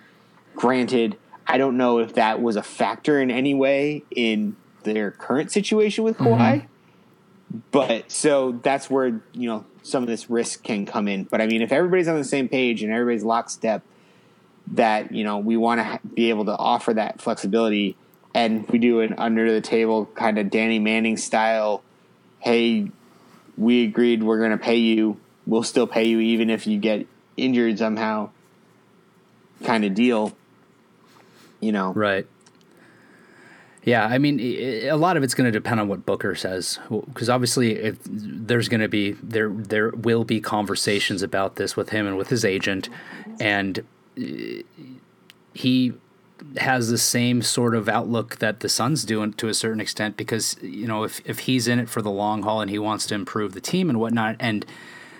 Granted, 0.54 1.16
I 1.46 1.58
don't 1.58 1.76
know 1.76 1.98
if 1.98 2.14
that 2.14 2.40
was 2.40 2.56
a 2.56 2.62
factor 2.62 3.20
in 3.20 3.30
any 3.30 3.54
way 3.54 4.04
in 4.10 4.56
their 4.84 5.10
current 5.10 5.50
situation 5.50 6.04
with 6.04 6.16
mm-hmm. 6.16 6.34
Kawhi. 6.34 6.66
But 7.70 8.10
so 8.10 8.52
that's 8.62 8.90
where 8.90 9.22
you 9.32 9.48
know 9.48 9.64
some 9.82 10.02
of 10.02 10.08
this 10.08 10.28
risk 10.30 10.62
can 10.64 10.86
come 10.86 11.06
in. 11.08 11.24
But 11.24 11.40
I 11.40 11.46
mean, 11.46 11.62
if 11.62 11.72
everybody's 11.72 12.08
on 12.08 12.16
the 12.16 12.24
same 12.24 12.48
page 12.48 12.82
and 12.82 12.92
everybody's 12.92 13.22
lockstep, 13.22 13.82
that 14.72 15.12
you 15.12 15.24
know 15.24 15.38
we 15.38 15.56
want 15.56 15.78
to 15.80 15.84
ha- 15.84 15.98
be 16.14 16.30
able 16.30 16.46
to 16.46 16.56
offer 16.56 16.94
that 16.94 17.20
flexibility, 17.20 17.96
and 18.32 18.68
we 18.68 18.78
do 18.78 19.00
an 19.00 19.14
under 19.18 19.52
the 19.52 19.60
table 19.60 20.06
kind 20.14 20.38
of 20.38 20.50
Danny 20.50 20.78
Manning 20.78 21.16
style. 21.16 21.82
Hey, 22.40 22.90
we 23.56 23.84
agreed 23.84 24.22
we're 24.22 24.38
going 24.38 24.50
to 24.50 24.58
pay 24.58 24.76
you. 24.76 25.20
We'll 25.46 25.62
still 25.62 25.86
pay 25.86 26.04
you 26.04 26.20
even 26.20 26.50
if 26.50 26.66
you 26.66 26.78
get 26.78 27.06
injured 27.36 27.78
somehow. 27.78 28.30
Kind 29.62 29.84
of 29.84 29.94
deal. 29.94 30.34
You 31.64 31.72
know, 31.72 31.92
Right. 31.92 32.26
Yeah, 33.84 34.06
I 34.06 34.16
mean, 34.16 34.40
a 34.40 34.94
lot 34.94 35.18
of 35.18 35.22
it's 35.22 35.34
going 35.34 35.44
to 35.44 35.50
depend 35.52 35.78
on 35.78 35.88
what 35.88 36.06
Booker 36.06 36.34
says, 36.34 36.78
because 36.88 37.28
obviously, 37.28 37.72
if 37.72 37.98
there's 38.06 38.68
going 38.68 38.80
to 38.80 38.88
be 38.88 39.12
there, 39.12 39.50
there 39.50 39.90
will 39.90 40.24
be 40.24 40.40
conversations 40.40 41.22
about 41.22 41.56
this 41.56 41.76
with 41.76 41.90
him 41.90 42.06
and 42.06 42.16
with 42.16 42.30
his 42.30 42.46
agent, 42.46 42.88
and 43.38 43.84
uh, 44.18 44.62
he 45.52 45.92
has 46.56 46.88
the 46.88 46.96
same 46.96 47.42
sort 47.42 47.74
of 47.74 47.86
outlook 47.86 48.38
that 48.38 48.60
the 48.60 48.70
Suns 48.70 49.04
do 49.04 49.30
to 49.32 49.48
a 49.48 49.54
certain 49.54 49.80
extent, 49.80 50.16
because 50.16 50.56
you 50.62 50.86
know, 50.86 51.04
if 51.04 51.20
if 51.26 51.40
he's 51.40 51.68
in 51.68 51.78
it 51.78 51.90
for 51.90 52.00
the 52.00 52.10
long 52.10 52.42
haul 52.42 52.62
and 52.62 52.70
he 52.70 52.78
wants 52.78 53.06
to 53.08 53.14
improve 53.14 53.52
the 53.52 53.60
team 53.60 53.90
and 53.90 54.00
whatnot, 54.00 54.36
and 54.40 54.64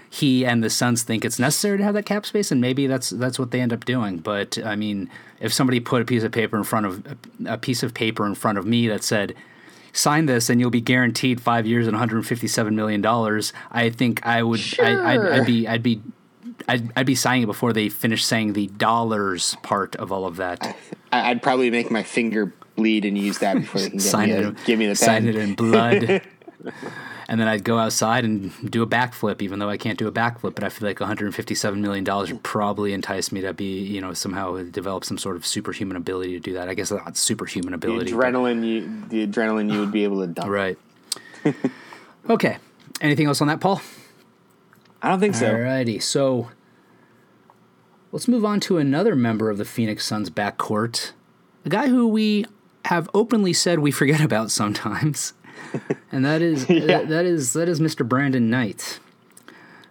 he 0.08 0.46
and 0.46 0.64
the 0.64 0.70
Suns 0.70 1.02
think 1.02 1.24
it's 1.24 1.38
necessary 1.38 1.76
to 1.76 1.84
have 1.84 1.94
that 1.94 2.06
cap 2.06 2.24
space, 2.24 2.50
and 2.50 2.62
maybe 2.62 2.86
that's 2.86 3.10
that's 3.10 3.38
what 3.38 3.50
they 3.50 3.60
end 3.60 3.74
up 3.74 3.84
doing. 3.84 4.18
But 4.18 4.56
I 4.64 4.74
mean, 4.74 5.10
if 5.44 5.52
somebody 5.52 5.78
put 5.78 6.00
a 6.00 6.04
piece 6.06 6.22
of 6.22 6.32
paper 6.32 6.56
in 6.56 6.64
front 6.64 6.86
of 6.86 7.16
a 7.44 7.58
piece 7.58 7.82
of 7.82 7.92
paper 7.92 8.26
in 8.26 8.34
front 8.34 8.56
of 8.56 8.66
me 8.66 8.88
that 8.88 9.04
said, 9.04 9.34
"Sign 9.92 10.24
this, 10.24 10.48
and 10.48 10.58
you'll 10.58 10.70
be 10.70 10.80
guaranteed 10.80 11.40
five 11.40 11.66
years 11.66 11.86
and 11.86 11.94
157 11.94 12.74
million 12.74 13.02
dollars," 13.02 13.52
I 13.70 13.90
think 13.90 14.24
I 14.26 14.42
would. 14.42 14.60
I, 14.80 15.12
I'd, 15.12 15.20
I'd 15.20 15.46
be. 15.46 15.68
I'd 15.68 15.82
be. 15.82 16.00
I'd, 16.66 16.92
I'd 16.96 17.06
be 17.06 17.14
signing 17.14 17.42
it 17.42 17.46
before 17.46 17.74
they 17.74 17.90
finish 17.90 18.24
saying 18.24 18.54
the 18.54 18.68
dollars 18.68 19.54
part 19.62 19.96
of 19.96 20.10
all 20.10 20.24
of 20.24 20.36
that. 20.36 20.76
I, 21.12 21.30
I'd 21.30 21.42
probably 21.42 21.70
make 21.70 21.90
my 21.90 22.02
finger 22.02 22.54
bleed 22.74 23.04
and 23.04 23.18
use 23.18 23.38
that 23.38 23.54
before 23.54 23.82
they 23.82 23.90
can 23.90 23.98
get 23.98 24.06
sign 24.06 24.28
me 24.30 24.34
it, 24.34 24.44
in, 24.44 24.56
give 24.64 24.78
me 24.78 24.86
the 24.86 24.96
sign 24.96 25.24
pen. 25.24 25.28
it 25.28 25.36
in 25.36 25.54
blood. 25.54 26.22
and 27.28 27.40
then 27.40 27.48
I'd 27.48 27.64
go 27.64 27.78
outside 27.78 28.24
and 28.24 28.52
do 28.70 28.82
a 28.82 28.86
backflip, 28.86 29.40
even 29.42 29.58
though 29.58 29.68
I 29.70 29.76
can't 29.76 29.98
do 29.98 30.06
a 30.08 30.12
backflip. 30.12 30.54
But 30.54 30.64
I 30.64 30.68
feel 30.68 30.86
like 30.88 31.00
157 31.00 31.80
million 31.80 32.04
dollars 32.04 32.32
would 32.32 32.42
probably 32.42 32.92
entice 32.92 33.32
me 33.32 33.40
to 33.42 33.52
be, 33.52 33.80
you 33.80 34.00
know, 34.00 34.12
somehow 34.12 34.62
develop 34.64 35.04
some 35.04 35.18
sort 35.18 35.36
of 35.36 35.46
superhuman 35.46 35.96
ability 35.96 36.32
to 36.32 36.40
do 36.40 36.52
that. 36.54 36.68
I 36.68 36.74
guess 36.74 36.90
not 36.90 37.16
superhuman 37.16 37.70
the 37.70 37.76
ability, 37.76 38.12
but- 38.12 38.20
adrenaline 38.20 38.66
you 38.66 39.02
the 39.08 39.26
adrenaline 39.26 39.72
you 39.72 39.80
would 39.80 39.92
be 39.92 40.04
able 40.04 40.20
to 40.20 40.26
dump. 40.26 40.48
right? 40.50 40.78
okay. 42.30 42.58
Anything 43.00 43.26
else 43.26 43.40
on 43.40 43.48
that, 43.48 43.60
Paul? 43.60 43.80
I 45.02 45.08
don't 45.08 45.20
think 45.20 45.34
so. 45.34 45.52
Alrighty, 45.52 46.00
so 46.02 46.48
let's 48.12 48.28
move 48.28 48.44
on 48.44 48.60
to 48.60 48.78
another 48.78 49.14
member 49.14 49.50
of 49.50 49.58
the 49.58 49.64
Phoenix 49.64 50.06
Suns 50.06 50.30
backcourt, 50.30 51.12
a 51.64 51.68
guy 51.68 51.88
who 51.88 52.06
we 52.08 52.46
have 52.86 53.10
openly 53.12 53.52
said 53.52 53.80
we 53.80 53.90
forget 53.90 54.20
about 54.22 54.50
sometimes, 54.50 55.34
and 56.12 56.24
that 56.24 56.42
is 56.42 56.66
that, 56.66 57.08
that 57.08 57.24
is 57.24 57.52
that 57.54 57.68
is 57.68 57.80
Mr. 57.80 58.06
Brandon 58.08 58.48
Knight. 58.50 59.00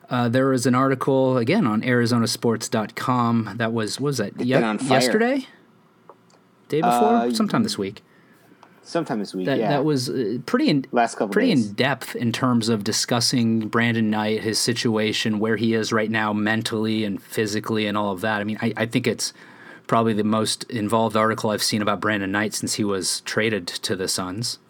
Uh, 0.10 0.30
there 0.30 0.48
was 0.48 0.66
an 0.66 0.76
article 0.76 1.38
again 1.38 1.66
on 1.66 1.82
ArizonaSports.com 1.82 3.54
that 3.58 3.74
was 3.74 4.00
was 4.00 4.18
that 4.18 4.40
ye- 4.40 4.54
been 4.54 4.64
on 4.64 4.78
fire. 4.78 5.00
yesterday, 5.00 5.48
day 6.70 6.82
before, 6.82 7.16
Uh, 7.16 7.34
sometime 7.34 7.64
this 7.64 7.78
week 7.78 8.04
Sometime 8.86 9.20
this 9.20 9.34
week. 9.34 9.46
that 9.46 9.58
yeah. 9.60 9.70
that 9.70 9.86
was 9.86 10.10
uh, 10.10 10.40
pretty 10.46 10.68
in, 10.70 10.86
Last 10.92 11.16
couple 11.16 11.30
pretty 11.30 11.56
days. 11.56 11.68
in 11.70 11.74
depth 11.74 12.16
in 12.18 12.32
terms 12.34 12.68
of 12.70 12.84
discussing 12.84 13.70
Brandon 13.70 14.10
Knight, 14.10 14.42
his 14.42 14.60
situation, 14.60 15.40
where 15.40 15.56
he 15.56 15.74
is 15.74 15.94
right 15.94 16.12
now 16.12 16.34
mentally 16.34 17.06
and 17.06 17.22
physically, 17.24 17.88
and 17.88 17.98
all 17.98 18.12
of 18.12 18.20
that. 18.22 18.42
I 18.42 18.44
mean, 18.44 18.60
I, 18.62 18.74
I 18.76 18.86
think 18.86 19.08
it's 19.08 19.32
probably 19.88 20.12
the 20.14 20.26
most 20.26 20.66
involved 20.66 21.16
article 21.16 21.50
I've 21.50 21.64
seen 21.64 21.82
about 21.82 22.02
Brandon 22.02 22.30
Knight 22.32 22.54
since 22.54 22.74
he 22.74 22.84
was 22.84 23.22
traded 23.22 23.68
to 23.68 23.96
the 23.96 24.08
Suns. 24.10 24.60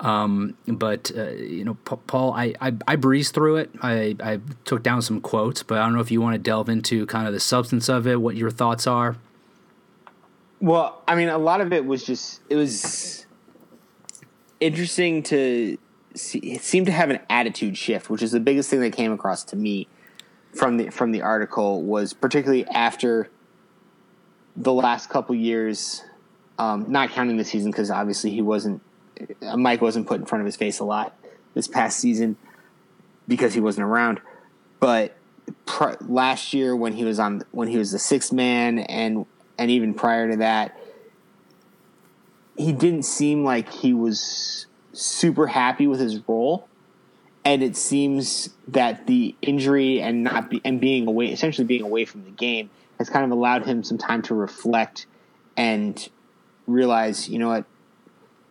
um, 0.00 0.56
but 0.66 1.10
uh, 1.16 1.30
you 1.30 1.64
know, 1.64 1.74
Paul, 1.74 2.32
I, 2.32 2.54
I, 2.60 2.72
I 2.86 2.96
breezed 2.96 3.34
through 3.34 3.56
it. 3.56 3.70
I, 3.82 4.16
I 4.22 4.40
took 4.64 4.82
down 4.82 5.02
some 5.02 5.20
quotes, 5.20 5.62
but 5.62 5.78
I 5.78 5.84
don't 5.84 5.94
know 5.94 6.00
if 6.00 6.10
you 6.10 6.20
want 6.20 6.34
to 6.34 6.38
delve 6.38 6.68
into 6.68 7.06
kind 7.06 7.26
of 7.26 7.32
the 7.32 7.40
substance 7.40 7.88
of 7.88 8.06
it, 8.06 8.20
what 8.20 8.36
your 8.36 8.50
thoughts 8.50 8.86
are. 8.86 9.16
Well, 10.60 11.02
I 11.08 11.14
mean, 11.14 11.28
a 11.28 11.38
lot 11.38 11.60
of 11.60 11.72
it 11.72 11.86
was 11.86 12.04
just 12.04 12.40
it 12.48 12.56
was 12.56 13.26
interesting 14.60 15.22
to 15.24 15.78
see. 16.14 16.38
It 16.38 16.62
seemed 16.62 16.86
to 16.86 16.92
have 16.92 17.10
an 17.10 17.20
attitude 17.30 17.76
shift, 17.76 18.10
which 18.10 18.22
is 18.22 18.32
the 18.32 18.40
biggest 18.40 18.70
thing 18.70 18.80
that 18.80 18.92
came 18.92 19.12
across 19.12 19.44
to 19.44 19.56
me 19.56 19.88
from 20.54 20.76
the 20.76 20.90
from 20.90 21.12
the 21.12 21.22
article 21.22 21.82
was 21.82 22.12
particularly 22.12 22.66
after 22.66 23.30
the 24.56 24.72
last 24.72 25.08
couple 25.08 25.34
years, 25.34 26.02
um, 26.58 26.86
not 26.88 27.10
counting 27.10 27.36
the 27.36 27.44
season 27.44 27.70
because 27.70 27.90
obviously 27.90 28.30
he 28.30 28.42
wasn't 28.42 28.82
uh, 29.42 29.56
mic 29.56 29.80
wasn't 29.80 30.06
put 30.06 30.20
in 30.20 30.26
front 30.26 30.40
of 30.40 30.46
his 30.46 30.56
face 30.56 30.78
a 30.78 30.84
lot 30.84 31.16
this 31.54 31.66
past 31.66 31.98
season 31.98 32.36
because 33.26 33.54
he 33.54 33.60
wasn't 33.60 33.84
around, 33.84 34.20
but 34.78 35.16
pr- 35.66 35.94
last 36.00 36.52
year 36.52 36.74
when 36.74 36.92
he 36.92 37.04
was 37.04 37.18
on 37.18 37.42
when 37.52 37.68
he 37.68 37.78
was 37.78 37.92
the 37.92 37.98
sixth 37.98 38.32
man 38.32 38.78
and 38.78 39.26
and 39.58 39.70
even 39.70 39.94
prior 39.94 40.30
to 40.30 40.36
that, 40.38 40.78
he 42.56 42.72
didn't 42.72 43.02
seem 43.04 43.44
like 43.44 43.70
he 43.72 43.92
was 43.92 44.66
super 44.92 45.46
happy 45.46 45.86
with 45.86 46.00
his 46.00 46.26
role. 46.26 46.66
And 47.44 47.62
it 47.62 47.76
seems 47.76 48.50
that 48.68 49.06
the 49.06 49.34
injury 49.40 50.00
and 50.02 50.22
not 50.22 50.50
be, 50.50 50.60
and 50.64 50.78
being 50.78 51.06
away, 51.06 51.26
essentially 51.26 51.66
being 51.66 51.82
away 51.82 52.04
from 52.04 52.24
the 52.24 52.30
game, 52.30 52.68
has 52.98 53.08
kind 53.08 53.24
of 53.24 53.30
allowed 53.30 53.64
him 53.64 53.82
some 53.82 53.96
time 53.96 54.20
to 54.22 54.34
reflect 54.34 55.06
and 55.56 56.08
realize, 56.66 57.28
you 57.28 57.38
know 57.38 57.48
what, 57.48 57.64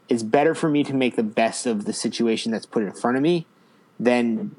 it's 0.10 0.24
better 0.24 0.56
for 0.56 0.68
me 0.68 0.84
to 0.84 0.94
make 0.94 1.16
the 1.16 1.24
best 1.24 1.66
of 1.66 1.86
the 1.86 1.94
situation 1.94 2.52
that's 2.52 2.66
put 2.66 2.84
in 2.84 2.92
front 2.92 3.16
of 3.16 3.24
me 3.24 3.46
than 4.00 4.56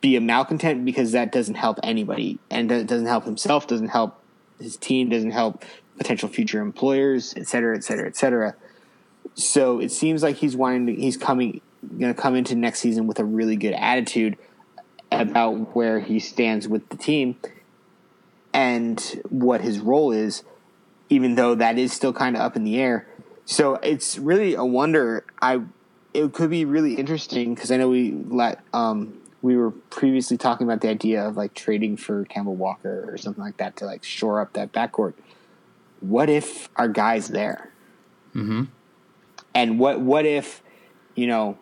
be 0.00 0.16
a 0.16 0.20
malcontent 0.20 0.84
because 0.84 1.12
that 1.12 1.32
doesn't 1.32 1.54
help 1.54 1.80
anybody 1.82 2.38
and 2.50 2.70
it 2.70 2.86
doesn't 2.86 3.06
help 3.06 3.24
himself, 3.24 3.66
doesn't 3.66 3.88
help 3.88 4.20
his 4.60 4.76
team, 4.76 5.08
doesn't 5.08 5.30
help 5.30 5.64
potential 5.96 6.28
future 6.28 6.60
employers, 6.60 7.32
et 7.36 7.48
cetera, 7.48 7.74
et 7.74 7.82
cetera, 7.82 8.06
et 8.06 8.16
cetera. 8.16 8.54
So 9.34 9.80
it 9.80 9.90
seems 9.90 10.22
like 10.22 10.36
he's 10.36 10.54
wanting 10.54 10.86
to, 10.88 10.94
he's 10.94 11.16
coming, 11.16 11.62
going 11.98 12.14
to 12.14 12.20
come 12.20 12.34
into 12.34 12.54
next 12.54 12.80
season 12.80 13.06
with 13.06 13.18
a 13.18 13.24
really 13.24 13.56
good 13.56 13.72
attitude 13.72 14.36
about 15.10 15.74
where 15.74 16.00
he 16.00 16.18
stands 16.18 16.68
with 16.68 16.88
the 16.90 16.96
team 16.96 17.36
and 18.52 19.00
what 19.30 19.62
his 19.62 19.80
role 19.80 20.12
is, 20.12 20.42
even 21.08 21.34
though 21.34 21.54
that 21.54 21.78
is 21.78 21.92
still 21.92 22.12
kind 22.12 22.36
of 22.36 22.42
up 22.42 22.56
in 22.56 22.64
the 22.64 22.78
air. 22.78 23.06
So 23.46 23.74
it's 23.76 24.18
really 24.18 24.54
a 24.54 24.64
wonder. 24.64 25.24
I 25.40 25.62
it 26.12 26.32
could 26.32 26.50
be 26.50 26.64
really 26.64 26.94
interesting 26.94 27.54
because 27.54 27.70
I 27.70 27.76
know 27.76 27.88
we 27.88 28.12
let 28.12 28.60
um, 28.72 29.20
we 29.42 29.56
were 29.56 29.70
previously 29.70 30.38
talking 30.38 30.66
about 30.66 30.80
the 30.80 30.88
idea 30.88 31.26
of 31.26 31.36
like 31.36 31.54
trading 31.54 31.96
for 31.96 32.24
Kemba 32.24 32.46
Walker 32.46 33.04
or 33.12 33.18
something 33.18 33.42
like 33.42 33.58
that 33.58 33.76
to 33.76 33.84
like 33.84 34.04
shore 34.04 34.40
up 34.40 34.54
that 34.54 34.72
backcourt. 34.72 35.14
What 36.00 36.30
if 36.30 36.68
our 36.76 36.88
guy's 36.88 37.28
there? 37.28 37.70
Mm-hmm. 38.34 38.64
And 39.54 39.78
what 39.78 40.00
what 40.00 40.24
if 40.24 40.62
you 41.14 41.26
know 41.26 41.58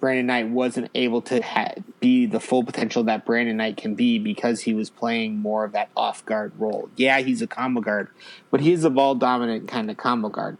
Brandon 0.00 0.26
Knight 0.26 0.48
wasn't 0.48 0.90
able 0.94 1.22
to 1.22 1.42
ha- 1.42 1.74
be 2.00 2.26
the 2.26 2.40
full 2.40 2.62
potential 2.62 3.04
that 3.04 3.24
Brandon 3.24 3.56
Knight 3.56 3.76
can 3.76 3.94
be 3.94 4.18
because 4.18 4.62
he 4.62 4.74
was 4.74 4.90
playing 4.90 5.38
more 5.38 5.64
of 5.64 5.72
that 5.72 5.88
off 5.96 6.24
guard 6.24 6.52
role. 6.58 6.90
Yeah, 6.96 7.20
he's 7.20 7.42
a 7.42 7.46
combo 7.46 7.80
guard, 7.80 8.08
but 8.50 8.60
he 8.60 8.72
is 8.72 8.84
a 8.84 8.90
ball 8.90 9.14
dominant 9.14 9.68
kind 9.68 9.90
of 9.90 9.96
combo 9.96 10.28
guard. 10.28 10.58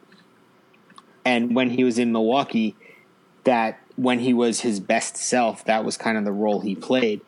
And 1.24 1.54
when 1.54 1.70
he 1.70 1.84
was 1.84 1.98
in 1.98 2.12
Milwaukee, 2.12 2.76
that 3.44 3.80
when 3.96 4.20
he 4.20 4.34
was 4.34 4.60
his 4.60 4.80
best 4.80 5.16
self, 5.16 5.64
that 5.64 5.84
was 5.84 5.96
kind 5.96 6.18
of 6.18 6.24
the 6.24 6.32
role 6.32 6.60
he 6.60 6.74
played. 6.74 7.20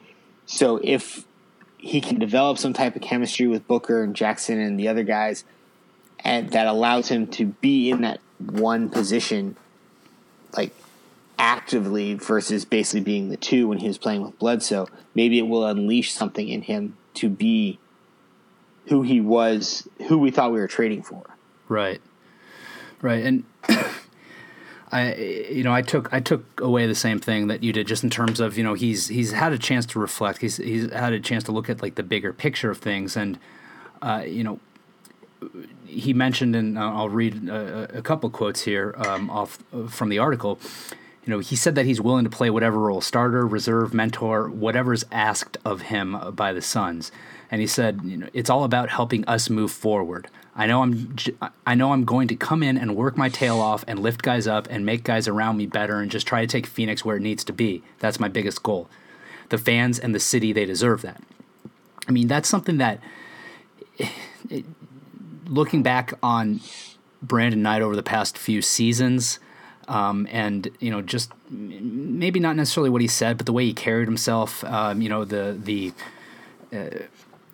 So 0.46 0.80
if 0.82 1.24
he 1.78 2.00
can 2.00 2.18
develop 2.18 2.58
some 2.58 2.72
type 2.72 2.96
of 2.96 3.02
chemistry 3.02 3.46
with 3.46 3.66
Booker 3.66 4.02
and 4.02 4.14
Jackson 4.14 4.60
and 4.60 4.78
the 4.78 4.88
other 4.88 5.04
guys, 5.04 5.44
and 6.20 6.50
that 6.50 6.66
allows 6.66 7.08
him 7.08 7.26
to 7.28 7.46
be 7.46 7.90
in 7.90 8.02
that 8.02 8.20
one 8.38 8.90
position, 8.90 9.56
like 10.56 10.74
actively 11.38 12.14
versus 12.14 12.64
basically 12.64 13.00
being 13.00 13.28
the 13.28 13.36
two 13.36 13.68
when 13.68 13.78
he 13.78 13.88
was 13.88 13.98
playing 13.98 14.22
with 14.22 14.38
Bledsoe, 14.38 14.88
maybe 15.14 15.38
it 15.38 15.46
will 15.48 15.64
unleash 15.64 16.12
something 16.12 16.48
in 16.48 16.62
him 16.62 16.96
to 17.14 17.28
be 17.28 17.78
who 18.88 19.02
he 19.02 19.20
was, 19.20 19.88
who 20.08 20.18
we 20.18 20.30
thought 20.30 20.52
we 20.52 20.58
were 20.58 20.68
trading 20.68 21.02
for. 21.02 21.24
Right. 21.68 22.00
Right. 23.00 23.24
And 23.24 23.44
I 24.90 25.14
you 25.14 25.64
know 25.64 25.72
I 25.72 25.82
took 25.82 26.12
I 26.12 26.20
took 26.20 26.60
away 26.60 26.86
the 26.86 26.94
same 26.94 27.18
thing 27.18 27.48
that 27.48 27.62
you 27.62 27.72
did 27.72 27.86
just 27.86 28.02
in 28.02 28.10
terms 28.10 28.40
of 28.40 28.56
you 28.56 28.64
know 28.64 28.74
he's 28.74 29.08
he's 29.08 29.32
had 29.32 29.52
a 29.52 29.58
chance 29.58 29.84
to 29.86 29.98
reflect 29.98 30.40
he's 30.40 30.56
he's 30.56 30.90
had 30.90 31.12
a 31.12 31.20
chance 31.20 31.44
to 31.44 31.52
look 31.52 31.68
at 31.68 31.82
like 31.82 31.96
the 31.96 32.02
bigger 32.02 32.32
picture 32.32 32.70
of 32.70 32.78
things 32.78 33.14
and 33.14 33.38
uh, 34.00 34.22
you 34.26 34.42
know 34.42 34.58
he 35.84 36.14
mentioned 36.14 36.56
and 36.56 36.78
I'll 36.78 37.10
read 37.10 37.48
a, 37.48 37.98
a 37.98 38.02
couple 38.02 38.30
quotes 38.30 38.62
here 38.62 38.94
um, 38.98 39.30
off 39.30 39.58
from 39.88 40.08
the 40.08 40.18
article 40.18 40.58
you 41.28 41.34
know 41.34 41.40
he 41.40 41.56
said 41.56 41.74
that 41.74 41.84
he's 41.84 42.00
willing 42.00 42.24
to 42.24 42.30
play 42.30 42.48
whatever 42.48 42.78
role 42.78 43.02
starter 43.02 43.46
reserve 43.46 43.92
mentor 43.92 44.48
whatever's 44.48 45.04
asked 45.12 45.58
of 45.62 45.82
him 45.82 46.18
by 46.32 46.54
the 46.54 46.62
Suns 46.62 47.12
and 47.50 47.60
he 47.60 47.66
said 47.66 48.00
you 48.02 48.16
know 48.16 48.28
it's 48.32 48.48
all 48.48 48.64
about 48.64 48.88
helping 48.88 49.26
us 49.26 49.50
move 49.50 49.70
forward 49.70 50.28
I 50.56 50.66
know 50.66 50.82
I'm 50.82 51.14
I 51.66 51.74
know 51.74 51.92
I'm 51.92 52.06
going 52.06 52.28
to 52.28 52.34
come 52.34 52.62
in 52.62 52.78
and 52.78 52.96
work 52.96 53.18
my 53.18 53.28
tail 53.28 53.60
off 53.60 53.84
and 53.86 53.98
lift 53.98 54.22
guys 54.22 54.46
up 54.46 54.66
and 54.70 54.86
make 54.86 55.04
guys 55.04 55.28
around 55.28 55.58
me 55.58 55.66
better 55.66 56.00
and 56.00 56.10
just 56.10 56.26
try 56.26 56.40
to 56.40 56.46
take 56.46 56.66
Phoenix 56.66 57.04
where 57.04 57.16
it 57.18 57.22
needs 57.22 57.44
to 57.44 57.52
be. 57.52 57.82
That's 57.98 58.18
my 58.18 58.28
biggest 58.28 58.62
goal. 58.62 58.88
The 59.50 59.58
fans 59.58 59.98
and 59.98 60.14
the 60.14 60.20
city 60.20 60.54
they 60.54 60.64
deserve 60.64 61.02
that. 61.02 61.22
I 62.08 62.10
mean, 62.10 62.26
that's 62.26 62.48
something 62.48 62.78
that 62.78 63.00
looking 65.46 65.84
back 65.84 66.14
on 66.24 66.60
Brandon 67.22 67.62
Knight 67.62 67.82
over 67.82 67.94
the 67.94 68.02
past 68.02 68.38
few 68.38 68.62
seasons 68.62 69.38
um, 69.88 70.28
and 70.30 70.70
you 70.80 70.90
know 70.90 71.02
just 71.02 71.32
maybe 71.50 72.40
not 72.40 72.56
necessarily 72.56 72.90
what 72.90 73.00
he 73.00 73.08
said, 73.08 73.36
but 73.36 73.46
the 73.46 73.52
way 73.52 73.64
he 73.64 73.74
carried 73.74 74.06
himself, 74.06 74.62
um, 74.64 75.02
you 75.02 75.08
know, 75.08 75.24
the 75.24 75.58
the 75.62 75.92
uh, 76.72 77.04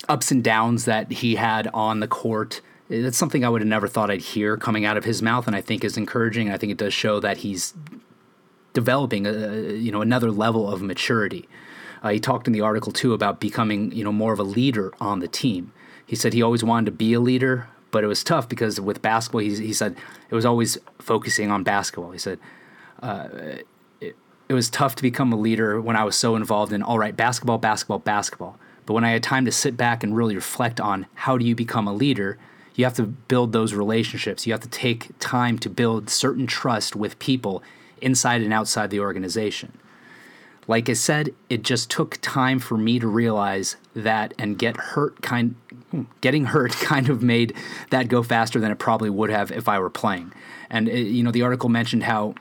ups 0.08 0.30
and 0.30 0.44
downs 0.44 0.84
that 0.84 1.10
he 1.10 1.36
had 1.36 1.68
on 1.68 2.00
the 2.00 2.08
court 2.08 2.60
that's 2.88 3.16
something 3.16 3.44
I 3.44 3.48
would 3.48 3.60
have 3.60 3.68
never 3.68 3.88
thought 3.88 4.10
I'd 4.10 4.20
hear 4.20 4.56
coming 4.56 4.84
out 4.84 4.96
of 4.96 5.04
his 5.04 5.22
mouth, 5.22 5.46
and 5.46 5.56
I 5.56 5.60
think 5.60 5.84
is 5.84 5.96
encouraging. 5.96 6.50
I 6.50 6.58
think 6.58 6.72
it 6.72 6.78
does 6.78 6.92
show 6.92 7.18
that 7.20 7.38
he's 7.38 7.74
developing, 8.72 9.26
a, 9.26 9.72
you 9.72 9.90
know, 9.90 10.02
another 10.02 10.30
level 10.30 10.68
of 10.68 10.82
maturity. 10.82 11.48
Uh, 12.02 12.10
he 12.10 12.20
talked 12.20 12.46
in 12.46 12.52
the 12.52 12.60
article 12.60 12.92
too 12.92 13.14
about 13.14 13.40
becoming, 13.40 13.90
you 13.92 14.04
know, 14.04 14.12
more 14.12 14.32
of 14.32 14.38
a 14.38 14.44
leader 14.44 14.92
on 15.00 15.20
the 15.20 15.28
team. 15.28 15.72
He 16.04 16.16
said 16.16 16.34
he 16.34 16.42
always 16.42 16.62
wanted 16.62 16.86
to 16.86 16.92
be 16.92 17.14
a 17.14 17.20
leader, 17.20 17.68
but 17.94 18.02
it 18.02 18.08
was 18.08 18.24
tough 18.24 18.48
because 18.48 18.80
with 18.80 19.00
basketball, 19.02 19.40
he, 19.40 19.54
he 19.54 19.72
said 19.72 19.94
it 20.28 20.34
was 20.34 20.44
always 20.44 20.78
focusing 20.98 21.52
on 21.52 21.62
basketball. 21.62 22.10
He 22.10 22.18
said 22.18 22.40
uh, 23.00 23.28
it, 24.00 24.16
it 24.48 24.52
was 24.52 24.68
tough 24.68 24.96
to 24.96 25.02
become 25.02 25.32
a 25.32 25.36
leader 25.36 25.80
when 25.80 25.94
I 25.94 26.02
was 26.02 26.16
so 26.16 26.34
involved 26.34 26.72
in 26.72 26.82
all 26.82 26.98
right, 26.98 27.16
basketball, 27.16 27.58
basketball, 27.58 28.00
basketball. 28.00 28.58
But 28.84 28.94
when 28.94 29.04
I 29.04 29.10
had 29.10 29.22
time 29.22 29.44
to 29.44 29.52
sit 29.52 29.76
back 29.76 30.02
and 30.02 30.16
really 30.16 30.34
reflect 30.34 30.80
on 30.80 31.06
how 31.14 31.38
do 31.38 31.44
you 31.44 31.54
become 31.54 31.86
a 31.86 31.92
leader, 31.92 32.36
you 32.74 32.84
have 32.84 32.94
to 32.94 33.04
build 33.04 33.52
those 33.52 33.74
relationships. 33.74 34.44
You 34.44 34.52
have 34.52 34.62
to 34.62 34.68
take 34.68 35.16
time 35.20 35.56
to 35.60 35.70
build 35.70 36.10
certain 36.10 36.48
trust 36.48 36.96
with 36.96 37.16
people 37.20 37.62
inside 38.00 38.42
and 38.42 38.52
outside 38.52 38.90
the 38.90 38.98
organization. 38.98 39.70
Like 40.66 40.88
I 40.88 40.94
said, 40.94 41.32
it 41.48 41.62
just 41.62 41.92
took 41.92 42.18
time 42.20 42.58
for 42.58 42.76
me 42.76 42.98
to 42.98 43.06
realize 43.06 43.76
that 43.94 44.34
and 44.36 44.58
get 44.58 44.76
hurt 44.78 45.22
kind 45.22 45.54
getting 46.20 46.46
hurt 46.46 46.72
kind 46.80 47.08
of 47.08 47.22
made 47.22 47.54
that 47.90 48.08
go 48.08 48.22
faster 48.22 48.60
than 48.60 48.70
it 48.70 48.78
probably 48.78 49.10
would 49.10 49.30
have 49.30 49.50
if 49.50 49.68
I 49.68 49.78
were 49.78 49.90
playing. 49.90 50.32
And 50.70 50.88
it, 50.88 51.06
you 51.06 51.22
know, 51.22 51.30
the 51.30 51.42
article 51.42 51.68
mentioned 51.68 52.04
how 52.04 52.34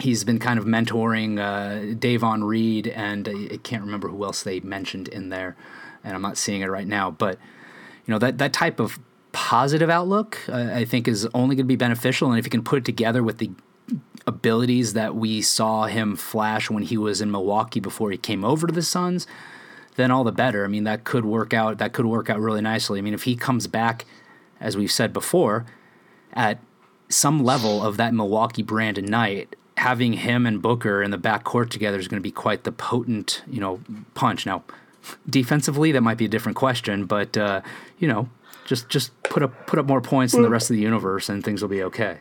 he's 0.00 0.24
been 0.24 0.38
kind 0.38 0.58
of 0.58 0.64
mentoring 0.64 1.38
uh, 1.38 1.94
Davon 1.98 2.44
Reed 2.44 2.88
and 2.88 3.28
I 3.28 3.56
can't 3.58 3.82
remember 3.82 4.08
who 4.08 4.24
else 4.24 4.42
they 4.42 4.60
mentioned 4.60 5.08
in 5.08 5.30
there, 5.30 5.56
and 6.04 6.14
I'm 6.14 6.22
not 6.22 6.36
seeing 6.36 6.60
it 6.60 6.66
right 6.66 6.86
now. 6.86 7.10
But 7.10 7.38
you 8.06 8.12
know 8.12 8.18
that 8.18 8.38
that 8.38 8.52
type 8.52 8.78
of 8.78 8.98
positive 9.32 9.90
outlook, 9.90 10.38
uh, 10.48 10.70
I 10.72 10.84
think, 10.84 11.06
is 11.06 11.26
only 11.34 11.56
going 11.56 11.64
to 11.64 11.68
be 11.68 11.76
beneficial. 11.76 12.30
And 12.30 12.38
if 12.38 12.46
you 12.46 12.50
can 12.50 12.64
put 12.64 12.78
it 12.78 12.84
together 12.84 13.22
with 13.22 13.38
the 13.38 13.50
abilities 14.26 14.94
that 14.94 15.14
we 15.14 15.42
saw 15.42 15.84
him 15.84 16.16
flash 16.16 16.70
when 16.70 16.82
he 16.82 16.96
was 16.96 17.20
in 17.20 17.30
Milwaukee 17.30 17.80
before 17.80 18.10
he 18.10 18.16
came 18.16 18.44
over 18.44 18.66
to 18.66 18.72
the 18.72 18.82
Suns, 18.82 19.26
then 19.96 20.10
all 20.10 20.24
the 20.24 20.32
better. 20.32 20.64
I 20.64 20.68
mean, 20.68 20.84
that 20.84 21.04
could 21.04 21.24
work 21.24 21.52
out. 21.52 21.78
That 21.78 21.92
could 21.92 22.06
work 22.06 22.30
out 22.30 22.40
really 22.40 22.60
nicely. 22.60 22.98
I 22.98 23.02
mean, 23.02 23.14
if 23.14 23.24
he 23.24 23.36
comes 23.36 23.66
back, 23.66 24.04
as 24.60 24.76
we've 24.76 24.92
said 24.92 25.12
before, 25.12 25.66
at 26.32 26.58
some 27.08 27.42
level 27.42 27.82
of 27.82 27.96
that 27.96 28.14
Milwaukee 28.14 28.62
Brandon 28.62 29.04
Knight, 29.04 29.56
having 29.76 30.14
him 30.14 30.46
and 30.46 30.62
Booker 30.62 31.02
in 31.02 31.10
the 31.10 31.18
backcourt 31.18 31.70
together 31.70 31.98
is 31.98 32.08
going 32.08 32.20
to 32.20 32.22
be 32.22 32.30
quite 32.30 32.64
the 32.64 32.72
potent, 32.72 33.42
you 33.46 33.60
know, 33.60 33.80
punch. 34.14 34.46
Now, 34.46 34.64
defensively, 35.28 35.92
that 35.92 36.00
might 36.00 36.18
be 36.18 36.24
a 36.24 36.28
different 36.28 36.56
question, 36.56 37.04
but 37.04 37.36
uh, 37.36 37.60
you 37.98 38.08
know, 38.08 38.28
Just 38.66 38.88
just 38.88 39.12
put 39.22 39.42
up 39.44 39.52
put 39.66 39.78
up 39.78 39.86
more 39.86 40.00
points 40.00 40.32
than 40.32 40.42
the 40.42 40.50
rest 40.50 40.70
of 40.70 40.76
the 40.76 40.82
universe, 40.82 41.28
and 41.28 41.44
things 41.44 41.62
will 41.62 41.68
be 41.68 41.84
okay. 41.84 42.18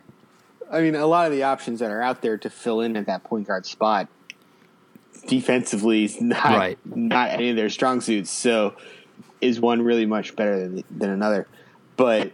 I 0.72 0.82
mean, 0.82 0.94
a 0.94 1.08
lot 1.08 1.26
of 1.26 1.32
the 1.32 1.42
options 1.44 1.80
that 1.80 1.90
are 1.90 2.04
out 2.04 2.22
there 2.22 2.38
to 2.38 2.50
fill 2.50 2.82
in 2.82 2.96
at 2.96 3.08
that 3.08 3.24
point 3.24 3.48
guard 3.48 3.66
spot 3.66 4.08
defensively 5.22 6.14
not 6.20 6.44
Right. 6.44 6.78
not 6.86 7.32
any 7.32 7.50
of 7.52 7.56
their 7.56 7.70
strong 7.70 8.02
suits. 8.02 8.30
So, 8.30 8.76
is 9.42 9.60
one 9.60 9.82
really 9.82 10.06
much 10.06 10.36
better 10.36 10.60
than, 10.60 10.84
than 10.90 11.10
another? 11.10 11.48
But 11.98 12.32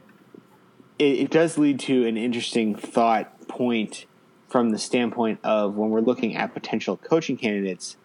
it, 0.99 1.03
it 1.19 1.29
does 1.31 1.57
lead 1.57 1.79
to 1.81 2.05
an 2.07 2.17
interesting 2.17 2.75
thought 2.75 3.47
point 3.47 4.05
from 4.47 4.71
the 4.71 4.77
standpoint 4.77 5.39
of 5.43 5.75
when 5.75 5.89
we're 5.89 6.01
looking 6.01 6.35
at 6.35 6.53
potential 6.53 6.97
coaching 6.97 7.37
candidates. 7.37 7.95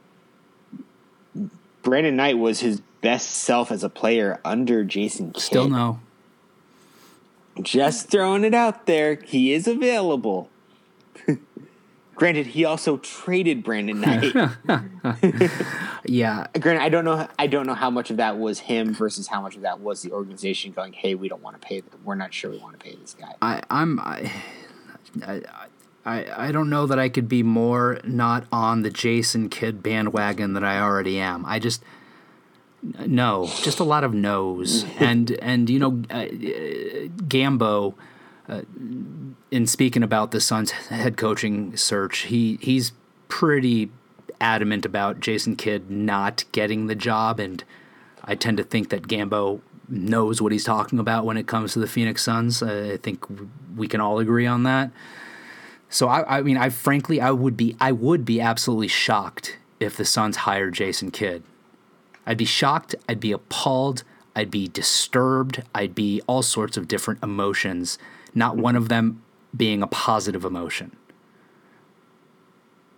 Brandon 1.83 2.17
Knight 2.17 2.39
was 2.39 2.61
his 2.61 2.81
best 3.01 3.29
self 3.31 3.71
as 3.71 3.85
a 3.85 3.89
player 3.89 4.41
under 4.45 4.83
Jason 4.85 5.33
Kidd. 5.33 5.43
Still 5.43 5.69
no. 5.69 6.01
Just 7.63 8.11
throwing 8.11 8.45
it 8.45 8.55
out 8.55 8.87
there. 8.87 9.19
He 9.25 9.53
is 9.53 9.67
available. 9.67 10.51
Granted, 12.17 12.47
he 12.49 12.65
also 12.65 12.97
traded 12.97 13.63
Brandon 13.63 14.01
Knight. 14.01 14.35
Yeah, 16.09 16.47
Granted, 16.59 16.83
I 16.83 16.89
don't 16.89 17.05
know. 17.05 17.27
I 17.39 17.47
don't 17.47 17.67
know 17.67 17.75
how 17.75 17.91
much 17.91 18.11
of 18.11 18.19
that 18.19 18.39
was 18.39 18.61
him 18.61 18.95
versus 18.95 19.27
how 19.27 19.41
much 19.41 19.57
of 19.57 19.63
that 19.63 19.81
was 19.81 20.03
the 20.03 20.13
organization 20.13 20.73
going, 20.73 20.93
"Hey, 20.93 21.15
we 21.17 21.29
don't 21.29 21.43
want 21.43 21.61
to 21.61 21.67
pay. 21.67 21.83
We're 22.05 22.15
not 22.15 22.33
sure 22.33 22.51
we 22.51 22.59
want 22.59 22.79
to 22.79 22.85
pay 22.85 22.95
this 22.95 23.15
guy." 23.15 23.35
I, 23.43 23.61
I'm 23.71 23.99
I, 23.99 24.33
I 25.27 25.43
I 26.05 26.49
I 26.49 26.53
don't 26.53 26.71
know 26.71 26.87
that 26.87 26.99
I 26.99 27.09
could 27.09 27.29
be 27.29 27.43
more 27.43 27.99
not 28.05 28.47
on 28.53 28.83
the 28.83 28.91
Jason 28.91 29.49
Kidd 29.49 29.83
bandwagon 29.83 30.53
than 30.53 30.63
I 30.63 30.81
already 30.81 31.19
am. 31.19 31.45
I 31.45 31.59
just 31.59 31.83
no, 32.83 33.47
just 33.63 33.81
a 33.81 33.85
lot 33.85 34.05
of 34.05 34.15
no's, 34.15 34.85
and 34.99 35.33
and 35.43 35.69
you 35.69 35.79
know, 35.79 36.03
uh, 36.11 36.27
Gambo. 37.27 37.95
Uh, 38.49 38.63
in 39.51 39.67
speaking 39.67 40.03
about 40.03 40.31
the 40.31 40.41
Suns' 40.41 40.71
head 40.71 41.17
coaching 41.17 41.77
search, 41.77 42.19
he 42.21 42.59
he's 42.61 42.93
pretty 43.29 43.91
adamant 44.41 44.85
about 44.85 45.21
Jason 45.21 45.57
Kidd 45.57 45.91
not 45.91 46.45
getting 46.53 46.87
the 46.87 46.95
job, 46.95 47.41
and 47.41 47.65
I 48.25 48.35
tend 48.35 48.57
to 48.59 48.65
think 48.65 48.91
that 48.91 49.09
Gambo 49.09 49.61
knows 49.89 50.41
what 50.41 50.53
he's 50.53 50.65
talking 50.65 50.99
about 50.99 51.25
when 51.25 51.37
it 51.37 51.47
comes 51.47 51.73
to 51.73 51.79
the 51.79 51.87
Phoenix 51.87 52.23
Suns. 52.23 52.63
Uh, 52.63 52.91
I 52.95 52.97
think 52.97 53.25
we 53.77 53.89
can 53.89 54.01
all 54.01 54.19
agree 54.19 54.47
on 54.47 54.63
that. 54.65 54.91
So 55.89 56.09
I, 56.09 56.39
I 56.39 56.43
mean, 56.43 56.57
I 56.57 56.69
frankly, 56.69 57.21
I 57.21 57.31
would 57.31 57.57
be, 57.57 57.77
I 57.81 57.93
would 57.93 58.25
be 58.25 58.41
absolutely 58.41 58.89
shocked 58.89 59.59
if 59.79 59.97
the 59.97 60.05
Suns 60.05 60.39
hired 60.39 60.75
Jason 60.75 61.11
Kidd. 61.11 61.43
I'd 62.27 62.39
be 62.39 62.45
shocked. 62.45 62.95
I'd 63.09 63.21
be 63.21 63.33
appalled. 63.33 64.03
I'd 64.35 64.51
be 64.51 64.69
disturbed. 64.69 65.63
I'd 65.75 65.95
be 65.95 66.21
all 66.27 66.43
sorts 66.43 66.77
of 66.77 66.89
different 66.89 67.23
emotions. 67.23 67.99
Not 68.35 68.57
one 68.57 68.77
of 68.77 68.89
them 68.89 69.23
being 69.57 69.83
a 69.83 69.87
positive 69.87 70.45
emotion. 70.45 70.97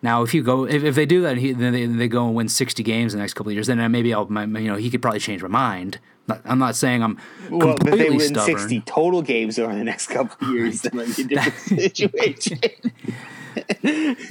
Now, 0.01 0.23
if 0.23 0.33
you 0.33 0.43
go, 0.43 0.65
if, 0.65 0.85
if 0.85 0.95
they 0.95 1.07
do 1.07 1.23
that, 1.23 1.39
he, 1.39 1.53
then 1.53 1.73
they, 1.73 1.87
they 1.87 2.09
go 2.09 2.27
and 2.27 2.35
win 2.35 2.49
sixty 2.49 2.83
games 2.83 3.15
in 3.15 3.19
the 3.19 3.23
next 3.23 3.35
couple 3.35 3.51
of 3.51 3.55
years, 3.55 3.67
then 3.67 3.91
maybe 3.91 4.15
I'll, 4.15 4.27
my, 4.27 4.45
you 4.45 4.69
know, 4.69 4.77
he 4.77 4.91
could 4.91 5.03
probably 5.03 5.21
change 5.21 5.43
my 5.43 5.49
mind. 5.49 5.99
I'm 6.45 6.59
not 6.59 6.77
saying 6.77 7.03
I'm 7.03 7.19
completely 7.49 7.59
Well, 7.59 7.77
if 7.77 7.99
they 7.99 8.11
win 8.11 8.21
stubborn. 8.21 8.59
sixty 8.59 8.81
total 8.83 9.23
games 9.23 9.59
over 9.59 9.75
the 9.75 9.85
next 9.85 10.09
couple 10.09 10.49
of 10.49 10.55
years, 10.55 10.83
then 10.83 10.97
might 10.97 11.17
be 11.17 11.23
a 11.23 11.27
different 11.27 11.81
situation. 11.81 12.59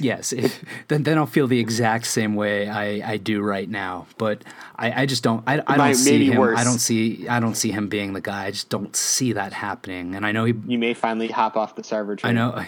Yes, 0.00 0.32
if, 0.32 0.64
then 0.88 1.02
then 1.02 1.18
I'll 1.18 1.26
feel 1.26 1.46
the 1.46 1.58
exact 1.58 2.06
same 2.06 2.34
way 2.34 2.68
I, 2.68 3.12
I 3.12 3.16
do 3.18 3.42
right 3.42 3.68
now. 3.68 4.06
But 4.16 4.42
I, 4.76 5.02
I 5.02 5.06
just 5.06 5.22
don't 5.22 5.42
I, 5.46 5.62
I 5.66 5.76
don't 5.76 5.94
see 5.94 6.30
him 6.30 6.38
worse. 6.38 6.58
I 6.58 6.64
don't 6.64 6.78
see 6.78 7.28
I 7.28 7.38
don't 7.40 7.54
see 7.54 7.70
him 7.70 7.88
being 7.88 8.14
the 8.14 8.20
guy. 8.20 8.46
I 8.46 8.50
just 8.52 8.70
don't 8.70 8.94
see 8.96 9.32
that 9.34 9.52
happening. 9.52 10.14
And 10.14 10.24
I 10.24 10.32
know 10.32 10.44
he 10.44 10.54
you 10.66 10.78
may 10.78 10.94
finally 10.94 11.28
hop 11.28 11.56
off 11.56 11.74
the 11.74 11.84
server 11.84 12.16
train. 12.16 12.30
I 12.30 12.40
know. 12.40 12.64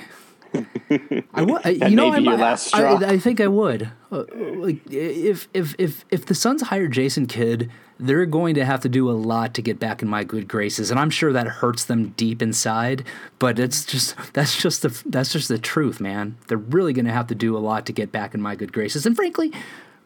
I 1.34 1.42
would. 1.42 1.64
I, 1.64 1.70
you 1.70 1.96
know, 1.96 2.08
I, 2.12 2.18
your 2.18 2.32
might- 2.32 2.40
last 2.40 2.74
I. 2.74 2.94
I 3.12 3.18
think 3.18 3.40
I 3.40 3.46
would. 3.46 3.90
Uh, 4.10 4.24
like 4.56 4.80
if 4.90 5.48
if 5.54 5.74
if 5.78 6.04
if 6.10 6.26
the 6.26 6.34
Suns 6.34 6.62
hire 6.62 6.88
Jason 6.88 7.26
Kidd, 7.26 7.70
they're 7.98 8.26
going 8.26 8.54
to 8.56 8.64
have 8.64 8.80
to 8.80 8.88
do 8.88 9.08
a 9.08 9.12
lot 9.12 9.54
to 9.54 9.62
get 9.62 9.78
back 9.78 10.02
in 10.02 10.08
my 10.08 10.24
good 10.24 10.48
graces, 10.48 10.90
and 10.90 10.98
I'm 10.98 11.10
sure 11.10 11.32
that 11.32 11.46
hurts 11.46 11.84
them 11.84 12.08
deep 12.10 12.42
inside. 12.42 13.04
But 13.38 13.58
it's 13.58 13.84
just 13.84 14.16
that's 14.32 14.60
just 14.60 14.82
the 14.82 15.02
that's 15.06 15.32
just 15.32 15.48
the 15.48 15.58
truth, 15.58 16.00
man. 16.00 16.36
They're 16.48 16.58
really 16.58 16.92
going 16.92 17.06
to 17.06 17.12
have 17.12 17.28
to 17.28 17.34
do 17.34 17.56
a 17.56 17.60
lot 17.60 17.86
to 17.86 17.92
get 17.92 18.10
back 18.10 18.34
in 18.34 18.40
my 18.40 18.56
good 18.56 18.72
graces, 18.72 19.06
and 19.06 19.14
frankly, 19.14 19.52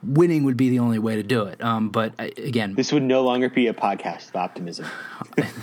winning 0.06 0.44
would 0.44 0.56
be 0.56 0.70
the 0.70 0.78
only 0.78 0.98
way 0.98 1.16
to 1.16 1.22
do 1.22 1.44
it. 1.44 1.62
Um, 1.62 1.90
but 1.90 2.12
I, 2.18 2.32
again, 2.36 2.74
This 2.74 2.92
would 2.92 3.02
no 3.02 3.22
longer 3.22 3.48
be 3.48 3.66
a 3.66 3.74
podcast 3.74 4.28
of 4.28 4.36
optimism. 4.36 4.86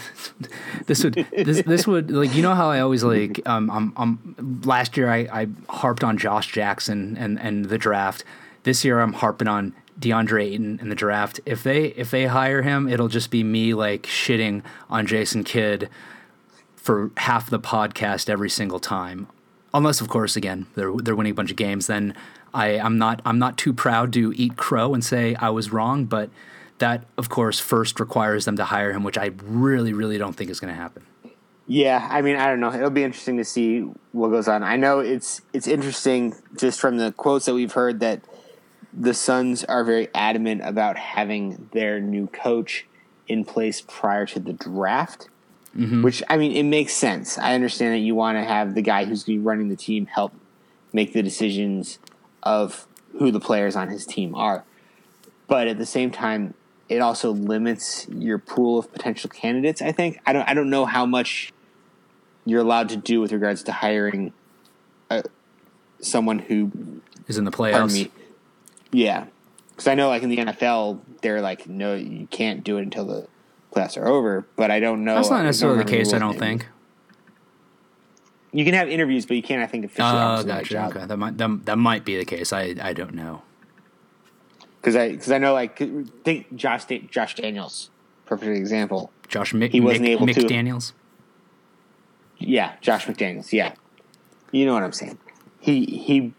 this 0.87 1.03
would 1.03 1.13
this 1.31 1.61
this 1.63 1.87
would 1.87 2.11
like 2.11 2.33
you 2.35 2.41
know 2.41 2.55
how 2.55 2.69
I 2.69 2.79
always 2.79 3.03
like 3.03 3.41
um 3.47 3.69
I'm, 3.69 3.93
I'm 3.95 4.61
last 4.65 4.97
year 4.97 5.09
I, 5.09 5.27
I 5.31 5.47
harped 5.69 6.03
on 6.03 6.17
Josh 6.17 6.51
Jackson 6.51 7.17
and 7.17 7.39
and 7.39 7.65
the 7.65 7.77
draft. 7.77 8.23
This 8.63 8.83
year 8.85 8.99
I'm 8.99 9.13
harping 9.13 9.47
on 9.47 9.73
DeAndre 9.99 10.43
Ayton 10.43 10.79
in 10.81 10.89
the 10.89 10.95
draft. 10.95 11.39
If 11.45 11.63
they 11.63 11.87
if 11.87 12.11
they 12.11 12.25
hire 12.25 12.61
him, 12.61 12.87
it'll 12.87 13.07
just 13.07 13.29
be 13.31 13.43
me 13.43 13.73
like 13.73 14.03
shitting 14.03 14.63
on 14.89 15.05
Jason 15.05 15.43
Kidd 15.43 15.89
for 16.75 17.11
half 17.17 17.49
the 17.49 17.59
podcast 17.59 18.29
every 18.29 18.49
single 18.49 18.79
time. 18.79 19.27
Unless 19.73 20.01
of 20.01 20.09
course 20.09 20.35
again 20.35 20.65
they're 20.75 20.91
they're 20.97 21.15
winning 21.15 21.31
a 21.31 21.35
bunch 21.35 21.51
of 21.51 21.57
games, 21.57 21.87
then 21.87 22.15
I 22.54 22.80
I'm 22.80 22.97
not 22.97 23.22
I'm 23.26 23.39
not 23.39 23.58
too 23.58 23.74
proud 23.74 24.14
to 24.14 24.34
eat 24.36 24.58
crow 24.58 24.93
and 24.93 25.04
say 25.04 25.36
I 25.36 25.49
was 25.49 25.72
wrong, 25.72 26.06
but 26.06 26.30
that 26.80 27.06
of 27.18 27.30
course 27.30 27.60
first 27.60 27.99
requires 27.99 28.45
them 28.45 28.58
to 28.58 28.66
hire 28.66 28.91
him, 28.91 29.04
which 29.04 29.18
I 29.18 29.32
really 29.43 29.93
really 29.93 30.18
don't 30.18 30.34
think 30.34 30.49
is 30.49 30.60
going 30.60 30.74
to 30.74 30.80
happen. 30.80 31.04
Yeah, 31.68 32.06
I 32.12 32.22
mean, 32.22 32.36
I 32.36 32.47
don't 32.47 32.60
know. 32.60 32.74
It'll 32.74 32.89
be 32.89 33.04
interesting 33.04 33.38
to 33.38 33.45
see 33.45 33.82
what 34.12 34.30
goes 34.30 34.47
on. 34.47 34.64
I 34.64 34.76
know 34.76 34.99
it's 34.99 35.41
it's 35.54 35.68
interesting 35.68 36.36
just 36.58 36.82
from 36.82 36.97
the 36.97 37.12
quotes 37.14 37.45
that 37.45 37.54
we've 37.54 37.72
heard 37.72 37.99
that 38.02 38.22
the 38.93 39.14
Suns 39.14 39.64
are 39.64 39.84
very 39.84 40.10
adamant 40.14 40.62
about 40.66 40.97
having 40.97 41.70
their 41.72 42.02
new 42.02 42.28
coach 42.28 42.86
in 43.28 43.45
place 43.45 43.82
prior 43.88 44.26
to 44.26 44.39
the 44.39 44.54
draft. 44.54 45.30
Mm-hmm. 45.78 46.02
Which 46.02 46.22
I 46.30 46.36
mean, 46.36 46.52
it 46.52 46.64
makes 46.64 46.91
sense. 46.91 47.38
I 47.38 47.56
understand 47.56 47.93
that 47.93 47.99
you 47.99 48.16
want 48.16 48.38
to 48.38 48.43
have 48.43 48.76
the 48.76 48.82
guy 48.82 49.06
who's 49.06 49.24
going 49.24 49.38
to 49.38 49.41
be 49.41 49.45
running 49.45 49.70
the 49.70 49.78
team 49.78 50.08
help 50.08 50.34
make 50.91 51.14
the 51.14 51.24
decisions 51.24 51.99
of 52.43 52.87
who 53.17 53.31
the 53.31 53.39
players 53.39 53.75
on 53.75 53.89
his 53.89 54.05
team 54.05 54.35
are. 54.35 54.63
But 55.47 55.67
at 55.67 55.77
the 55.77 55.85
same 55.85 56.11
time, 56.11 56.53
it 56.89 56.99
also 56.99 57.31
limits 57.31 58.07
your 58.09 58.37
pool 58.37 58.79
of 58.79 58.91
potential 58.91 59.29
candidates. 59.29 59.81
I 59.81 59.91
think 59.91 60.19
I 60.25 60.33
don't 60.33 60.47
I 60.47 60.53
don't 60.53 60.69
know 60.69 60.85
how 60.85 61.05
much 61.05 61.51
you're 62.45 62.61
allowed 62.61 62.89
to 62.89 62.97
do 62.97 63.21
with 63.21 63.31
regards 63.31 63.63
to 63.63 63.71
hiring 63.71 64.33
uh, 65.09 65.21
someone 65.99 66.39
who 66.39 66.71
Is 67.27 67.37
in 67.37 67.45
the 67.45 67.51
playoffs. 67.51 67.93
me, 67.93 68.11
yeah, 68.91 69.25
because 69.69 69.87
I 69.87 69.95
know 69.95 70.09
like 70.09 70.23
in 70.23 70.29
the 70.29 70.37
NFL 70.37 70.99
they're 71.21 71.41
like 71.41 71.67
no 71.67 71.95
you 71.95 72.27
can't 72.27 72.63
do 72.63 72.77
it 72.77 72.81
until 72.83 73.05
the 73.05 73.27
playoffs 73.73 73.97
are 73.97 74.07
over. 74.07 74.45
But 74.55 74.71
I 74.71 74.79
don't 74.79 75.03
know. 75.03 75.15
That's 75.15 75.29
not 75.29 75.43
necessarily 75.43 75.79
the 75.79 75.89
case. 75.89 76.13
I 76.13 76.19
don't 76.19 76.33
in- 76.33 76.39
think. 76.39 76.67
You 78.52 78.66
can 78.66 78.74
have 78.74 78.89
interviews, 78.89 79.26
but 79.26 79.38
you 79.38 79.43
can't. 79.43 79.62
I 79.64 79.68
think 79.68 79.86
officially. 79.86 80.10
Oh, 80.22 80.43
gotcha. 80.43 80.86
Okay, 80.88 81.06
that 81.06 81.18
might 81.18 81.38
that, 81.38 81.66
that 81.66 81.78
might 81.78 82.04
be 82.06 82.18
the 82.18 82.26
case. 82.26 82.52
I 82.54 82.76
I 82.82 82.93
don't 82.93 83.14
know. 83.14 83.41
Because 84.80 84.95
I 84.95 85.12
because 85.12 85.32
I 85.32 85.38
know 85.38 85.54
like 85.54 85.78
think 86.24 86.56
Josh 86.56 86.86
Josh 87.10 87.36
Daniels, 87.36 87.89
perfect 88.26 88.58
example. 88.58 89.12
Josh 89.28 89.54
Mick, 89.54 89.70
He 89.72 89.80
wasn't 89.80 90.06
Mick, 90.06 90.10
able 90.10 90.28
Mick 90.28 90.34
to- 90.36 90.47
Daniels. 90.47 90.93
Yeah, 92.38 92.74
Josh 92.82 93.06
McDaniels. 93.06 93.54
Yeah, 93.54 93.74
you 94.52 94.66
know 94.66 94.74
what 94.74 94.84
I'm 94.84 94.91
saying. 94.93 95.18
He 95.60 95.86
he 95.86 96.34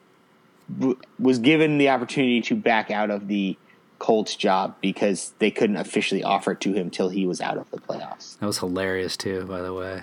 w- 0.79 0.99
was 1.19 1.39
given 1.39 1.79
the 1.79 1.89
opportunity 1.91 2.41
to 2.43 2.57
back 2.57 2.91
out 2.91 3.11
of 3.11 3.29
the 3.29 3.57
Colts 4.01 4.35
job 4.35 4.75
because 4.81 5.33
they 5.39 5.53
couldn't 5.53 5.77
officially 5.77 6.25
offer 6.25 6.53
it 6.53 6.61
to 6.63 6.73
him 6.73 6.91
till 6.91 7.09
he 7.09 7.25
was 7.25 7.41
out 7.41 7.57
of 7.57 7.71
the 7.71 7.79
playoffs. 7.79 8.37
That 8.41 8.47
was 8.47 8.59
hilarious 8.59 9.17
too, 9.17 9.45
by 9.45 9.63
the 9.63 9.73
way. 9.73 10.03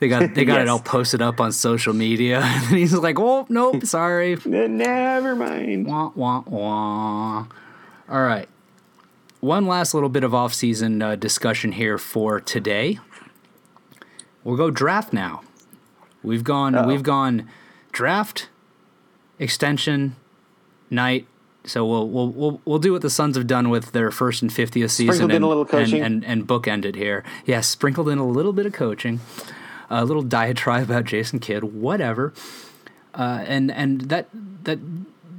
They 0.00 0.08
got 0.08 0.34
they 0.34 0.44
got 0.46 0.60
it 0.62 0.68
all 0.68 0.80
posted 0.80 1.20
up 1.22 1.40
on 1.40 1.52
social 1.52 1.92
media, 1.94 2.40
and 2.42 2.76
he's 2.78 2.94
like, 2.94 3.18
"Oh, 3.20 3.46
nope, 3.48 3.84
sorry." 3.84 4.36
Never 4.44 5.36
mind. 5.36 5.86
wah 5.86 6.10
wah 6.14 6.42
wah. 6.46 7.46
All 8.08 8.22
right, 8.22 8.48
one 9.40 9.66
last 9.66 9.94
little 9.94 10.08
bit 10.08 10.24
of 10.24 10.34
off-season 10.34 11.00
uh, 11.02 11.16
discussion 11.16 11.72
here 11.72 11.98
for 11.98 12.40
today. 12.40 12.98
We'll 14.42 14.56
go 14.56 14.70
draft 14.70 15.12
now. 15.12 15.42
We've 16.22 16.44
gone 16.44 16.74
Uh-oh. 16.74 16.86
we've 16.88 17.02
gone 17.02 17.48
draft, 17.92 18.48
extension, 19.38 20.16
Knight. 20.88 21.26
So 21.64 21.84
we'll 21.84 22.08
we'll 22.08 22.28
we'll 22.30 22.60
we'll 22.64 22.78
do 22.78 22.92
what 22.92 23.02
the 23.02 23.10
Suns 23.10 23.36
have 23.36 23.46
done 23.46 23.68
with 23.68 23.92
their 23.92 24.10
first 24.10 24.40
and 24.40 24.50
fiftieth 24.50 24.90
season, 24.92 25.14
Sprinkled 25.16 25.30
in 25.32 25.36
and, 25.36 25.44
a 25.44 25.48
little 25.48 25.66
coaching. 25.66 26.00
and, 26.02 26.24
and 26.24 26.40
and 26.40 26.48
bookend 26.48 26.86
it 26.86 26.96
here. 26.96 27.22
Yes, 27.44 27.66
sprinkled 27.68 28.08
in 28.08 28.16
a 28.18 28.26
little 28.26 28.54
bit 28.54 28.64
of 28.64 28.72
coaching, 28.72 29.20
a 29.90 30.04
little 30.04 30.22
diatribe 30.22 30.84
about 30.84 31.04
Jason 31.04 31.40
Kidd, 31.40 31.64
whatever, 31.64 32.32
uh, 33.14 33.44
and 33.46 33.70
and 33.70 34.02
that 34.02 34.28
that 34.64 34.78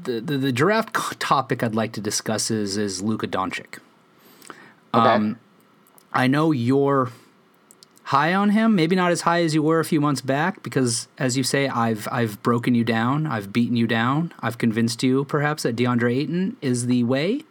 the, 0.04 0.20
the 0.20 0.38
the 0.38 0.52
draft 0.52 1.20
topic 1.20 1.64
I'd 1.64 1.76
like 1.76 1.94
to 1.94 2.02
discuss 2.02 2.52
is 2.52 2.78
is 2.78 3.02
Luka 3.02 3.28
Doncic. 3.28 3.80
Okay. 4.94 5.08
Um, 5.08 5.40
I 6.14 6.28
know 6.28 6.52
you're 6.52 7.12
high 8.04 8.34
on 8.34 8.50
him, 8.50 8.76
maybe 8.76 8.94
not 8.94 9.12
as 9.12 9.22
high 9.22 9.42
as 9.42 9.56
you 9.56 9.64
were 9.64 9.80
a 9.80 9.86
few 9.86 10.02
months 10.02 10.20
back, 10.20 10.62
because 10.64 11.08
as 11.18 11.38
you 11.38 11.44
say, 11.44 11.70
I've 11.70 12.08
I've 12.12 12.44
broken 12.44 12.76
you 12.76 12.84
down, 12.84 13.26
I've 13.26 13.54
beaten 13.54 13.78
you 13.78 13.88
down, 13.88 14.34
I've 14.42 14.58
convinced 14.58 15.02
you 15.02 15.24
perhaps 15.24 15.64
that 15.64 15.78
DeAndre 15.78 16.18
Ayton 16.18 16.58
is 16.62 16.88
the 16.88 17.06
way. 17.06 17.44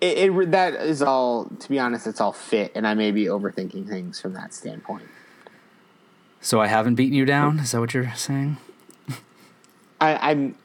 It, 0.00 0.30
it 0.30 0.50
that 0.50 0.74
is 0.74 1.00
all. 1.02 1.44
To 1.44 1.68
be 1.68 1.78
honest, 1.78 2.08
it's 2.08 2.20
all 2.20 2.32
fit, 2.32 2.72
and 2.74 2.84
I 2.84 2.94
may 2.94 3.12
be 3.12 3.26
overthinking 3.26 3.86
things 3.86 4.20
from 4.20 4.32
that 4.32 4.52
standpoint. 4.52 5.04
So 6.42 6.60
I 6.60 6.66
haven't 6.66 6.96
beaten 6.96 7.14
you 7.14 7.24
down. 7.24 7.60
Is 7.60 7.70
that 7.72 7.80
what 7.80 7.94
you're 7.94 8.12
saying? 8.16 8.56
I, 10.00 10.30
I'm 10.32 10.56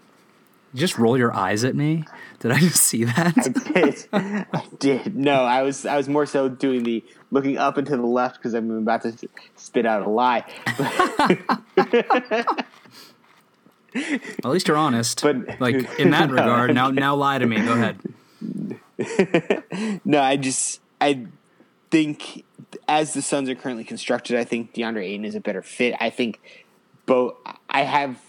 just 0.75 0.97
roll 0.97 1.17
your 1.17 1.33
eyes 1.33 1.63
at 1.63 1.75
me. 1.75 2.03
Did 2.39 2.51
I 2.51 2.59
just 2.59 2.83
see 2.83 3.03
that? 3.03 3.37
I 3.37 3.71
did. 3.71 4.07
I 4.53 4.63
did. 4.79 5.15
No, 5.15 5.43
I 5.43 5.61
was. 5.61 5.85
I 5.85 5.95
was 5.97 6.09
more 6.09 6.25
so 6.25 6.49
doing 6.49 6.83
the 6.83 7.03
looking 7.31 7.57
up 7.57 7.77
and 7.77 7.85
to 7.87 7.95
the 7.97 8.01
left 8.05 8.37
because 8.37 8.53
I'm 8.55 8.69
about 8.71 9.03
to 9.03 9.13
spit 9.55 9.85
out 9.85 10.01
a 10.05 10.09
lie. 10.09 10.43
At 13.95 14.45
least 14.45 14.67
you're 14.67 14.77
honest. 14.77 15.21
But- 15.21 15.59
like 15.59 15.75
in 15.99 16.11
that 16.11 16.29
No. 16.31 16.33
regard, 16.35 16.73
now 16.73 16.89
now 16.91 17.15
lie 17.15 17.37
to 17.39 17.45
me. 17.45 17.57
Go 17.57 17.73
ahead. 17.73 17.99
no, 20.05 20.21
I 20.21 20.37
just 20.37 20.81
I 21.01 21.25
think 21.89 22.45
as 22.87 23.13
the 23.13 23.21
Suns 23.21 23.49
are 23.49 23.55
currently 23.55 23.83
constructed, 23.83 24.37
I 24.37 24.43
think 24.43 24.73
DeAndre 24.73 25.03
Ayton 25.03 25.25
is 25.25 25.35
a 25.35 25.39
better 25.39 25.61
fit. 25.61 25.95
I 25.99 26.09
think 26.09 26.39
both. 27.05 27.35
I 27.69 27.83
have 27.83 28.19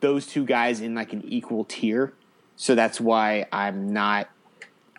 those 0.00 0.26
two 0.26 0.44
guys 0.44 0.80
in 0.80 0.94
like 0.94 1.12
an 1.12 1.24
equal 1.26 1.64
tier, 1.64 2.12
so 2.56 2.74
that's 2.74 3.00
why 3.00 3.46
I'm 3.52 3.92
not. 3.92 4.28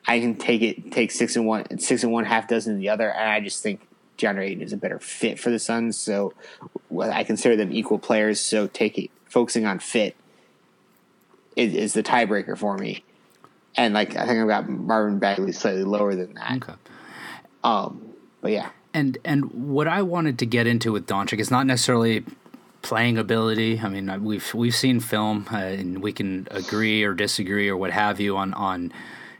I 0.07 0.19
can 0.19 0.35
take 0.35 0.61
it, 0.61 0.91
take 0.91 1.11
six 1.11 1.35
and 1.35 1.47
one, 1.47 1.79
six 1.79 2.03
and 2.03 2.11
one, 2.11 2.25
half 2.25 2.47
dozen 2.47 2.73
of 2.73 2.79
the 2.79 2.89
other, 2.89 3.09
and 3.09 3.29
I 3.29 3.39
just 3.39 3.63
think 3.63 3.87
DeAndre 4.17 4.49
Ayton 4.49 4.61
is 4.61 4.73
a 4.73 4.77
better 4.77 4.99
fit 4.99 5.39
for 5.39 5.49
the 5.49 5.59
Suns. 5.59 5.97
So 5.97 6.33
I 6.99 7.23
consider 7.23 7.55
them 7.55 7.71
equal 7.71 7.99
players. 7.99 8.39
So 8.39 8.67
taking 8.67 9.09
focusing 9.25 9.65
on 9.65 9.79
fit 9.79 10.15
is, 11.55 11.73
is 11.73 11.93
the 11.93 12.03
tiebreaker 12.03 12.57
for 12.57 12.77
me. 12.77 13.03
And 13.75 13.93
like 13.93 14.15
I 14.15 14.25
think 14.25 14.39
I've 14.39 14.47
got 14.47 14.69
Marvin 14.69 15.19
Bagley 15.19 15.51
slightly 15.51 15.83
lower 15.83 16.15
than 16.15 16.35
that. 16.35 16.63
Okay. 16.63 16.73
Um, 17.65 18.13
but 18.41 18.51
yeah, 18.51 18.69
And 18.93 19.17
and 19.25 19.45
what 19.75 19.87
I 19.87 20.03
wanted 20.03 20.37
to 20.39 20.45
get 20.45 20.67
into 20.67 20.91
with 20.91 21.07
Doncic 21.07 21.39
is 21.39 21.49
not 21.49 21.65
necessarily 21.65 22.23
playing 22.83 23.17
ability. 23.17 23.79
I 23.83 23.89
mean, 23.89 24.23
we've 24.23 24.53
we've 24.53 24.75
seen 24.75 24.99
film, 24.99 25.47
uh, 25.51 25.57
and 25.57 26.03
we 26.03 26.13
can 26.13 26.47
agree 26.51 27.03
or 27.03 27.15
disagree 27.15 27.67
or 27.67 27.75
what 27.75 27.91
have 27.91 28.19
you 28.19 28.37
on 28.37 28.53
on 28.53 28.93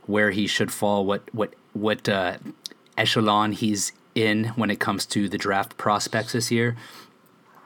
where 0.07 0.32
he 0.32 0.47
should 0.47 0.71
fall, 0.71 1.05
what 1.05 1.21
what 1.34 1.53
what 1.73 2.09
uh, 2.09 2.38
echelon 2.97 3.51
he's 3.51 3.91
in 4.15 4.45
when 4.55 4.71
it 4.71 4.80
comes 4.80 5.05
to 5.05 5.30
the 5.30 5.38
draft 5.38 5.78
prospects 5.78 6.34
this 6.34 6.49
year. 6.49 6.76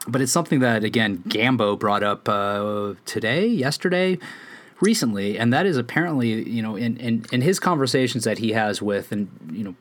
But 0.06 0.20
it's 0.20 0.32
something 0.32 0.60
that 0.60 0.84
again 0.84 1.22
Gambo 1.26 1.78
brought 1.78 2.02
up 2.02 2.28
uh, 2.28 2.94
today, 3.06 3.46
yesterday, 3.46 4.18
recently, 4.80 5.38
and 5.38 5.54
that 5.54 5.64
is 5.64 5.78
apparently 5.78 6.46
you 6.46 6.60
know 6.60 6.76
in, 6.76 6.98
in 6.98 7.24
in 7.32 7.40
his 7.40 7.58
conversations 7.58 8.24
that 8.24 8.38
he 8.38 8.52
has 8.52 8.82
with 8.82 9.10
and 9.10 9.30
you 9.50 9.64
know 9.64 9.74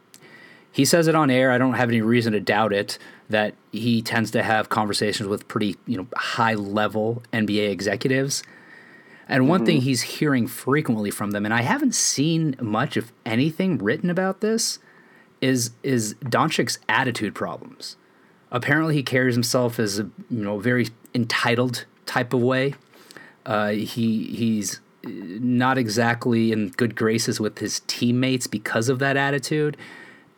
he 0.71 0.85
says 0.85 1.07
it 1.07 1.15
on 1.15 1.29
air. 1.29 1.51
I 1.51 1.57
don't 1.57 1.73
have 1.73 1.89
any 1.89 2.01
reason 2.01 2.33
to 2.33 2.39
doubt 2.39 2.73
it 2.73 2.97
that 3.29 3.55
he 3.71 4.01
tends 4.01 4.31
to 4.31 4.43
have 4.43 4.69
conversations 4.69 5.27
with 5.27 5.47
pretty, 5.47 5.75
you 5.85 5.97
know, 5.97 6.07
high 6.15 6.55
level 6.55 7.23
NBA 7.33 7.69
executives. 7.69 8.43
And 9.27 9.47
one 9.47 9.63
thing 9.63 9.81
he's 9.81 10.01
hearing 10.01 10.47
frequently 10.47 11.11
from 11.11 11.31
them, 11.31 11.45
and 11.45 11.53
I 11.53 11.61
haven't 11.61 11.93
seen 11.93 12.55
much, 12.59 12.97
if 12.97 13.13
anything, 13.27 13.77
written 13.77 14.09
about 14.09 14.41
this, 14.41 14.79
is 15.39 15.71
is 15.83 16.15
Doncic's 16.15 16.79
attitude 16.89 17.35
problems. 17.35 17.95
Apparently, 18.51 18.95
he 18.95 19.03
carries 19.03 19.35
himself 19.35 19.79
as 19.79 19.99
a 19.99 20.03
you 20.31 20.43
know 20.43 20.57
very 20.57 20.87
entitled 21.13 21.85
type 22.07 22.33
of 22.33 22.41
way. 22.41 22.73
Uh, 23.45 23.69
he 23.69 24.23
he's 24.25 24.79
not 25.03 25.77
exactly 25.77 26.51
in 26.51 26.69
good 26.69 26.95
graces 26.95 27.39
with 27.39 27.59
his 27.59 27.81
teammates 27.81 28.47
because 28.47 28.89
of 28.89 28.97
that 28.97 29.15
attitude. 29.15 29.77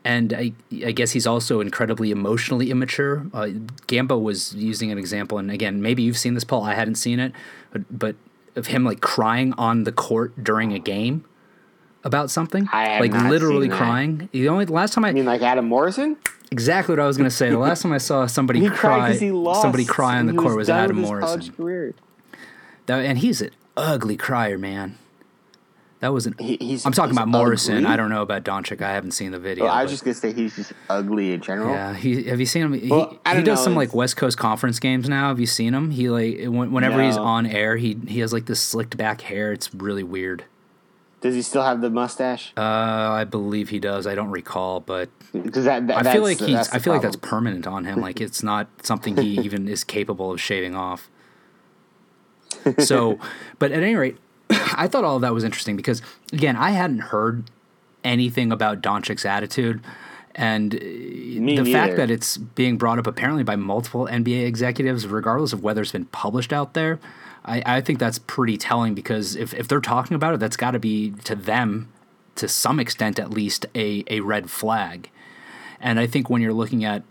And 0.04 0.34
I, 0.34 0.54
I 0.84 0.92
guess 0.92 1.12
he's 1.12 1.28
also 1.28 1.60
incredibly 1.62 2.10
emotionally 2.10 2.72
immature. 2.72 3.28
Uh, 3.34 3.50
Gambo 3.88 4.22
was 4.22 4.56
using 4.56 4.92
an 4.92 4.98
example, 4.98 5.38
and 5.38 5.52
again, 5.52 5.82
maybe 5.82 6.02
you've 6.02 6.18
seen 6.18 6.34
this, 6.34 6.44
Paul. 6.44 6.64
I 6.64 6.74
hadn't 6.74 6.96
seen 6.96 7.20
it, 7.20 7.34
but, 7.72 7.84
but 8.00 8.16
of 8.56 8.68
him 8.68 8.84
like 8.84 9.02
crying 9.02 9.54
on 9.54 9.84
the 9.84 9.92
court 9.92 10.44
during 10.44 10.74
a 10.74 10.80
game 10.80 11.24
about 12.04 12.32
something, 12.32 12.68
like 12.74 13.14
literally 13.14 13.70
crying. 13.70 14.30
The 14.32 14.50
only 14.50 14.66
the 14.66 14.74
last 14.74 14.94
time 14.94 15.06
I 15.06 15.10
I 15.10 15.14
mean 15.14 15.26
like 15.26 15.42
Adam 15.42 15.66
Morrison. 15.66 16.18
exactly 16.52 16.94
what 16.94 17.00
I 17.00 17.06
was 17.08 17.18
going 17.18 17.30
to 17.30 17.36
say. 17.36 17.50
The 17.50 17.60
last 17.60 17.84
time 17.84 17.94
I 17.94 18.00
saw 18.00 18.26
somebody 18.26 18.68
cry, 18.72 19.14
he 19.14 19.32
lost. 19.32 19.62
somebody 19.62 19.86
cry 19.86 20.18
on 20.18 20.26
the 20.26 20.34
he 20.34 20.38
court 20.38 20.58
was, 20.58 20.68
done 20.68 20.84
Adam 20.86 21.02
Morrison. 21.02 21.94
That, 22.88 23.06
and 23.06 23.20
he's 23.20 23.42
an 23.42 23.52
ugly 23.78 24.18
crier, 24.18 24.58
man. 24.58 24.98
That 26.02 26.12
was 26.14 26.26
an. 26.26 26.36
He- 26.40 26.58
he's- 26.60 26.86
I'm 26.86 26.92
talking 26.94 27.12
he's 27.12 27.18
about 27.18 27.28
Morrison. 27.30 27.78
ugly? 27.78 27.88
I 27.88 27.96
don't 27.96 28.10
know 28.10 28.24
about 28.24 28.44
Doncic. 28.44 28.82
I 28.82 28.92
haven't 28.92 29.12
seen 29.12 29.32
the 29.32 29.40
video. 29.40 29.66
Well, 29.66 29.74
I 29.74 29.84
was 29.84 29.92
but- 29.92 29.94
just 29.94 30.04
gonna 30.04 30.14
say 30.16 30.34
he's 30.34 30.56
just 30.56 30.74
ugly 30.90 31.32
in 31.34 31.42
general. 31.42 31.70
Yeah, 31.74 31.94
he 31.94 32.24
have 32.24 32.40
you 32.40 32.46
seen 32.48 32.64
him? 32.64 32.74
He, 32.74 32.90
Well, 32.90 33.20
I 33.26 33.30
he 33.30 33.36
don't 33.36 33.44
does 33.46 33.60
know, 33.60 33.64
some 33.66 33.76
like 33.76 33.94
West 33.94 34.18
Coast 34.18 34.38
Conference 34.38 34.80
games 34.80 35.08
now. 35.08 35.28
Have 35.30 35.40
you 35.40 35.46
seen 35.46 35.74
him? 35.76 35.92
He 35.92 36.10
like 36.10 36.40
when- 36.46 36.72
whenever 36.72 37.02
he's 37.04 37.18
on 37.18 37.46
air, 37.46 37.78
he 37.78 37.98
he 38.08 38.20
has 38.20 38.34
like 38.34 38.48
this 38.48 38.60
slicked 38.60 38.98
back 38.98 39.22
hair. 39.22 39.52
It's 39.54 39.74
really 39.76 40.04
weird. 40.04 40.44
Does 41.22 41.36
he 41.36 41.44
still 41.44 41.62
have 41.62 41.82
the 41.82 41.92
mustache? 41.92 42.52
Uh, 42.58 42.62
I 42.62 43.26
believe 43.26 43.70
he 43.70 43.78
does. 43.78 44.08
I 44.08 44.16
don't 44.16 44.32
recall, 44.32 44.80
but 44.80 45.08
Because 45.34 45.66
that, 45.66 45.86
that 45.86 46.08
I 46.08 46.14
feel 46.14 46.24
like 46.24 46.40
he's. 46.40 46.56
that's 46.56 46.74
I 46.74 46.80
feel 46.80 46.94
like 46.94 47.04
that's 47.04 47.16
permanent 47.18 47.68
on 47.68 47.86
him. 47.86 48.02
Like 48.02 48.20
it's 48.20 48.42
not 48.42 48.70
something 48.82 49.16
he 49.18 49.40
even 49.46 49.68
is 49.68 49.84
capable 49.84 50.32
of 50.32 50.42
shaving 50.42 50.76
off. 50.76 51.12
So, 52.80 53.20
but 53.60 53.72
at 53.72 53.84
any 53.84 53.96
rate, 53.96 54.18
I 54.76 54.88
thought 54.88 55.04
all 55.04 55.16
of 55.16 55.22
that 55.22 55.34
was 55.34 55.44
interesting 55.44 55.76
because 55.76 56.02
again, 56.34 56.56
I 56.56 56.72
hadn't 56.72 57.00
heard 57.00 57.50
anything 58.04 58.52
about 58.52 58.82
Doncic's 58.82 59.26
attitude, 59.26 59.82
and 60.36 60.76
uh, 60.76 60.78
Me 60.80 61.58
the 61.58 61.72
fact 61.72 61.98
that 61.98 62.10
it's 62.10 62.38
being 62.38 62.78
brought 62.78 63.00
up 63.00 63.08
apparently 63.08 63.44
by 63.44 63.56
multiple 63.56 64.08
NBA 64.10 64.46
executives, 64.46 65.08
regardless 65.08 65.54
of 65.54 65.64
whether 65.64 65.82
it's 65.82 65.92
been 65.92 66.06
published 66.06 66.54
out 66.54 66.74
there, 66.74 67.00
I, 67.46 67.64
I 67.66 67.82
think 67.82 68.00
that's 68.00 68.20
pretty 68.20 68.58
telling 68.58 68.94
because 68.94 69.36
if, 69.36 69.54
if 69.54 69.68
they're 69.68 69.82
talking 69.82 70.16
about 70.16 70.34
it, 70.34 70.40
that's 70.40 70.58
got 70.58 70.72
to 70.72 70.80
be 70.80 71.12
to 71.24 71.36
them, 71.36 71.90
to 72.36 72.48
some 72.48 72.80
extent 72.80 73.20
at 73.20 73.32
least, 73.32 73.66
a, 73.76 74.04
a 74.08 74.20
red 74.22 74.50
flag. 74.50 75.10
And 75.80 76.00
I 76.00 76.08
think 76.08 76.30
when 76.30 76.42
you're 76.42 76.54
looking 76.54 76.86
at 76.86 77.04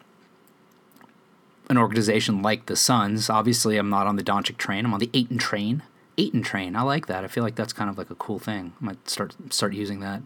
an 1.68 1.76
organization 1.76 2.42
like 2.42 2.66
the 2.66 2.76
Suns, 2.76 3.28
obviously 3.28 3.76
I'm 3.76 3.90
not 3.90 4.06
on 4.06 4.16
the 4.16 4.22
Doncic 4.22 4.56
train. 4.56 4.84
I'm 4.84 4.94
on 4.94 5.00
the 5.00 5.10
Ayton 5.12 5.38
train. 5.38 5.82
Ayton 6.20 6.42
train. 6.42 6.76
I 6.76 6.82
like 6.82 7.06
that. 7.06 7.24
I 7.24 7.28
feel 7.28 7.42
like 7.42 7.54
that's 7.54 7.72
kind 7.72 7.88
of 7.88 7.96
like 7.96 8.10
a 8.10 8.14
cool 8.14 8.38
thing. 8.38 8.72
I 8.80 8.84
might 8.84 9.08
start 9.08 9.34
start 9.50 9.72
using 9.72 10.00
that. 10.00 10.22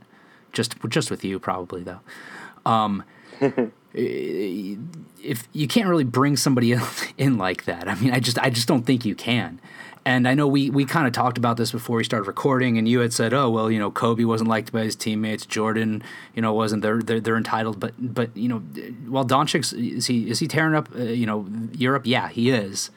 Just 0.53 0.77
just 0.89 1.11
with 1.11 1.25
you 1.25 1.39
probably 1.39 1.83
though. 1.83 2.01
Um, 2.67 3.05
if 3.95 5.49
you 5.53 5.69
can't 5.69 5.89
really 5.89 6.05
bring 6.05 6.37
somebody 6.37 6.73
else 6.79 7.05
in 7.17 7.39
like 7.39 7.65
that, 7.65 7.89
I 7.89 7.95
mean, 7.95 8.13
I 8.13 8.21
just 8.21 8.39
I 8.39 8.51
just 8.51 8.69
don't 8.69 8.85
think 8.85 9.05
you 9.05 9.15
can. 9.15 9.61
And 10.07 10.29
I 10.29 10.35
know 10.35 10.47
we 10.47 10.69
we 10.69 10.85
kind 10.85 11.07
of 11.07 11.15
talked 11.15 11.39
about 11.39 11.57
this 11.57 11.73
before 11.73 11.97
we 11.97 12.05
started 12.05 12.27
recording, 12.27 12.77
and 12.77 12.87
you 12.87 13.01
had 13.01 13.13
said, 13.15 13.33
"Oh 13.33 13.49
well, 13.49 13.71
you 13.71 13.79
know, 13.79 13.91
Kobe 13.91 14.25
wasn't 14.25 14.51
liked 14.51 14.71
by 14.71 14.83
his 14.83 14.95
teammates. 14.95 15.47
Jordan, 15.47 16.03
you 16.35 16.43
know, 16.43 16.53
wasn't. 16.53 16.83
They're 16.83 17.01
they're, 17.01 17.21
they're 17.21 17.39
entitled, 17.39 17.81
but 17.81 17.95
but 17.99 18.37
you 18.37 18.49
know, 18.49 18.59
while 19.09 19.25
Doncic 19.25 19.73
is 19.73 20.07
he 20.07 20.29
is 20.29 20.41
he 20.41 20.47
tearing 20.47 20.75
up, 20.75 20.95
uh, 20.95 21.05
you 21.05 21.25
know, 21.25 21.47
Europe? 21.73 22.03
Yeah, 22.05 22.29
he 22.29 22.51
is. 22.51 22.91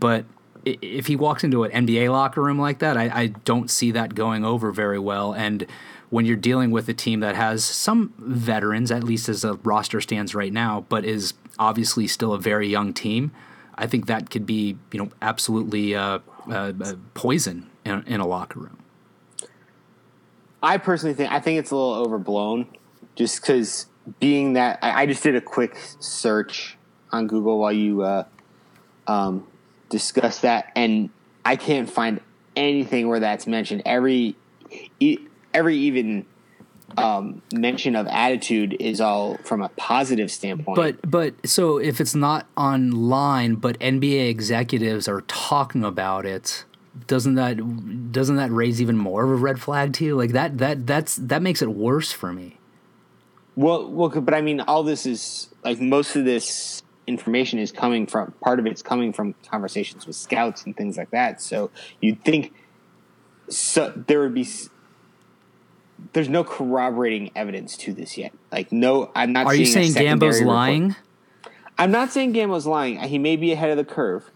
But 0.00 0.24
if 0.64 1.06
he 1.06 1.16
walks 1.16 1.44
into 1.44 1.64
an 1.64 1.86
NBA 1.86 2.10
locker 2.10 2.42
room 2.42 2.58
like 2.58 2.78
that, 2.80 2.96
I, 2.96 3.10
I 3.12 3.26
don't 3.26 3.70
see 3.70 3.90
that 3.92 4.14
going 4.14 4.44
over 4.44 4.70
very 4.70 4.98
well. 4.98 5.32
And 5.32 5.66
when 6.10 6.26
you're 6.26 6.36
dealing 6.36 6.70
with 6.70 6.88
a 6.88 6.94
team 6.94 7.20
that 7.20 7.34
has 7.34 7.64
some 7.64 8.12
veterans, 8.18 8.90
at 8.90 9.02
least 9.02 9.28
as 9.28 9.42
the 9.42 9.54
roster 9.64 10.00
stands 10.00 10.34
right 10.34 10.52
now, 10.52 10.84
but 10.88 11.04
is 11.04 11.34
obviously 11.58 12.06
still 12.06 12.32
a 12.32 12.38
very 12.38 12.68
young 12.68 12.92
team, 12.92 13.32
I 13.74 13.86
think 13.86 14.06
that 14.06 14.30
could 14.30 14.46
be 14.46 14.76
you 14.92 14.98
know 14.98 15.10
absolutely 15.20 15.94
uh, 15.94 16.18
uh, 16.50 16.72
uh, 16.80 16.94
poison 17.14 17.70
in, 17.84 18.02
in 18.06 18.20
a 18.20 18.26
locker 18.26 18.60
room. 18.60 18.78
I 20.62 20.78
personally 20.78 21.14
think 21.14 21.32
I 21.32 21.40
think 21.40 21.58
it's 21.58 21.70
a 21.70 21.76
little 21.76 21.94
overblown, 21.94 22.66
just 23.14 23.40
because 23.40 23.86
being 24.20 24.52
that 24.52 24.78
I, 24.82 25.02
I 25.02 25.06
just 25.06 25.22
did 25.22 25.34
a 25.34 25.40
quick 25.40 25.78
search 25.98 26.76
on 27.10 27.26
Google 27.26 27.58
while 27.58 27.72
you 27.72 28.02
uh, 28.02 28.24
um, 29.06 29.46
discussed 29.92 30.42
that, 30.42 30.72
and 30.74 31.10
I 31.44 31.54
can't 31.54 31.88
find 31.88 32.20
anything 32.56 33.08
where 33.08 33.20
that's 33.20 33.46
mentioned. 33.46 33.82
Every 33.84 34.34
every 35.54 35.76
even 35.76 36.26
um, 36.96 37.42
mention 37.52 37.94
of 37.94 38.06
attitude 38.08 38.76
is 38.80 39.00
all 39.00 39.36
from 39.44 39.62
a 39.62 39.68
positive 39.70 40.30
standpoint. 40.30 40.76
But 40.76 41.08
but 41.08 41.46
so 41.46 41.78
if 41.78 42.00
it's 42.00 42.14
not 42.14 42.46
online, 42.56 43.54
but 43.56 43.78
NBA 43.78 44.28
executives 44.28 45.06
are 45.08 45.20
talking 45.22 45.84
about 45.84 46.24
it, 46.24 46.64
doesn't 47.06 47.34
that 47.34 48.12
doesn't 48.12 48.36
that 48.36 48.50
raise 48.50 48.80
even 48.80 48.96
more 48.96 49.24
of 49.24 49.30
a 49.30 49.34
red 49.34 49.60
flag 49.60 49.92
to 49.94 50.04
you? 50.04 50.16
Like 50.16 50.32
that 50.32 50.58
that 50.58 50.86
that's 50.86 51.16
that 51.16 51.42
makes 51.42 51.62
it 51.62 51.68
worse 51.68 52.10
for 52.10 52.32
me. 52.32 52.58
Well, 53.54 53.90
well, 53.90 54.08
but 54.08 54.32
I 54.32 54.40
mean, 54.40 54.60
all 54.60 54.82
this 54.82 55.04
is 55.04 55.48
like 55.62 55.78
most 55.78 56.16
of 56.16 56.24
this 56.24 56.82
information 57.06 57.58
is 57.58 57.72
coming 57.72 58.06
from 58.06 58.32
part 58.40 58.58
of 58.58 58.66
it's 58.66 58.82
coming 58.82 59.12
from 59.12 59.34
conversations 59.48 60.06
with 60.06 60.16
scouts 60.16 60.64
and 60.64 60.76
things 60.76 60.96
like 60.96 61.10
that. 61.10 61.40
So 61.40 61.70
you'd 62.00 62.22
think 62.24 62.52
so 63.48 63.92
there 64.06 64.20
would 64.20 64.34
be 64.34 64.46
there's 66.12 66.28
no 66.28 66.44
corroborating 66.44 67.30
evidence 67.34 67.76
to 67.78 67.92
this 67.92 68.16
yet. 68.16 68.32
Like 68.50 68.72
no, 68.72 69.10
I'm 69.14 69.32
not. 69.32 69.46
Are 69.46 69.54
you 69.54 69.66
saying 69.66 69.92
Gambo's 69.94 70.40
report. 70.40 70.56
lying? 70.56 70.96
I'm 71.78 71.90
not 71.90 72.12
saying 72.12 72.32
Gambo's 72.32 72.66
lying. 72.66 72.98
He 73.00 73.18
may 73.18 73.36
be 73.36 73.52
ahead 73.52 73.70
of 73.70 73.76
the 73.76 73.84
curve. 73.84 74.30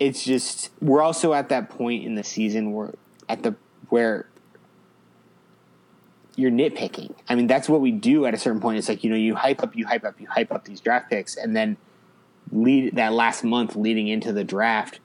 It's 0.00 0.24
just 0.24 0.70
we're 0.80 1.02
also 1.02 1.32
at 1.32 1.48
that 1.50 1.70
point 1.70 2.04
in 2.04 2.14
the 2.14 2.24
season 2.24 2.72
where 2.72 2.94
at 3.28 3.42
the 3.42 3.54
where 3.90 4.26
you're 6.36 6.50
nitpicking. 6.50 7.14
I 7.28 7.34
mean, 7.34 7.46
that's 7.46 7.68
what 7.68 7.80
we 7.80 7.90
do 7.90 8.26
at 8.26 8.34
a 8.34 8.38
certain 8.38 8.60
point. 8.60 8.78
It's 8.78 8.88
like 8.88 9.04
you 9.04 9.10
know, 9.10 9.16
you 9.16 9.34
hype 9.34 9.62
up, 9.62 9.76
you 9.76 9.86
hype 9.86 10.04
up, 10.04 10.20
you 10.20 10.26
hype 10.28 10.52
up 10.52 10.64
these 10.64 10.80
draft 10.80 11.10
picks, 11.10 11.36
and 11.36 11.54
then 11.56 11.76
lead 12.52 12.96
that 12.96 13.12
last 13.12 13.44
month 13.44 13.76
leading 13.76 14.08
into 14.08 14.32
the 14.32 14.44
draft, 14.44 15.00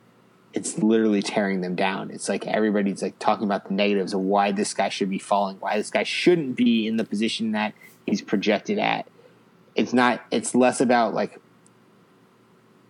it's 0.53 0.77
literally 0.77 1.21
tearing 1.21 1.61
them 1.61 1.75
down. 1.75 2.11
It's 2.11 2.29
like 2.29 2.45
everybody's 2.47 3.01
like 3.01 3.17
talking 3.19 3.45
about 3.45 3.67
the 3.67 3.73
negatives 3.73 4.13
of 4.13 4.21
why 4.21 4.51
this 4.51 4.73
guy 4.73 4.89
should 4.89 5.09
be 5.09 5.19
falling, 5.19 5.57
why 5.59 5.77
this 5.77 5.89
guy 5.89 6.03
shouldn't 6.03 6.55
be 6.55 6.87
in 6.87 6.97
the 6.97 7.03
position 7.05 7.51
that 7.51 7.73
he's 8.05 8.21
projected 8.21 8.79
at. 8.79 9.07
It's 9.75 9.93
not. 9.93 10.23
It's 10.31 10.55
less 10.55 10.81
about 10.81 11.13
like 11.13 11.39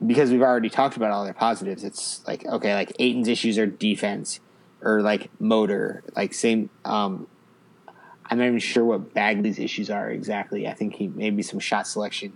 because 0.05 0.31
we've 0.31 0.41
already 0.41 0.69
talked 0.69 0.95
about 0.95 1.11
all 1.11 1.25
their 1.25 1.33
positives. 1.33 1.83
It's 1.83 2.25
like 2.25 2.45
okay, 2.45 2.73
like 2.73 2.93
Ayton's 2.99 3.27
issues 3.27 3.57
are 3.57 3.67
defense 3.67 4.39
or 4.81 5.01
like 5.01 5.29
motor, 5.39 6.03
like 6.15 6.33
same. 6.33 6.69
um 6.85 7.27
I'm 8.29 8.37
not 8.37 8.47
even 8.47 8.59
sure 8.59 8.85
what 8.85 9.13
Bagley's 9.13 9.59
issues 9.59 9.89
are 9.89 10.09
exactly. 10.09 10.67
I 10.67 10.73
think 10.73 10.95
he 10.95 11.07
maybe 11.07 11.41
some 11.41 11.59
shot 11.59 11.87
selection. 11.87 12.33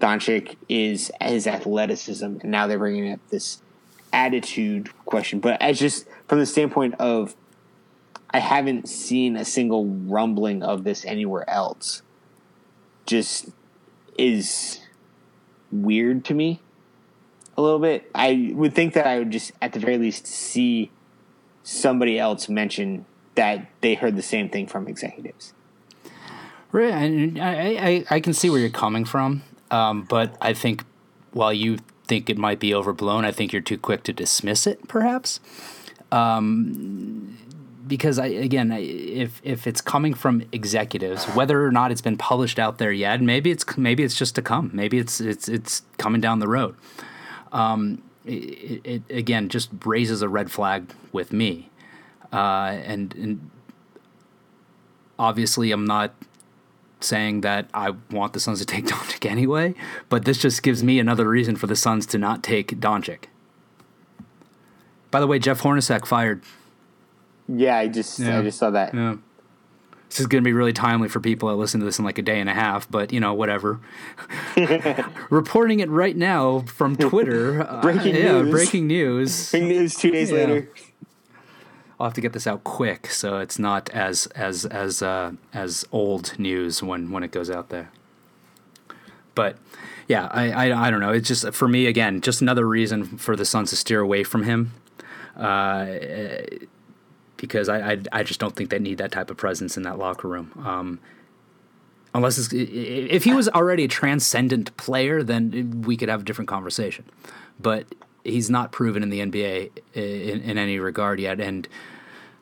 Doncic 0.00 0.56
is 0.68 1.10
his 1.20 1.46
athleticism, 1.46 2.24
and 2.24 2.44
now 2.44 2.66
they're 2.66 2.78
bringing 2.78 3.12
up 3.12 3.20
this 3.30 3.62
attitude 4.12 4.90
question. 5.04 5.40
But 5.40 5.60
as 5.60 5.78
just 5.78 6.06
from 6.26 6.38
the 6.38 6.46
standpoint 6.46 6.94
of, 6.98 7.36
I 8.30 8.38
haven't 8.40 8.88
seen 8.88 9.36
a 9.36 9.44
single 9.44 9.86
rumbling 9.86 10.62
of 10.62 10.84
this 10.84 11.04
anywhere 11.04 11.48
else. 11.48 12.02
Just 13.06 13.50
is 14.18 14.80
weird 15.70 16.24
to 16.26 16.34
me 16.34 16.60
a 17.56 17.62
little 17.62 17.78
bit. 17.78 18.10
I 18.14 18.52
would 18.54 18.74
think 18.74 18.94
that 18.94 19.06
I 19.06 19.18
would 19.18 19.30
just, 19.30 19.52
at 19.62 19.72
the 19.72 19.80
very 19.80 19.98
least, 19.98 20.26
see 20.26 20.90
somebody 21.62 22.18
else 22.18 22.48
mention 22.48 23.04
that 23.38 23.66
they 23.80 23.94
heard 23.94 24.16
the 24.16 24.22
same 24.22 24.48
thing 24.48 24.66
from 24.66 24.88
executives. 24.88 25.54
Right, 26.70 26.92
and 26.92 27.38
I, 27.40 27.54
I, 27.88 28.04
I 28.16 28.20
can 28.20 28.34
see 28.34 28.50
where 28.50 28.60
you're 28.60 28.68
coming 28.68 29.06
from, 29.06 29.42
um, 29.70 30.02
but 30.02 30.36
I 30.40 30.52
think 30.52 30.84
while 31.32 31.52
you 31.52 31.78
think 32.08 32.28
it 32.28 32.38
might 32.38 32.58
be 32.58 32.74
overblown. 32.74 33.24
I 33.24 33.30
think 33.30 33.52
you're 33.52 33.62
too 33.62 33.78
quick 33.78 34.02
to 34.04 34.12
dismiss 34.12 34.66
it, 34.66 34.88
perhaps. 34.88 35.38
Um, 36.10 37.38
because 37.86 38.18
I 38.18 38.26
again, 38.26 38.72
if 38.72 39.40
if 39.44 39.66
it's 39.66 39.80
coming 39.80 40.14
from 40.14 40.42
executives, 40.52 41.24
whether 41.26 41.64
or 41.64 41.70
not 41.70 41.92
it's 41.92 42.00
been 42.00 42.16
published 42.16 42.58
out 42.58 42.78
there 42.78 42.92
yet, 42.92 43.20
maybe 43.20 43.50
it's 43.50 43.64
maybe 43.76 44.02
it's 44.02 44.16
just 44.16 44.34
to 44.34 44.42
come. 44.42 44.70
Maybe 44.72 44.98
it's 44.98 45.20
it's 45.20 45.48
it's 45.48 45.82
coming 45.98 46.20
down 46.20 46.40
the 46.40 46.48
road. 46.48 46.74
Um, 47.52 48.02
it, 48.26 48.80
it, 48.84 49.02
again 49.10 49.48
just 49.48 49.70
raises 49.86 50.20
a 50.20 50.28
red 50.28 50.50
flag 50.50 50.92
with 51.12 51.32
me, 51.32 51.67
uh, 52.32 52.78
and 52.84 53.14
and 53.14 53.50
obviously 55.18 55.72
I'm 55.72 55.84
not 55.84 56.14
saying 57.00 57.42
that 57.42 57.68
I 57.72 57.94
want 58.10 58.32
the 58.32 58.40
Suns 58.40 58.58
to 58.60 58.66
take 58.74 58.86
Doncic 58.86 59.28
anyway, 59.28 59.74
but 60.08 60.24
this 60.24 60.38
just 60.38 60.62
gives 60.62 60.82
me 60.82 60.98
another 60.98 61.28
reason 61.28 61.56
for 61.56 61.66
the 61.66 61.76
Suns 61.76 62.06
to 62.06 62.18
not 62.18 62.42
take 62.42 62.80
Doncic. 62.80 63.24
By 65.10 65.20
the 65.20 65.26
way, 65.26 65.38
Jeff 65.38 65.62
Hornacek 65.62 66.06
fired. 66.06 66.42
Yeah, 67.48 67.78
I 67.78 67.88
just 67.88 68.18
yeah. 68.18 68.38
I 68.38 68.42
just 68.42 68.58
saw 68.58 68.70
that. 68.70 68.92
Yeah. 68.92 69.16
This 70.08 70.20
is 70.20 70.26
going 70.26 70.42
to 70.42 70.48
be 70.48 70.54
really 70.54 70.72
timely 70.72 71.08
for 71.08 71.20
people 71.20 71.50
that 71.50 71.56
listen 71.56 71.80
to 71.80 71.86
this 71.86 71.98
in 71.98 72.04
like 72.04 72.16
a 72.16 72.22
day 72.22 72.40
and 72.40 72.48
a 72.48 72.54
half, 72.54 72.90
but 72.90 73.12
you 73.12 73.20
know, 73.20 73.34
whatever. 73.34 73.80
Reporting 75.30 75.80
it 75.80 75.90
right 75.90 76.16
now 76.16 76.60
from 76.60 76.96
Twitter. 76.96 77.64
breaking 77.82 78.16
uh, 78.16 78.18
yeah, 78.18 78.32
news. 78.42 78.50
breaking 78.50 78.86
news. 78.86 79.50
Breaking 79.50 79.68
news 79.68 79.96
two 79.96 80.10
days 80.10 80.30
yeah. 80.30 80.36
later. 80.36 80.70
I'll 81.98 82.06
have 82.06 82.14
to 82.14 82.20
get 82.20 82.32
this 82.32 82.46
out 82.46 82.64
quick 82.64 83.08
so 83.08 83.38
it's 83.38 83.58
not 83.58 83.90
as 83.90 84.26
as 84.28 84.64
as 84.66 85.02
uh, 85.02 85.32
as 85.52 85.84
old 85.90 86.38
news 86.38 86.82
when 86.82 87.10
when 87.10 87.22
it 87.22 87.32
goes 87.32 87.50
out 87.50 87.70
there. 87.70 87.90
But 89.34 89.56
yeah, 90.08 90.28
I, 90.30 90.50
I, 90.50 90.86
I 90.86 90.90
don't 90.90 91.00
know. 91.00 91.12
It's 91.12 91.28
just 91.28 91.52
for 91.52 91.68
me 91.68 91.86
again, 91.86 92.20
just 92.20 92.40
another 92.40 92.66
reason 92.66 93.04
for 93.18 93.36
the 93.36 93.44
Suns 93.44 93.70
to 93.70 93.76
steer 93.76 94.00
away 94.00 94.24
from 94.24 94.44
him. 94.44 94.72
Uh, 95.36 95.98
because 97.36 97.68
I, 97.68 97.92
I, 97.92 97.98
I 98.12 98.22
just 98.24 98.40
don't 98.40 98.54
think 98.54 98.70
they 98.70 98.80
need 98.80 98.98
that 98.98 99.12
type 99.12 99.30
of 99.30 99.36
presence 99.36 99.76
in 99.76 99.84
that 99.84 99.96
locker 99.96 100.28
room. 100.28 100.52
Um, 100.66 100.98
unless 102.14 102.52
if 102.52 103.24
he 103.24 103.32
was 103.32 103.48
already 103.48 103.84
a 103.84 103.88
transcendent 103.88 104.76
player, 104.76 105.22
then 105.22 105.82
we 105.86 105.96
could 105.96 106.08
have 106.08 106.22
a 106.22 106.24
different 106.24 106.48
conversation. 106.48 107.04
But 107.60 107.86
he's 108.28 108.50
not 108.50 108.72
proven 108.72 109.02
in 109.02 109.10
the 109.10 109.20
NBA 109.20 109.70
in, 109.94 110.40
in 110.40 110.58
any 110.58 110.78
regard 110.78 111.20
yet, 111.20 111.40
and 111.40 111.68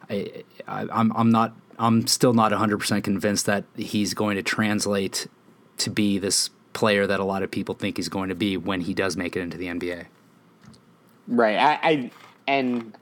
I, 0.08 0.44
I, 0.66 0.86
I'm 0.92 1.12
I'm 1.16 1.30
not 1.30 1.54
I'm 1.78 2.06
still 2.06 2.32
not 2.32 2.50
100 2.52 2.78
percent 2.78 3.04
convinced 3.04 3.46
that 3.46 3.64
he's 3.76 4.14
going 4.14 4.36
to 4.36 4.42
translate 4.42 5.26
to 5.78 5.90
be 5.90 6.18
this 6.18 6.50
player 6.72 7.06
that 7.06 7.20
a 7.20 7.24
lot 7.24 7.42
of 7.42 7.50
people 7.50 7.74
think 7.74 7.96
he's 7.96 8.08
going 8.08 8.28
to 8.28 8.34
be 8.34 8.56
when 8.56 8.82
he 8.82 8.94
does 8.94 9.16
make 9.16 9.36
it 9.36 9.40
into 9.40 9.56
the 9.56 9.66
NBA. 9.66 10.06
Right. 11.28 11.56
I, 11.56 11.78
I 11.82 12.10
and 12.46 12.96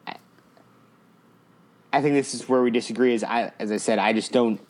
I 1.93 2.01
think 2.01 2.15
this 2.15 2.35
is 2.35 2.49
where 2.49 2.63
we 2.63 2.71
disagree. 2.71 3.15
Is 3.15 3.25
I 3.25 3.53
as 3.59 3.71
I 3.71 3.77
said, 3.77 3.99
I 3.99 4.13
just 4.13 4.33
don't. 4.33 4.61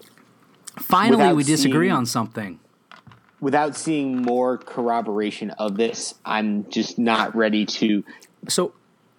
Finally, 0.80 1.34
we 1.34 1.44
disagree 1.44 1.86
seeing, 1.86 1.96
on 1.96 2.06
something 2.06 2.58
without 3.45 3.76
seeing 3.76 4.22
more 4.22 4.57
corroboration 4.57 5.51
of 5.51 5.76
this, 5.76 6.14
I'm 6.24 6.68
just 6.70 6.99
not 6.99 7.36
ready 7.36 7.66
to. 7.66 8.03
So 8.49 8.72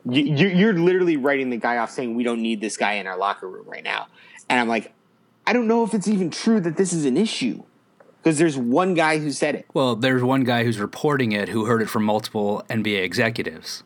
you, 0.09 0.23
you're 0.23 0.73
literally 0.73 1.15
writing 1.15 1.51
the 1.51 1.57
guy 1.57 1.77
off, 1.77 1.91
saying 1.91 2.15
we 2.15 2.23
don't 2.23 2.41
need 2.41 2.59
this 2.59 2.75
guy 2.75 2.93
in 2.93 3.05
our 3.05 3.17
locker 3.17 3.47
room 3.47 3.69
right 3.69 3.83
now, 3.83 4.07
and 4.49 4.59
I'm 4.59 4.67
like, 4.67 4.91
I 5.45 5.53
don't 5.53 5.67
know 5.67 5.83
if 5.83 5.93
it's 5.93 6.07
even 6.07 6.31
true 6.31 6.59
that 6.59 6.75
this 6.75 6.91
is 6.91 7.05
an 7.05 7.17
issue 7.17 7.63
because 8.23 8.39
there's 8.39 8.57
one 8.57 8.95
guy 8.95 9.19
who 9.19 9.31
said 9.31 9.53
it. 9.53 9.67
Well, 9.75 9.95
there's 9.95 10.23
one 10.23 10.43
guy 10.43 10.63
who's 10.63 10.79
reporting 10.79 11.31
it 11.31 11.49
who 11.49 11.65
heard 11.65 11.83
it 11.83 11.89
from 11.89 12.03
multiple 12.03 12.63
NBA 12.67 13.03
executives. 13.03 13.83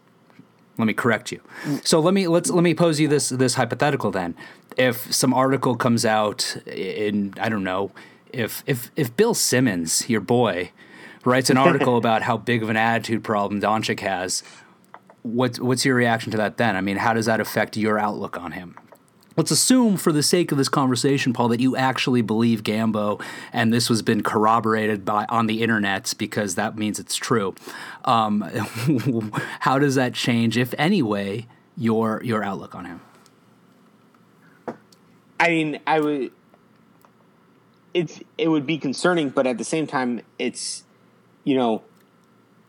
Let 0.78 0.86
me 0.86 0.94
correct 0.94 1.34
you. 1.34 1.42
So 1.84 2.00
let 2.00 2.14
me 2.14 2.30
let's 2.30 2.50
let 2.50 2.64
me 2.64 2.74
pose 2.74 3.02
you 3.02 3.10
this 3.10 3.28
this 3.28 3.56
hypothetical 3.56 4.10
then. 4.10 4.36
If 4.78 5.14
some 5.14 5.34
article 5.34 5.76
comes 5.76 6.06
out 6.06 6.56
in 6.66 7.34
I 7.38 7.50
don't 7.50 7.66
know 7.66 7.92
if 8.32 8.64
if 8.66 8.92
if 8.96 9.16
Bill 9.16 9.34
Simmons, 9.34 10.10
your 10.10 10.22
boy, 10.22 10.72
writes 11.26 11.50
an 11.50 11.58
article 11.68 11.98
about 11.98 12.24
how 12.24 12.38
big 12.38 12.64
of 12.64 12.70
an 12.70 12.78
attitude 12.78 13.24
problem 13.24 13.62
Doncic 13.62 14.00
has, 14.02 14.44
what's 15.24 15.60
what's 15.60 15.86
your 15.86 15.96
reaction 15.96 16.32
to 16.32 16.38
that 16.38 16.58
then? 16.58 16.76
I 16.76 16.82
mean, 16.82 16.98
how 16.98 17.14
does 17.14 17.26
that 17.26 17.40
affect 17.40 17.78
your 17.78 18.00
outlook 18.00 18.38
on 18.38 18.54
him? 18.54 18.76
Let's 19.38 19.52
assume, 19.52 19.96
for 19.96 20.12
the 20.12 20.22
sake 20.22 20.52
of 20.52 20.58
this 20.58 20.68
conversation, 20.68 21.32
Paul, 21.32 21.48
that 21.50 21.62
you 21.62 21.78
actually 21.78 22.22
believe 22.22 22.62
Gambo, 22.62 23.24
and 23.54 23.72
this 23.72 23.88
has 23.88 24.02
been 24.02 24.22
corroborated 24.22 25.06
by 25.06 25.26
on 25.30 25.48
the 25.48 25.62
internet 25.62 26.14
because 26.18 26.56
that 26.56 26.78
means 26.78 27.00
it's 27.00 27.16
true. 27.16 27.56
Um, 28.04 28.42
how 29.62 29.80
does 29.80 29.96
that 29.96 30.14
change, 30.14 30.58
if 30.58 30.74
anyway, 30.78 31.48
your 31.78 32.22
your 32.24 32.44
outlook 32.44 32.76
on 32.76 32.86
him? 32.86 33.02
I 35.40 35.48
mean, 35.48 35.80
I 35.88 36.02
would 36.02 36.32
it's 37.94 38.20
it 38.38 38.48
would 38.50 38.66
be 38.66 38.78
concerning, 38.78 39.30
but 39.30 39.48
at 39.48 39.58
the 39.58 39.64
same 39.64 39.88
time, 39.88 40.22
it's 40.38 40.84
you 41.44 41.56
know 41.56 41.84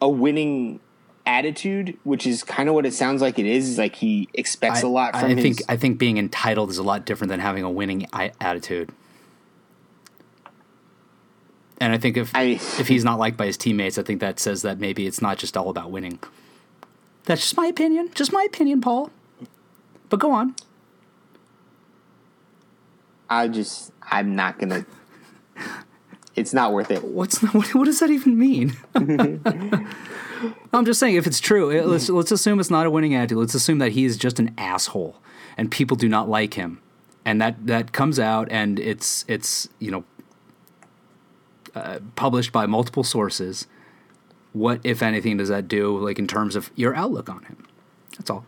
a 0.01 0.09
winning 0.09 0.81
attitude, 1.27 1.97
which 2.05 2.27
is 2.27 2.43
kind 2.43 2.68
of 2.68 2.75
what 2.75 2.87
it 2.87 2.95
sounds 2.95 3.23
like 3.23 3.39
it 3.39 3.47
is. 3.47 3.68
Is 3.71 3.79
like 3.79 3.97
he 3.97 4.29
expects 4.35 4.83
I, 4.83 4.87
a 4.87 4.91
lot 4.91 5.12
from. 5.12 5.31
I 5.31 5.35
his, 5.35 5.43
think 5.43 5.62
I 5.68 5.77
think 5.77 5.99
being 5.99 6.18
entitled 6.18 6.71
is 6.71 6.79
a 6.79 6.83
lot 6.83 7.05
different 7.05 7.31
than 7.31 7.41
having 7.41 7.64
a 7.64 7.71
winning 7.71 8.07
attitude. 8.12 8.91
And 11.83 11.95
I 11.95 11.99
think 11.99 12.18
if 12.18 12.35
I, 12.35 12.43
if 12.79 12.89
he's 12.89 13.05
not 13.05 13.18
liked 13.18 13.39
by 13.39 13.47
his 13.47 13.57
teammates, 13.57 13.97
I 13.97 14.03
think 14.03 14.21
that 14.21 14.39
says 14.39 14.61
that 14.62 14.79
maybe 14.79 15.07
it's 15.07 15.23
not 15.23 15.39
just 15.39 15.57
all 15.57 15.71
about 15.71 15.91
winning. 15.91 16.18
That's 17.25 17.41
just 17.41 17.57
my 17.57 17.66
opinion. 17.66 18.11
Just 18.14 18.33
my 18.33 18.43
opinion, 18.43 18.83
Paul. 18.83 19.11
But 20.11 20.21
go 20.21 20.33
on. 20.33 20.55
I 23.31 23.49
just 23.49 23.93
I'm 24.03 24.35
not 24.35 24.59
gonna 24.59 24.85
it's 26.37 26.55
not 26.55 26.72
worth 26.72 26.91
it. 26.91 27.05
What's 27.05 27.41
what, 27.55 27.74
what 27.74 27.85
does 27.85 28.01
that 28.01 28.11
even 28.11 28.39
mean? 28.39 28.76
I'm 30.72 30.85
just 30.85 31.01
saying, 31.01 31.16
if 31.16 31.26
it's 31.26 31.41
true, 31.41 31.70
it, 31.70 31.87
let's 31.87 32.09
let's 32.09 32.33
assume 32.33 32.61
it's 32.61 32.70
not 32.70 32.87
a 32.87 32.91
winning 32.91 33.14
attitude. 33.14 33.39
Let's 33.39 33.55
assume 33.55 33.78
that 33.78 33.93
he 33.93 34.05
is 34.05 34.16
just 34.16 34.39
an 34.39 34.55
asshole, 34.57 35.16
and 35.57 35.70
people 35.70 35.97
do 35.97 36.09
not 36.09 36.28
like 36.28 36.55
him, 36.55 36.81
and 37.24 37.41
that 37.41 37.66
that 37.66 37.93
comes 37.93 38.18
out, 38.18 38.49
and 38.51 38.78
it's 38.78 39.24
it's 39.28 39.68
you 39.78 39.91
know 39.91 40.05
uh, 41.74 41.99
published 42.16 42.53
by 42.53 42.66
multiple 42.66 43.05
sources. 43.05 43.66
What, 44.53 44.81
if 44.83 45.01
anything, 45.01 45.37
does 45.37 45.49
that 45.49 45.68
do, 45.68 45.97
like 45.97 46.18
in 46.18 46.26
terms 46.26 46.57
of 46.57 46.70
your 46.74 46.95
outlook 46.97 47.28
on 47.28 47.45
him? 47.45 47.64
That's 48.16 48.31
all. 48.31 48.45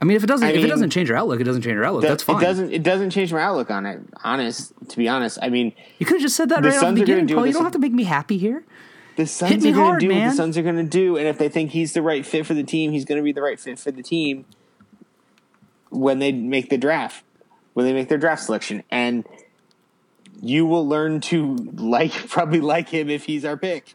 I 0.00 0.04
mean, 0.04 0.16
if 0.16 0.22
it 0.22 0.28
doesn't, 0.28 0.46
I 0.46 0.52
if 0.52 0.64
it 0.64 0.68
doesn't 0.68 0.90
change 0.90 1.08
your 1.08 1.18
outlook, 1.18 1.40
it 1.40 1.44
doesn't 1.44 1.62
change 1.62 1.74
your 1.74 1.84
outlook. 1.84 2.02
That's 2.04 2.22
fine. 2.22 2.36
It 2.36 2.40
doesn't. 2.44 2.72
It 2.72 2.82
doesn't 2.84 3.10
change 3.10 3.32
my 3.32 3.42
outlook 3.42 3.70
on 3.70 3.84
it. 3.84 4.00
Honest, 4.22 4.72
to 4.90 4.96
be 4.96 5.08
honest, 5.08 5.38
I 5.42 5.48
mean, 5.48 5.72
You 5.98 6.06
could 6.06 6.14
have 6.16 6.22
just 6.22 6.36
said 6.36 6.48
that 6.50 6.62
right 6.62 6.74
off 6.74 6.94
the 6.94 7.00
beginning, 7.00 7.26
do 7.26 7.34
Paul. 7.34 7.46
You 7.46 7.52
don't 7.52 7.64
have 7.64 7.72
to 7.72 7.78
make 7.80 7.92
me 7.92 8.04
happy 8.04 8.38
here. 8.38 8.64
the 9.16 9.26
Suns 9.26 9.64
are 9.66 9.72
going 9.72 9.98
to 9.98 10.06
do 10.06 10.14
what 10.14 10.30
the 10.30 10.36
Suns 10.36 10.56
are 10.56 10.62
going 10.62 10.76
to 10.76 10.84
do, 10.84 11.16
and 11.16 11.26
if 11.26 11.38
they 11.38 11.48
think 11.48 11.72
he's 11.72 11.94
the 11.94 12.02
right 12.02 12.24
fit 12.24 12.46
for 12.46 12.54
the 12.54 12.62
team, 12.62 12.92
he's 12.92 13.04
going 13.04 13.18
to 13.18 13.24
be 13.24 13.32
the 13.32 13.42
right 13.42 13.58
fit 13.58 13.78
for 13.78 13.90
the 13.90 14.02
team 14.02 14.44
when 15.90 16.20
they 16.20 16.30
make 16.32 16.68
the 16.70 16.78
draft, 16.78 17.24
when 17.74 17.84
they 17.86 17.92
make 17.92 18.08
their 18.08 18.18
draft 18.18 18.42
selection, 18.44 18.84
and 18.90 19.26
you 20.40 20.64
will 20.64 20.86
learn 20.86 21.20
to 21.20 21.56
like 21.56 22.12
probably 22.28 22.60
like 22.60 22.88
him 22.90 23.10
if 23.10 23.24
he's 23.24 23.44
our 23.44 23.56
pick. 23.56 23.94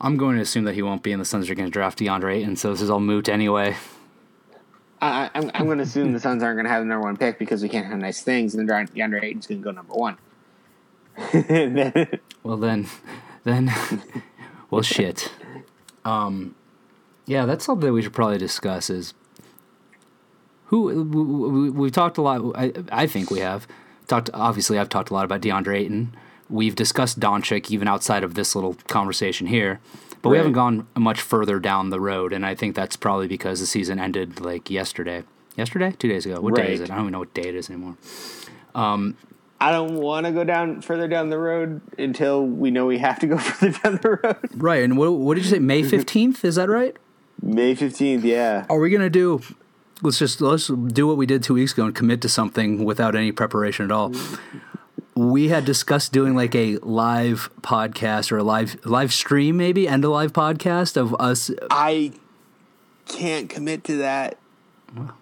I'm 0.00 0.16
going 0.16 0.36
to 0.36 0.42
assume 0.42 0.64
that 0.64 0.74
he 0.74 0.82
won't 0.82 1.02
be, 1.02 1.10
and 1.12 1.20
the 1.20 1.24
Suns 1.24 1.48
are 1.50 1.54
going 1.54 1.66
to 1.66 1.72
draft 1.72 1.98
DeAndre 1.98 2.36
Ayton, 2.36 2.56
so 2.56 2.70
this 2.70 2.82
is 2.82 2.90
all 2.90 3.00
moot 3.00 3.28
anyway. 3.28 3.76
I, 5.02 5.24
I- 5.24 5.30
I'm, 5.34 5.50
I'm 5.52 5.66
going 5.66 5.78
to 5.78 5.84
assume 5.84 6.12
the 6.12 6.20
Suns 6.20 6.42
aren't 6.42 6.56
going 6.56 6.64
to 6.64 6.70
have 6.70 6.80
the 6.82 6.86
number 6.86 7.04
one 7.04 7.16
pick 7.18 7.38
because 7.38 7.62
we 7.62 7.68
can't 7.68 7.86
have 7.86 7.98
nice 7.98 8.22
things, 8.22 8.54
and 8.54 8.66
then 8.68 8.86
DeAndre 8.88 9.22
Ayton's 9.24 9.46
going 9.46 9.60
to 9.60 9.64
go 9.64 9.70
number 9.72 9.94
one. 9.94 10.16
Well 12.44 12.56
then, 12.56 12.88
then, 13.44 13.70
well 14.70 14.82
shit. 14.82 15.30
Um, 16.04 16.56
yeah, 17.26 17.46
that's 17.46 17.64
something 17.64 17.86
that 17.86 17.92
we 17.92 18.02
should 18.02 18.12
probably 18.14 18.38
discuss. 18.38 18.90
Is 18.90 19.14
who 20.66 20.82
we, 20.84 20.94
we, 21.60 21.70
we've 21.70 21.92
talked 21.92 22.18
a 22.18 22.22
lot. 22.22 22.40
I, 22.56 22.72
I 22.90 23.06
think 23.06 23.30
we 23.30 23.38
have 23.40 23.68
talked. 24.08 24.28
Obviously, 24.34 24.76
I've 24.78 24.88
talked 24.88 25.10
a 25.10 25.14
lot 25.14 25.24
about 25.24 25.40
DeAndre 25.40 25.76
Ayton. 25.76 26.16
We've 26.50 26.74
discussed 26.74 27.20
Doncic 27.20 27.70
even 27.70 27.86
outside 27.86 28.24
of 28.24 28.34
this 28.34 28.56
little 28.56 28.74
conversation 28.88 29.46
here, 29.46 29.78
but 30.22 30.30
we 30.30 30.36
haven't 30.36 30.52
gone 30.52 30.86
much 30.96 31.20
further 31.20 31.58
down 31.58 31.90
the 31.90 32.00
road. 32.00 32.32
And 32.32 32.46
I 32.46 32.54
think 32.54 32.74
that's 32.74 32.96
probably 32.96 33.26
because 33.26 33.60
the 33.60 33.66
season 33.66 33.98
ended 33.98 34.40
like 34.40 34.70
yesterday. 34.70 35.24
Yesterday, 35.56 35.94
two 35.98 36.08
days 36.08 36.24
ago. 36.24 36.40
What 36.40 36.54
day 36.54 36.72
is 36.72 36.80
it? 36.80 36.90
I 36.90 36.94
don't 36.94 37.04
even 37.04 37.12
know 37.12 37.18
what 37.18 37.34
day 37.34 37.42
it 37.42 37.54
is 37.54 37.68
anymore. 37.68 37.96
I 39.62 39.70
don't 39.70 39.94
want 39.94 40.26
to 40.26 40.32
go 40.32 40.42
down 40.42 40.82
further 40.82 41.06
down 41.06 41.30
the 41.30 41.38
road 41.38 41.82
until 41.96 42.44
we 42.44 42.72
know 42.72 42.86
we 42.86 42.98
have 42.98 43.20
to 43.20 43.28
go 43.28 43.38
further 43.38 43.78
down 43.78 44.00
the 44.02 44.18
road. 44.22 44.50
Right. 44.56 44.82
And 44.82 44.96
what, 44.96 45.12
what 45.12 45.34
did 45.34 45.44
you 45.44 45.50
say? 45.50 45.58
May 45.60 45.82
fifteenth? 45.88 46.44
Is 46.44 46.56
that 46.56 46.68
right? 46.68 46.96
May 47.40 47.74
fifteenth, 47.76 48.24
yeah. 48.24 48.66
Are 48.68 48.80
we 48.80 48.90
gonna 48.90 49.08
do? 49.08 49.40
Let's 50.02 50.18
just 50.18 50.40
let's 50.40 50.66
do 50.66 51.06
what 51.06 51.16
we 51.16 51.26
did 51.26 51.44
two 51.44 51.54
weeks 51.54 51.72
ago 51.72 51.84
and 51.84 51.94
commit 51.94 52.20
to 52.22 52.28
something 52.28 52.84
without 52.84 53.14
any 53.14 53.30
preparation 53.30 53.84
at 53.84 53.92
all. 53.92 54.12
We 55.14 55.48
had 55.48 55.64
discussed 55.64 56.12
doing 56.12 56.34
like 56.34 56.54
a 56.54 56.78
live 56.78 57.50
podcast 57.60 58.32
or 58.32 58.38
a 58.38 58.42
live 58.42 58.84
live 58.84 59.12
stream, 59.12 59.56
maybe 59.56 59.86
and 59.86 60.04
a 60.04 60.08
live 60.08 60.32
podcast 60.32 60.96
of 60.96 61.14
us. 61.20 61.50
Uh, 61.50 61.54
I 61.70 62.12
can't 63.08 63.48
commit 63.50 63.84
to 63.84 63.98
that. 63.98 64.38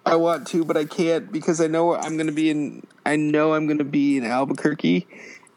I 0.05 0.15
want 0.15 0.47
to, 0.47 0.65
but 0.65 0.75
I 0.77 0.85
can't 0.85 1.31
because 1.31 1.61
I 1.61 1.67
know 1.67 1.95
I'm 1.95 2.15
going 2.17 2.27
to 2.27 2.33
be 2.33 2.49
in. 2.49 2.85
I 3.05 3.15
know 3.15 3.53
I'm 3.53 3.67
going 3.67 3.79
to 3.79 3.83
be 3.83 4.17
in 4.17 4.25
Albuquerque, 4.25 5.07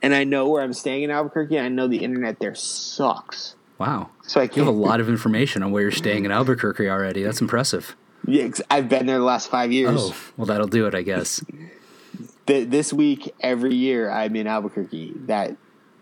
and 0.02 0.14
I 0.14 0.24
know 0.24 0.48
where 0.48 0.62
I'm 0.62 0.72
staying 0.72 1.02
in 1.02 1.10
Albuquerque. 1.10 1.56
And 1.56 1.66
I 1.66 1.68
know 1.68 1.88
the 1.88 1.98
internet 1.98 2.38
there 2.38 2.54
sucks, 2.54 3.56
Wow, 3.78 4.10
so 4.22 4.40
I 4.40 4.44
you 4.44 4.64
have 4.64 4.68
a 4.68 4.70
lot 4.70 5.00
of 5.00 5.08
information 5.08 5.62
on 5.62 5.72
where 5.72 5.82
you're 5.82 5.90
staying 5.90 6.24
in 6.24 6.30
Albuquerque 6.30 6.88
already. 6.88 7.22
That's 7.22 7.40
impressive. 7.40 7.96
Yeah, 8.26 8.48
I've 8.70 8.88
been 8.88 9.06
there 9.06 9.18
the 9.18 9.24
last 9.24 9.50
five 9.50 9.72
years. 9.72 9.98
Oh, 10.00 10.16
well, 10.36 10.46
that'll 10.46 10.68
do 10.68 10.86
it, 10.86 10.94
I 10.94 11.02
guess. 11.02 11.44
Th- 12.46 12.68
this 12.68 12.92
week, 12.92 13.34
every 13.40 13.74
year, 13.74 14.10
I'm 14.10 14.36
in 14.36 14.46
Albuquerque. 14.46 15.12
That 15.26 15.56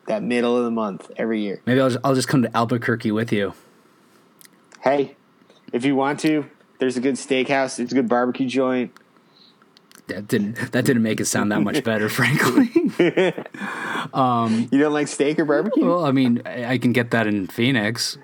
that 0.09 0.23
middle 0.23 0.57
of 0.59 0.65
the 0.65 0.71
month, 0.71 1.11
every 1.17 1.41
year. 1.43 1.63
Maybe 1.65 1.81
I'll 1.81 1.91
just, 1.91 2.01
I'll 2.05 2.15
just 2.15 2.27
come 2.29 2.43
to 2.43 2.57
Albuquerque 2.57 3.13
with 3.13 3.33
you. 3.33 3.55
Hey, 4.81 5.17
if 5.73 5.85
you 5.85 5.95
want 5.95 6.19
to, 6.21 6.45
there's 6.81 6.97
a 6.97 7.01
good 7.01 7.15
steakhouse. 7.15 7.79
It's 7.79 7.93
a 7.93 7.95
good 7.95 8.09
barbecue 8.09 8.47
joint. 8.49 8.91
That 10.09 10.27
didn't 10.27 10.73
that 10.73 10.85
didn't 10.85 11.05
make 11.05 11.21
it 11.21 11.27
sound 11.27 11.53
that 11.53 11.61
much 11.61 11.85
better, 11.85 12.09
frankly. 12.11 12.71
Um, 14.13 14.69
you 14.73 14.79
don't 14.81 14.93
like 14.93 15.07
steak 15.09 15.39
or 15.39 15.45
barbecue? 15.45 15.87
well, 15.87 16.05
I 16.05 16.11
mean, 16.11 16.43
I 16.45 16.73
I 16.73 16.79
can 16.79 16.93
get 16.93 17.13
that 17.13 17.27
in 17.29 17.47
Phoenix. 17.47 18.19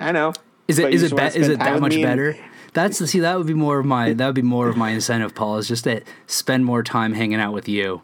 I 0.00 0.12
know. 0.12 0.32
Is 0.68 0.78
it 0.78 0.82
But 0.84 0.94
it 0.94 1.34
be- 1.34 1.40
is 1.40 1.48
it 1.48 1.58
that 1.58 1.80
much 1.80 2.00
better? 2.00 2.36
That's 2.74 2.98
see 2.98 3.20
that 3.20 3.36
would 3.36 3.46
be 3.46 3.54
more 3.54 3.78
of 3.78 3.86
my 3.86 4.12
that 4.14 4.26
would 4.26 4.34
be 4.34 4.42
more 4.42 4.68
of 4.68 4.76
my 4.76 4.90
incentive, 4.90 5.34
Paul, 5.34 5.58
is 5.58 5.68
just 5.68 5.84
to 5.84 6.02
spend 6.26 6.64
more 6.64 6.82
time 6.82 7.12
hanging 7.14 7.40
out 7.40 7.52
with 7.52 7.68
you. 7.68 8.02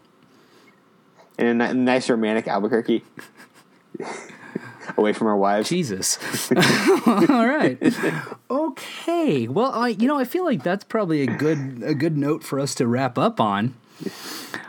in 1.37 1.59
a 1.61 1.73
nice 1.73 2.09
romantic 2.09 2.47
Albuquerque, 2.47 3.03
away 4.97 5.13
from 5.13 5.27
our 5.27 5.37
wives. 5.37 5.69
Jesus. 5.69 6.19
All 7.29 7.47
right. 7.47 7.77
Okay. 8.49 9.47
Well, 9.47 9.71
I 9.71 9.89
you 9.89 10.07
know 10.07 10.17
I 10.19 10.25
feel 10.25 10.45
like 10.45 10.63
that's 10.63 10.83
probably 10.83 11.23
a 11.23 11.27
good 11.27 11.81
a 11.83 11.95
good 11.95 12.15
note 12.17 12.43
for 12.43 12.59
us 12.59 12.75
to 12.75 12.87
wrap 12.87 13.17
up 13.17 13.39
on. 13.39 13.75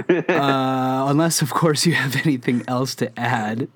Uh, 0.08 1.04
unless, 1.08 1.42
of 1.42 1.50
course, 1.50 1.84
you 1.86 1.92
have 1.92 2.16
anything 2.26 2.64
else 2.66 2.94
to 2.96 3.16
add. 3.20 3.68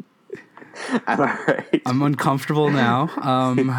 I'm 1.07 1.21
all 1.21 1.27
right. 1.47 1.83
I'm 1.85 2.03
uncomfortable 2.03 2.71
now. 2.71 3.11
Um, 3.21 3.77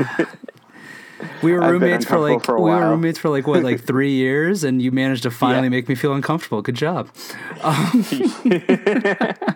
we 1.41 1.53
were 1.53 1.59
roommates 1.61 2.05
for 2.05 2.19
like 2.19 2.43
for 2.43 2.59
we 2.59 2.69
were 2.71 2.89
roommates 2.89 3.19
for 3.19 3.29
like 3.29 3.47
what 3.47 3.63
like 3.63 3.81
three 3.85 4.11
years, 4.13 4.63
and 4.63 4.81
you 4.81 4.91
managed 4.91 5.23
to 5.23 5.31
finally 5.31 5.65
Yeah. 5.65 5.69
make 5.69 5.89
me 5.89 5.95
feel 5.95 6.13
uncomfortable. 6.13 6.61
Good 6.61 6.75
job. 6.75 7.09
Um, 7.63 8.05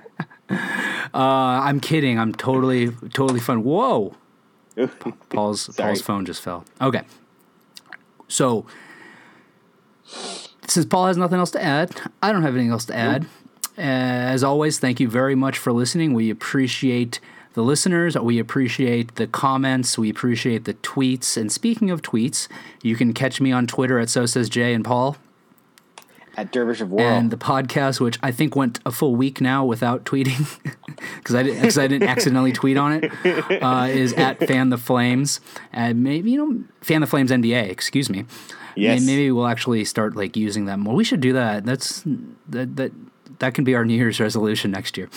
uh, 1.14 1.18
I'm 1.64 1.80
kidding. 1.80 2.20
I'm 2.20 2.34
totally 2.34 2.90
totally 3.14 3.40
fun. 3.40 3.64
Whoa, 3.64 4.16
Paul's 5.30 5.62
Sorry. 5.76 5.88
Paul's 5.90 6.02
phone 6.02 6.26
just 6.26 6.42
fell. 6.42 6.66
Okay, 6.82 7.02
so 8.28 8.66
since 10.68 10.86
Paul 10.86 11.08
has 11.08 11.18
nothing 11.18 11.40
else 11.40 11.52
to 11.52 11.62
add, 11.62 11.92
I 12.22 12.32
don't 12.32 12.42
have 12.44 12.56
anything 12.56 12.72
else 12.72 12.86
to 12.86 12.96
add. 12.96 13.28
As 13.78 14.44
always, 14.44 14.80
thank 14.80 15.00
you 15.00 15.08
very 15.08 15.36
much 15.36 15.58
for 15.58 15.72
listening. 15.72 16.14
We 16.14 16.30
appreciate 16.30 17.20
the 17.54 17.64
listeners. 17.64 18.18
We 18.18 18.39
appreciate 18.39 19.16
the 19.16 19.28
comments. 19.28 19.97
We 19.97 20.10
appreciate 20.10 20.66
the 20.66 20.76
tweets. 20.76 21.36
And 21.38 21.52
speaking 21.52 21.89
of 21.91 22.02
tweets, 22.02 22.47
you 22.84 22.95
can 22.95 23.14
catch 23.14 23.41
me 23.41 23.52
on 23.52 23.68
Twitter 23.68 24.00
at 24.00 24.10
So 24.10 24.26
Says 24.26 24.50
Jay 24.50 24.74
and 24.74 24.84
Paul. 24.86 25.18
At 26.38 26.52
Dervish 26.54 26.80
of 26.80 26.89
Whirl. 26.91 27.06
And 27.06 27.32
the 27.32 27.38
podcast, 27.38 28.00
which 28.00 28.18
I 28.24 28.32
think 28.32 28.56
went 28.56 28.80
a 28.86 28.91
full 28.91 29.16
week 29.16 29.41
now 29.41 29.66
without 29.66 30.06
tweeting, 30.06 30.58
because 31.18 31.36
I 31.36 31.43
didn't 31.43 31.78
I 31.78 31.88
didn't 31.88 32.08
accidentally 32.08 32.54
tweet 32.54 32.78
on 32.78 33.04
it, 33.04 33.62
uh, 33.62 33.88
is 33.89 34.14
at 34.14 34.38
Fan 34.47 34.70
the 34.70 34.78
Flames, 34.78 35.41
and 35.74 36.02
maybe 36.02 36.32
you 36.32 36.38
know 36.38 36.64
Fan 36.82 37.02
the 37.02 37.08
Flames 37.08 37.30
NBA. 37.32 37.70
Excuse 37.70 38.10
me. 38.10 38.26
Yes. 38.78 39.02
May- 39.02 39.08
Maybe 39.08 39.32
we'll 39.32 39.47
actually 39.47 39.84
start 39.84 40.16
like 40.16 40.38
using 40.38 40.64
that 40.66 40.80
more. 40.80 40.93
We 40.95 41.04
should 41.04 41.20
do 41.20 41.34
that. 41.34 41.66
That's 41.66 42.04
that 42.47 42.78
that 42.78 42.93
that 43.40 43.54
can 43.54 43.64
be 43.64 43.76
our 43.76 43.84
New 43.86 43.96
Year's 43.96 44.20
resolution 44.20 44.72
next 44.72 44.98
year. 44.98 45.10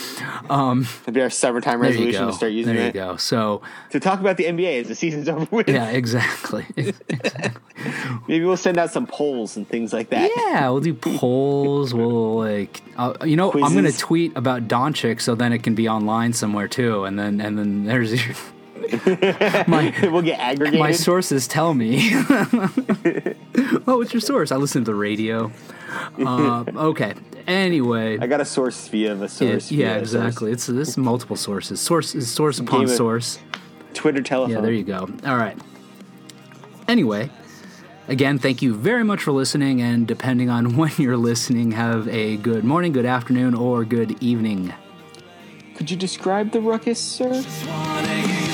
Um, 0.48 0.82
That'd 1.00 1.14
be 1.14 1.20
our 1.20 1.30
summertime 1.30 1.80
resolution 1.80 2.26
to 2.26 2.32
start 2.32 2.52
using 2.52 2.74
there 2.76 2.86
you 2.86 2.92
go. 2.92 3.16
So 3.16 3.62
To 3.90 4.00
talk 4.00 4.20
about 4.20 4.36
the 4.36 4.44
NBA 4.44 4.80
as 4.80 4.88
the 4.88 4.94
season's 4.94 5.28
over 5.28 5.46
with. 5.50 5.68
yeah, 5.68 5.88
exactly. 5.90 6.66
Maybe 8.28 8.44
we'll 8.44 8.56
send 8.56 8.78
out 8.78 8.90
some 8.92 9.06
polls 9.06 9.56
and 9.56 9.68
things 9.68 9.92
like 9.92 10.10
that. 10.10 10.30
Yeah, 10.36 10.68
we'll 10.70 10.80
do 10.80 10.94
polls. 11.18 11.92
We'll 11.92 12.36
like, 12.38 12.80
uh, 12.96 13.14
you 13.24 13.36
know, 13.36 13.52
I'm 13.52 13.74
gonna 13.74 13.92
tweet 13.92 14.36
about 14.36 14.68
Doncic 14.68 15.20
so 15.20 15.34
then 15.34 15.52
it 15.52 15.62
can 15.62 15.74
be 15.74 15.88
online 15.88 16.32
somewhere 16.32 16.68
too, 16.68 17.04
and 17.04 17.18
then 17.18 17.40
and 17.40 17.58
then 17.58 17.84
there's 17.84 18.24
your, 18.26 18.36
my 19.68 19.94
we'll 20.02 20.22
get 20.22 20.38
aggregated. 20.38 20.80
my 20.80 20.92
sources 20.92 21.46
tell 21.48 21.74
me. 21.74 22.10
oh, 23.86 23.98
what's 23.98 24.12
your 24.12 24.20
source? 24.20 24.52
I 24.52 24.56
listen 24.56 24.84
to 24.84 24.90
the 24.90 24.94
radio. 24.94 25.50
Uh, 26.18 26.64
okay. 26.74 27.14
Anyway, 27.46 28.18
I 28.18 28.26
got 28.26 28.40
a 28.40 28.44
source 28.44 28.88
via 28.88 29.14
the 29.14 29.28
source. 29.28 29.70
yeah, 29.70 29.86
via 29.86 30.02
a 30.02 30.06
source. 30.06 30.14
exactly. 30.14 30.52
It's 30.52 30.66
this 30.66 30.96
multiple 30.96 31.36
sources. 31.36 31.80
Source 31.80 32.14
is 32.14 32.30
source 32.30 32.58
upon 32.58 32.86
Game 32.86 32.96
source. 32.96 33.38
Twitter 33.94 34.22
telephone. 34.22 34.54
Yeah, 34.54 34.60
there 34.60 34.72
you 34.72 34.84
go. 34.84 35.08
All 35.26 35.36
right. 35.36 35.58
Anyway, 36.88 37.30
again, 38.08 38.38
thank 38.38 38.62
you 38.62 38.74
very 38.74 39.04
much 39.04 39.22
for 39.22 39.32
listening, 39.32 39.80
and 39.80 40.06
depending 40.06 40.50
on 40.50 40.76
when 40.76 40.92
you're 40.98 41.16
listening, 41.16 41.72
have 41.72 42.08
a 42.08 42.36
good 42.38 42.64
morning, 42.64 42.92
good 42.92 43.06
afternoon, 43.06 43.54
or 43.54 43.84
good 43.84 44.22
evening. 44.22 44.72
Could 45.76 45.90
you 45.90 45.96
describe 45.96 46.52
the 46.52 46.60
ruckus, 46.60 47.00
sir? 47.00 47.32
Just 47.32 47.66
wanna 47.66 48.51